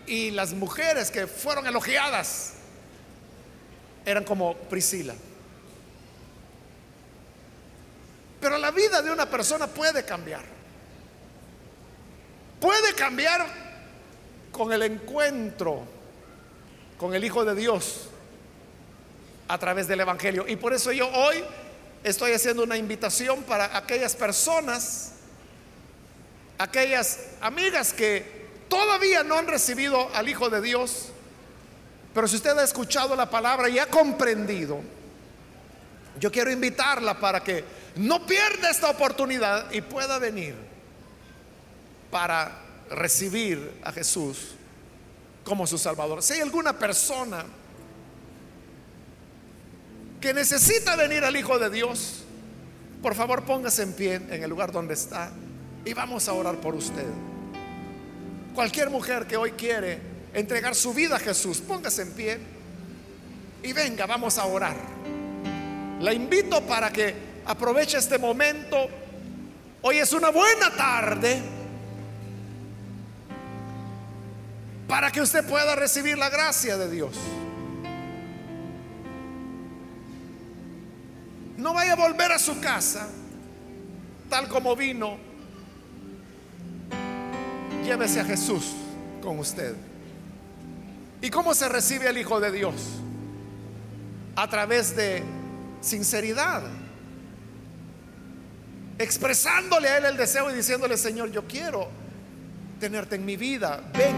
Y 0.06 0.30
las 0.30 0.52
mujeres 0.52 1.10
que 1.10 1.26
fueron 1.26 1.66
elogiadas 1.66 2.54
eran 4.04 4.24
como 4.24 4.54
Priscila. 4.54 5.14
Pero 8.40 8.58
la 8.58 8.72
vida 8.72 9.00
de 9.02 9.10
una 9.10 9.26
persona 9.30 9.68
puede 9.68 10.04
cambiar. 10.04 10.42
Puede 12.60 12.94
cambiar 12.94 13.46
con 14.50 14.72
el 14.72 14.82
encuentro 14.82 15.86
con 17.02 17.14
el 17.14 17.24
Hijo 17.24 17.44
de 17.44 17.56
Dios 17.56 18.02
a 19.48 19.58
través 19.58 19.88
del 19.88 19.98
Evangelio. 19.98 20.44
Y 20.46 20.54
por 20.54 20.72
eso 20.72 20.92
yo 20.92 21.08
hoy 21.08 21.42
estoy 22.04 22.30
haciendo 22.30 22.62
una 22.62 22.76
invitación 22.76 23.42
para 23.42 23.76
aquellas 23.76 24.14
personas 24.14 25.14
aquellas 26.59 27.18
amigas 27.40 27.92
que 27.92 28.42
todavía 28.68 29.22
no 29.22 29.36
han 29.36 29.46
recibido 29.46 30.09
al 30.14 30.28
Hijo 30.28 30.48
de 30.48 30.61
Dios, 30.61 31.09
pero 32.14 32.28
si 32.28 32.36
usted 32.36 32.57
ha 32.57 32.64
escuchado 32.64 33.16
la 33.16 33.28
palabra 33.28 33.68
y 33.68 33.78
ha 33.78 33.86
comprendido, 33.86 34.80
yo 36.18 36.30
quiero 36.30 36.50
invitarla 36.50 37.18
para 37.18 37.42
que 37.42 37.64
no 37.96 38.26
pierda 38.26 38.70
esta 38.70 38.90
oportunidad 38.90 39.70
y 39.72 39.80
pueda 39.80 40.18
venir 40.18 40.55
para 42.11 42.53
recibir 42.90 43.80
a 43.82 43.92
Jesús 43.92 44.55
como 45.44 45.66
su 45.66 45.78
Salvador. 45.78 46.22
Si 46.22 46.34
hay 46.34 46.40
alguna 46.40 46.78
persona 46.78 47.44
que 50.20 50.32
necesita 50.32 50.94
venir 50.96 51.24
al 51.24 51.36
Hijo 51.36 51.59
de 51.59 51.70
Dios, 51.70 52.22
por 53.03 53.14
favor 53.14 53.44
póngase 53.44 53.82
en 53.82 53.92
pie 53.94 54.14
en 54.14 54.42
el 54.42 54.48
lugar 54.48 54.70
donde 54.70 54.94
está 54.94 55.32
y 55.84 55.92
vamos 55.94 56.28
a 56.28 56.32
orar 56.32 56.56
por 56.56 56.74
usted. 56.74 57.06
Cualquier 58.54 58.90
mujer 58.90 59.26
que 59.26 59.36
hoy 59.36 59.52
quiere 59.52 60.00
entregar 60.34 60.74
su 60.74 60.94
vida 60.94 61.16
a 61.16 61.18
Jesús, 61.18 61.60
póngase 61.60 62.02
en 62.02 62.12
pie 62.12 62.38
y 63.62 63.72
venga, 63.72 64.06
vamos 64.06 64.38
a 64.38 64.44
orar. 64.46 64.76
La 66.00 66.12
invito 66.12 66.60
para 66.62 66.92
que 66.92 67.14
aproveche 67.46 67.98
este 67.98 68.18
momento. 68.18 68.88
Hoy 69.82 69.98
es 69.98 70.12
una 70.12 70.30
buena 70.30 70.70
tarde 70.70 71.40
para 74.86 75.10
que 75.10 75.20
usted 75.20 75.46
pueda 75.46 75.74
recibir 75.74 76.18
la 76.18 76.28
gracia 76.28 76.76
de 76.76 76.90
Dios. 76.90 77.16
No 81.56 81.72
vaya 81.72 81.92
a 81.92 81.96
volver 81.96 82.32
a 82.32 82.38
su 82.38 82.60
casa 82.60 83.08
tal 84.28 84.48
como 84.48 84.74
vino 84.74 85.31
llévese 87.82 88.20
a 88.20 88.24
Jesús 88.24 88.72
con 89.22 89.38
usted. 89.38 89.74
¿Y 91.20 91.30
cómo 91.30 91.54
se 91.54 91.68
recibe 91.68 92.08
el 92.08 92.18
Hijo 92.18 92.40
de 92.40 92.50
Dios? 92.50 92.74
A 94.34 94.48
través 94.48 94.96
de 94.96 95.22
sinceridad. 95.80 96.62
Expresándole 98.98 99.88
a 99.88 99.98
Él 99.98 100.04
el 100.06 100.16
deseo 100.16 100.50
y 100.50 100.54
diciéndole, 100.54 100.96
Señor, 100.96 101.30
yo 101.30 101.46
quiero 101.46 101.88
tenerte 102.80 103.16
en 103.16 103.24
mi 103.24 103.36
vida. 103.36 103.80
Ven. 103.96 104.16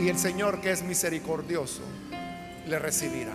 Y 0.00 0.08
el 0.08 0.18
Señor 0.18 0.60
que 0.60 0.72
es 0.72 0.82
misericordioso 0.82 1.82
le 2.66 2.78
recibirá. 2.78 3.32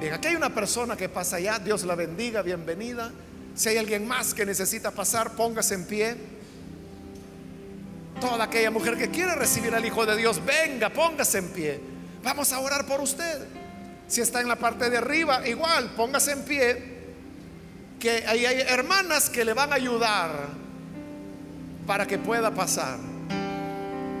Bien, 0.00 0.12
aquí 0.12 0.28
hay 0.28 0.36
una 0.36 0.54
persona 0.54 0.96
que 0.96 1.08
pasa 1.08 1.36
allá. 1.36 1.58
Dios 1.58 1.84
la 1.84 1.94
bendiga, 1.94 2.42
bienvenida. 2.42 3.10
Si 3.54 3.70
hay 3.70 3.78
alguien 3.78 4.06
más 4.06 4.34
que 4.34 4.44
necesita 4.44 4.90
pasar, 4.90 5.32
póngase 5.32 5.74
en 5.74 5.84
pie. 5.86 6.16
Toda 8.20 8.44
aquella 8.44 8.70
mujer 8.70 8.96
que 8.96 9.10
quiere 9.10 9.34
recibir 9.34 9.74
al 9.74 9.84
Hijo 9.84 10.06
de 10.06 10.16
Dios, 10.16 10.40
venga, 10.44 10.88
póngase 10.88 11.38
en 11.38 11.48
pie. 11.48 11.80
Vamos 12.22 12.52
a 12.52 12.60
orar 12.60 12.86
por 12.86 13.00
usted. 13.00 13.46
Si 14.08 14.20
está 14.20 14.40
en 14.40 14.48
la 14.48 14.56
parte 14.56 14.88
de 14.88 14.96
arriba, 14.96 15.46
igual, 15.46 15.90
póngase 15.96 16.32
en 16.32 16.42
pie. 16.42 16.96
Que 18.00 18.24
ahí 18.26 18.46
hay 18.46 18.60
hermanas 18.60 19.28
que 19.28 19.44
le 19.44 19.52
van 19.52 19.72
a 19.72 19.76
ayudar 19.76 20.30
para 21.86 22.06
que 22.06 22.18
pueda 22.18 22.50
pasar. 22.50 22.98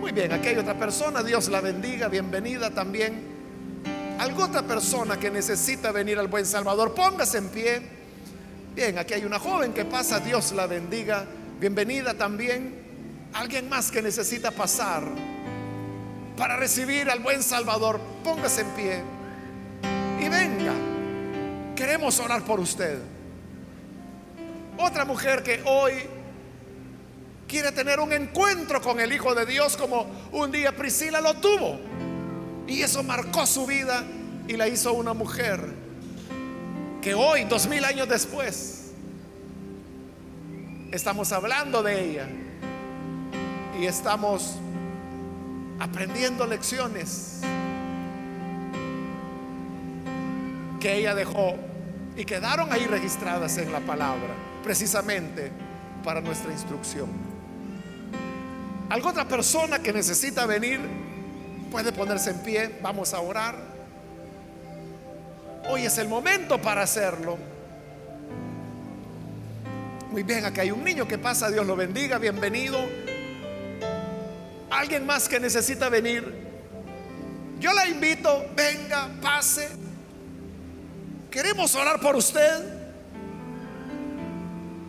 Muy 0.00 0.12
bien, 0.12 0.32
aquí 0.32 0.48
hay 0.48 0.56
otra 0.56 0.78
persona, 0.78 1.22
Dios 1.22 1.48
la 1.48 1.60
bendiga, 1.60 2.08
bienvenida 2.08 2.70
también. 2.70 3.34
Alguna 4.18 4.46
otra 4.46 4.62
persona 4.62 5.18
que 5.18 5.30
necesita 5.30 5.90
venir 5.90 6.18
al 6.18 6.28
buen 6.28 6.46
Salvador, 6.46 6.94
póngase 6.94 7.38
en 7.38 7.48
pie. 7.48 7.82
Bien, 8.74 8.98
aquí 8.98 9.14
hay 9.14 9.24
una 9.24 9.38
joven 9.38 9.72
que 9.72 9.84
pasa, 9.84 10.20
Dios 10.20 10.52
la 10.52 10.66
bendiga, 10.66 11.24
bienvenida 11.58 12.14
también. 12.14 12.85
Alguien 13.36 13.68
más 13.68 13.90
que 13.90 14.00
necesita 14.00 14.50
pasar 14.50 15.02
para 16.38 16.56
recibir 16.56 17.10
al 17.10 17.20
buen 17.20 17.42
Salvador, 17.42 18.00
póngase 18.24 18.62
en 18.62 18.70
pie 18.70 19.02
y 20.18 20.28
venga. 20.30 20.72
Queremos 21.76 22.18
orar 22.18 22.42
por 22.44 22.60
usted. 22.60 22.98
Otra 24.78 25.04
mujer 25.04 25.42
que 25.42 25.62
hoy 25.66 25.92
quiere 27.46 27.72
tener 27.72 28.00
un 28.00 28.14
encuentro 28.14 28.80
con 28.80 29.00
el 29.00 29.12
Hijo 29.12 29.34
de 29.34 29.44
Dios 29.44 29.76
como 29.76 30.06
un 30.32 30.50
día 30.50 30.74
Priscila 30.74 31.20
lo 31.20 31.34
tuvo. 31.34 31.78
Y 32.66 32.80
eso 32.80 33.02
marcó 33.02 33.44
su 33.44 33.66
vida 33.66 34.02
y 34.48 34.56
la 34.56 34.66
hizo 34.66 34.94
una 34.94 35.12
mujer 35.12 35.60
que 37.02 37.12
hoy, 37.12 37.44
dos 37.44 37.66
mil 37.66 37.84
años 37.84 38.08
después, 38.08 38.92
estamos 40.90 41.32
hablando 41.32 41.82
de 41.82 42.02
ella 42.02 42.28
y 43.78 43.86
estamos 43.86 44.56
aprendiendo 45.78 46.46
lecciones 46.46 47.40
que 50.80 50.96
ella 50.96 51.14
dejó 51.14 51.56
y 52.16 52.24
quedaron 52.24 52.72
ahí 52.72 52.86
registradas 52.86 53.58
en 53.58 53.72
la 53.72 53.80
palabra, 53.80 54.34
precisamente 54.62 55.50
para 56.02 56.20
nuestra 56.20 56.52
instrucción. 56.52 57.08
¿Alguna 58.88 59.10
otra 59.10 59.28
persona 59.28 59.80
que 59.80 59.92
necesita 59.92 60.46
venir 60.46 60.80
puede 61.70 61.92
ponerse 61.92 62.30
en 62.30 62.38
pie? 62.38 62.78
Vamos 62.82 63.12
a 63.12 63.20
orar. 63.20 63.56
Hoy 65.68 65.84
es 65.84 65.98
el 65.98 66.08
momento 66.08 66.62
para 66.62 66.82
hacerlo. 66.82 67.36
Muy 70.10 70.22
bien, 70.22 70.44
aquí 70.44 70.60
hay 70.60 70.70
un 70.70 70.84
niño 70.84 71.06
que 71.06 71.18
pasa, 71.18 71.50
Dios 71.50 71.66
lo 71.66 71.76
bendiga, 71.76 72.18
bienvenido. 72.18 72.78
Alguien 74.76 75.06
más 75.06 75.26
que 75.26 75.40
necesita 75.40 75.88
venir. 75.88 76.22
Yo 77.58 77.72
la 77.72 77.88
invito, 77.88 78.44
venga, 78.54 79.08
pase. 79.22 79.70
Queremos 81.30 81.74
orar 81.74 81.98
por 81.98 82.14
usted. 82.14 82.62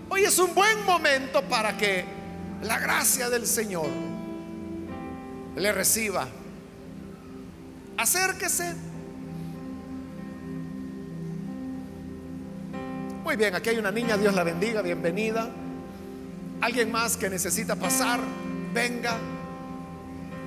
Hoy 0.09 0.25
es 0.25 0.37
un 0.39 0.53
buen 0.53 0.83
momento 0.85 1.41
para 1.43 1.77
que 1.77 2.03
la 2.63 2.79
gracia 2.79 3.29
del 3.29 3.47
Señor 3.47 3.87
le 5.55 5.71
reciba. 5.71 6.27
Acérquese. 7.95 8.75
Muy 13.23 13.37
bien, 13.37 13.55
aquí 13.55 13.69
hay 13.69 13.77
una 13.77 13.91
niña, 13.91 14.17
Dios 14.17 14.35
la 14.35 14.43
bendiga, 14.43 14.81
bienvenida. 14.81 15.49
Alguien 16.59 16.91
más 16.91 17.15
que 17.15 17.29
necesita 17.29 17.77
pasar, 17.77 18.19
venga. 18.73 19.17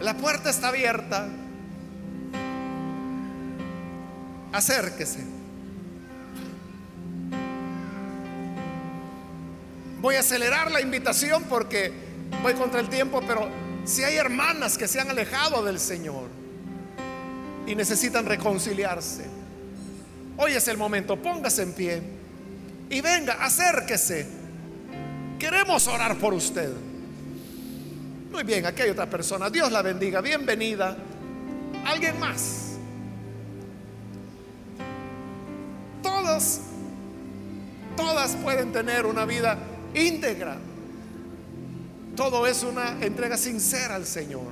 La 0.00 0.16
puerta 0.16 0.48
está 0.48 0.68
abierta. 0.68 1.28
Acérquese. 4.52 5.20
Voy 10.00 10.14
a 10.16 10.20
acelerar 10.20 10.70
la 10.70 10.80
invitación 10.80 11.44
porque 11.44 11.92
voy 12.42 12.54
contra 12.54 12.80
el 12.80 12.88
tiempo, 12.88 13.22
pero 13.26 13.48
si 13.84 14.02
hay 14.02 14.16
hermanas 14.16 14.78
que 14.78 14.88
se 14.88 14.98
han 14.98 15.10
alejado 15.10 15.62
del 15.62 15.78
Señor 15.78 16.28
y 17.66 17.74
necesitan 17.74 18.24
reconciliarse, 18.24 19.26
hoy 20.38 20.52
es 20.52 20.66
el 20.68 20.78
momento, 20.78 21.16
póngase 21.16 21.62
en 21.62 21.72
pie 21.74 22.02
y 22.88 23.02
venga, 23.02 23.44
acérquese. 23.44 24.26
Queremos 25.38 25.86
orar 25.86 26.16
por 26.16 26.32
usted. 26.32 26.70
Muy 28.30 28.44
bien, 28.44 28.64
aquí 28.64 28.82
hay 28.82 28.90
otra 28.90 29.10
persona. 29.10 29.50
Dios 29.50 29.72
la 29.72 29.82
bendiga, 29.82 30.20
bienvenida. 30.20 30.96
¿Alguien 31.84 32.18
más? 32.20 32.76
Todos, 36.02 36.60
todas 37.96 38.36
pueden 38.36 38.72
tener 38.72 39.04
una 39.04 39.24
vida 39.24 39.58
íntegra. 39.94 40.58
Todo 42.14 42.46
es 42.46 42.62
una 42.62 43.00
entrega 43.00 43.36
sincera 43.36 43.96
al 43.96 44.06
Señor. 44.06 44.46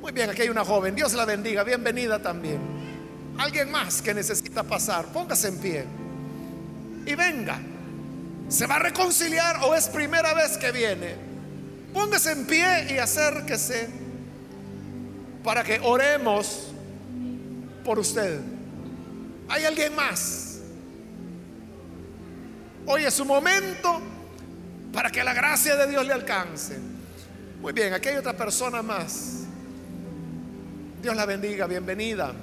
Muy 0.00 0.12
bien, 0.12 0.30
aquí 0.30 0.42
hay 0.42 0.48
una 0.48 0.64
joven. 0.64 0.94
Dios 0.94 1.14
la 1.14 1.24
bendiga. 1.24 1.64
Bienvenida 1.64 2.20
también. 2.22 2.60
Alguien 3.38 3.70
más 3.70 4.00
que 4.00 4.14
necesita 4.14 4.62
pasar. 4.62 5.06
Póngase 5.06 5.48
en 5.48 5.58
pie. 5.58 5.84
Y 7.04 7.14
venga. 7.14 7.58
¿Se 8.48 8.66
va 8.66 8.76
a 8.76 8.78
reconciliar 8.78 9.56
o 9.62 9.74
es 9.74 9.88
primera 9.88 10.32
vez 10.34 10.56
que 10.56 10.70
viene? 10.70 11.35
Póngase 11.96 12.32
en 12.32 12.46
pie 12.46 12.88
y 12.90 12.98
acérquese 12.98 13.88
para 15.42 15.64
que 15.64 15.80
oremos 15.82 16.70
por 17.82 17.98
usted. 17.98 18.38
¿Hay 19.48 19.64
alguien 19.64 19.96
más? 19.96 20.58
Hoy 22.84 23.04
es 23.04 23.14
su 23.14 23.24
momento 23.24 24.02
para 24.92 25.10
que 25.10 25.24
la 25.24 25.32
gracia 25.32 25.74
de 25.74 25.86
Dios 25.86 26.04
le 26.06 26.12
alcance. 26.12 26.76
Muy 27.62 27.72
bien, 27.72 27.94
aquí 27.94 28.10
hay 28.10 28.16
otra 28.16 28.36
persona 28.36 28.82
más. 28.82 29.44
Dios 31.00 31.16
la 31.16 31.24
bendiga, 31.24 31.66
bienvenida. 31.66 32.34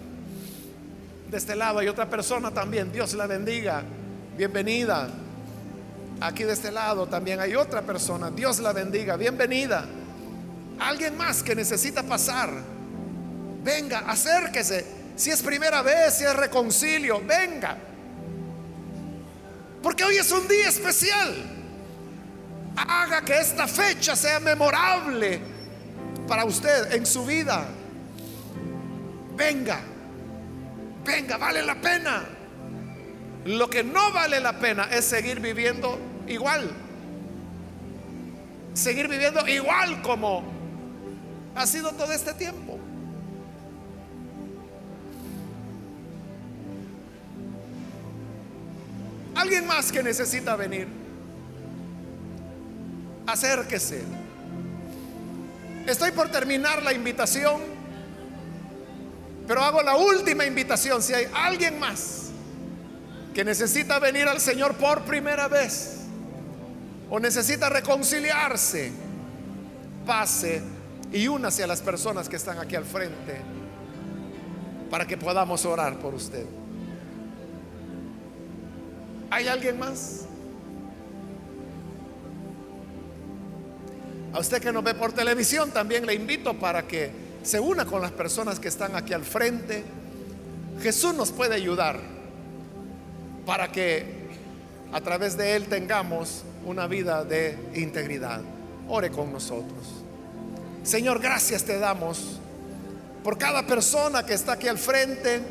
De 1.29 1.37
este 1.37 1.55
lado 1.55 1.77
hay 1.77 1.89
otra 1.89 2.09
persona 2.09 2.49
también. 2.49 2.91
Dios 2.91 3.13
la 3.13 3.27
bendiga, 3.27 3.83
bienvenida. 4.35 5.09
Aquí 6.23 6.45
de 6.45 6.53
este 6.53 6.71
lado 6.71 7.05
también 7.05 7.41
hay 7.41 7.53
otra 7.53 7.81
persona. 7.81 8.31
Dios 8.31 8.59
la 8.59 8.71
bendiga, 8.71 9.17
bienvenida. 9.17 9.85
Alguien 10.79 11.17
más 11.17 11.43
que 11.43 11.53
necesita 11.53 12.01
pasar. 12.01 12.49
Venga, 13.61 13.99
acérquese. 14.07 14.85
Si 15.17 15.31
es 15.31 15.41
primera 15.41 15.81
vez, 15.81 16.13
si 16.13 16.23
es 16.23 16.33
reconcilio, 16.33 17.21
venga. 17.27 17.77
Porque 19.81 20.05
hoy 20.05 20.15
es 20.15 20.31
un 20.31 20.47
día 20.47 20.69
especial 20.69 21.35
haga 22.75 23.21
que 23.21 23.37
esta 23.37 23.67
fecha 23.67 24.15
sea 24.15 24.39
memorable 24.39 25.41
para 26.25 26.45
usted 26.45 26.93
en 26.93 27.05
su 27.05 27.25
vida. 27.25 27.65
Venga, 29.35 29.81
venga, 31.03 31.37
vale 31.37 31.61
la 31.63 31.75
pena. 31.75 32.23
Lo 33.43 33.69
que 33.69 33.83
no 33.83 34.13
vale 34.13 34.39
la 34.39 34.57
pena 34.57 34.87
es 34.89 35.03
seguir 35.03 35.41
viviendo 35.41 36.12
igual. 36.27 36.71
Seguir 38.73 39.07
viviendo 39.07 39.47
igual 39.47 40.01
como 40.01 40.43
ha 41.55 41.67
sido 41.67 41.91
todo 41.91 42.11
este 42.11 42.33
tiempo. 42.33 42.79
Alguien 49.35 49.67
más 49.67 49.91
que 49.91 50.01
necesita 50.01 50.55
venir 50.55 50.87
acérquese. 53.25 54.03
Estoy 55.87 56.11
por 56.11 56.29
terminar 56.29 56.81
la 56.83 56.93
invitación, 56.93 57.61
pero 59.47 59.61
hago 59.61 59.81
la 59.81 59.95
última 59.95 60.45
invitación. 60.45 61.01
Si 61.01 61.13
hay 61.13 61.27
alguien 61.33 61.79
más 61.79 62.29
que 63.33 63.43
necesita 63.43 63.99
venir 63.99 64.27
al 64.27 64.39
Señor 64.39 64.75
por 64.75 65.03
primera 65.03 65.47
vez 65.47 66.02
o 67.13 67.19
necesita 67.19 67.69
reconciliarse, 67.69 68.91
pase 70.03 70.63
y 71.11 71.27
únase 71.27 71.63
a 71.63 71.67
las 71.67 71.79
personas 71.79 72.27
que 72.27 72.37
están 72.37 72.57
aquí 72.57 72.75
al 72.75 72.85
frente 72.85 73.39
para 74.89 75.05
que 75.05 75.15
podamos 75.15 75.63
orar 75.63 75.99
por 75.99 76.15
usted. 76.15 76.43
¿Hay 79.29 79.47
alguien 79.47 79.77
más? 79.77 80.25
A 84.33 84.39
usted 84.39 84.59
que 84.59 84.71
nos 84.71 84.83
ve 84.83 84.95
por 84.95 85.13
televisión 85.13 85.69
también 85.69 86.07
le 86.07 86.15
invito 86.15 86.55
para 86.55 86.87
que 86.87 87.11
se 87.43 87.59
una 87.59 87.85
con 87.85 88.01
las 88.01 88.11
personas 88.11 88.59
que 88.59 88.69
están 88.69 88.95
aquí 88.95 89.13
al 89.13 89.23
frente. 89.23 89.83
Jesús 90.81 91.13
nos 91.13 91.31
puede 91.31 91.53
ayudar 91.53 91.99
para 93.45 93.71
que 93.71 94.23
a 94.91 94.99
través 94.99 95.37
de 95.37 95.55
Él 95.55 95.65
tengamos 95.65 96.43
una 96.65 96.87
vida 96.87 97.23
de 97.23 97.57
integridad. 97.75 98.41
Ore 98.87 99.11
con 99.11 99.31
nosotros. 99.31 100.03
Señor, 100.83 101.19
gracias 101.19 101.63
te 101.63 101.79
damos 101.79 102.39
por 103.23 103.37
cada 103.37 103.65
persona 103.65 104.25
que 104.25 104.33
está 104.33 104.53
aquí 104.53 104.67
al 104.67 104.77
frente, 104.77 105.41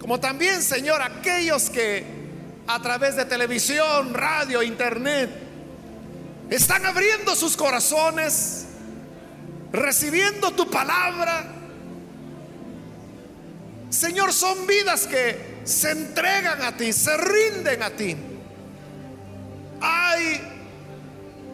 como 0.00 0.18
también, 0.18 0.60
Señor, 0.62 1.00
aquellos 1.00 1.70
que 1.70 2.04
a 2.66 2.80
través 2.80 3.16
de 3.16 3.24
televisión, 3.24 4.12
radio, 4.12 4.62
internet, 4.62 5.30
están 6.50 6.84
abriendo 6.84 7.36
sus 7.36 7.56
corazones, 7.56 8.66
recibiendo 9.72 10.50
tu 10.50 10.68
palabra. 10.68 11.44
Señor, 13.88 14.32
son 14.32 14.66
vidas 14.66 15.06
que 15.06 15.60
se 15.64 15.92
entregan 15.92 16.62
a 16.62 16.76
ti, 16.76 16.92
se 16.92 17.16
rinden 17.16 17.82
a 17.82 17.90
ti. 17.90 18.16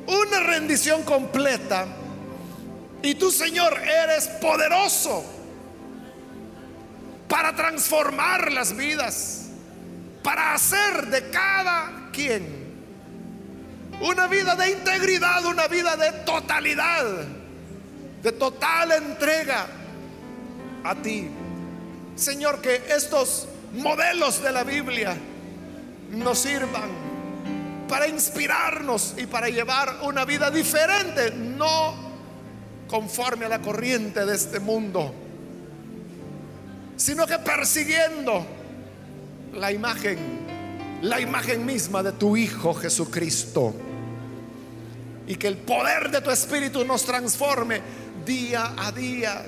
Una 0.06 0.40
rendición 0.40 1.02
completa 1.02 1.86
y 3.02 3.14
tú, 3.14 3.30
Señor, 3.30 3.78
eres 3.78 4.28
poderoso 4.40 5.24
para 7.28 7.54
transformar 7.54 8.52
las 8.52 8.76
vidas, 8.76 9.46
para 10.22 10.54
hacer 10.54 11.06
de 11.06 11.30
cada 11.30 12.10
quien 12.12 12.66
una 14.00 14.26
vida 14.26 14.54
de 14.54 14.70
integridad, 14.70 15.44
una 15.44 15.68
vida 15.68 15.96
de 15.96 16.12
totalidad, 16.24 17.04
de 18.22 18.32
total 18.32 18.92
entrega 18.92 19.66
a 20.84 20.94
ti. 20.96 21.28
Señor, 22.14 22.60
que 22.60 22.82
estos 22.88 23.48
modelos 23.72 24.42
de 24.42 24.52
la 24.52 24.64
Biblia 24.64 25.16
nos 26.10 26.38
sirvan 26.38 27.05
para 27.88 28.08
inspirarnos 28.08 29.14
y 29.16 29.26
para 29.26 29.48
llevar 29.48 30.00
una 30.02 30.24
vida 30.24 30.50
diferente, 30.50 31.32
no 31.32 31.94
conforme 32.88 33.46
a 33.46 33.48
la 33.48 33.60
corriente 33.60 34.24
de 34.24 34.34
este 34.34 34.60
mundo, 34.60 35.12
sino 36.96 37.26
que 37.26 37.38
persiguiendo 37.38 38.46
la 39.54 39.72
imagen 39.72 40.46
la 41.02 41.20
imagen 41.20 41.64
misma 41.64 42.02
de 42.02 42.12
tu 42.12 42.36
Hijo 42.36 42.74
Jesucristo. 42.74 43.74
Y 45.26 45.36
que 45.36 45.48
el 45.48 45.56
poder 45.56 46.10
de 46.10 46.20
tu 46.20 46.30
Espíritu 46.30 46.84
nos 46.84 47.04
transforme 47.04 47.80
día 48.24 48.74
a 48.76 48.92
día, 48.92 49.44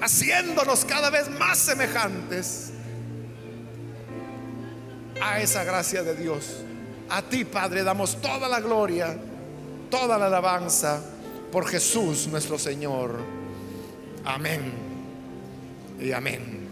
haciéndonos 0.00 0.84
cada 0.84 1.10
vez 1.10 1.28
más 1.28 1.58
semejantes 1.58 2.70
a 5.20 5.40
esa 5.40 5.64
gracia 5.64 6.02
de 6.02 6.14
Dios. 6.14 6.62
A 7.08 7.22
ti, 7.22 7.44
Padre, 7.44 7.82
damos 7.82 8.20
toda 8.20 8.48
la 8.48 8.60
gloria, 8.60 9.16
toda 9.90 10.18
la 10.18 10.26
alabanza 10.26 11.02
por 11.52 11.66
Jesús 11.66 12.26
nuestro 12.26 12.58
Señor. 12.58 13.18
Amén 14.24 14.72
y 16.00 16.12
amén. 16.12 16.65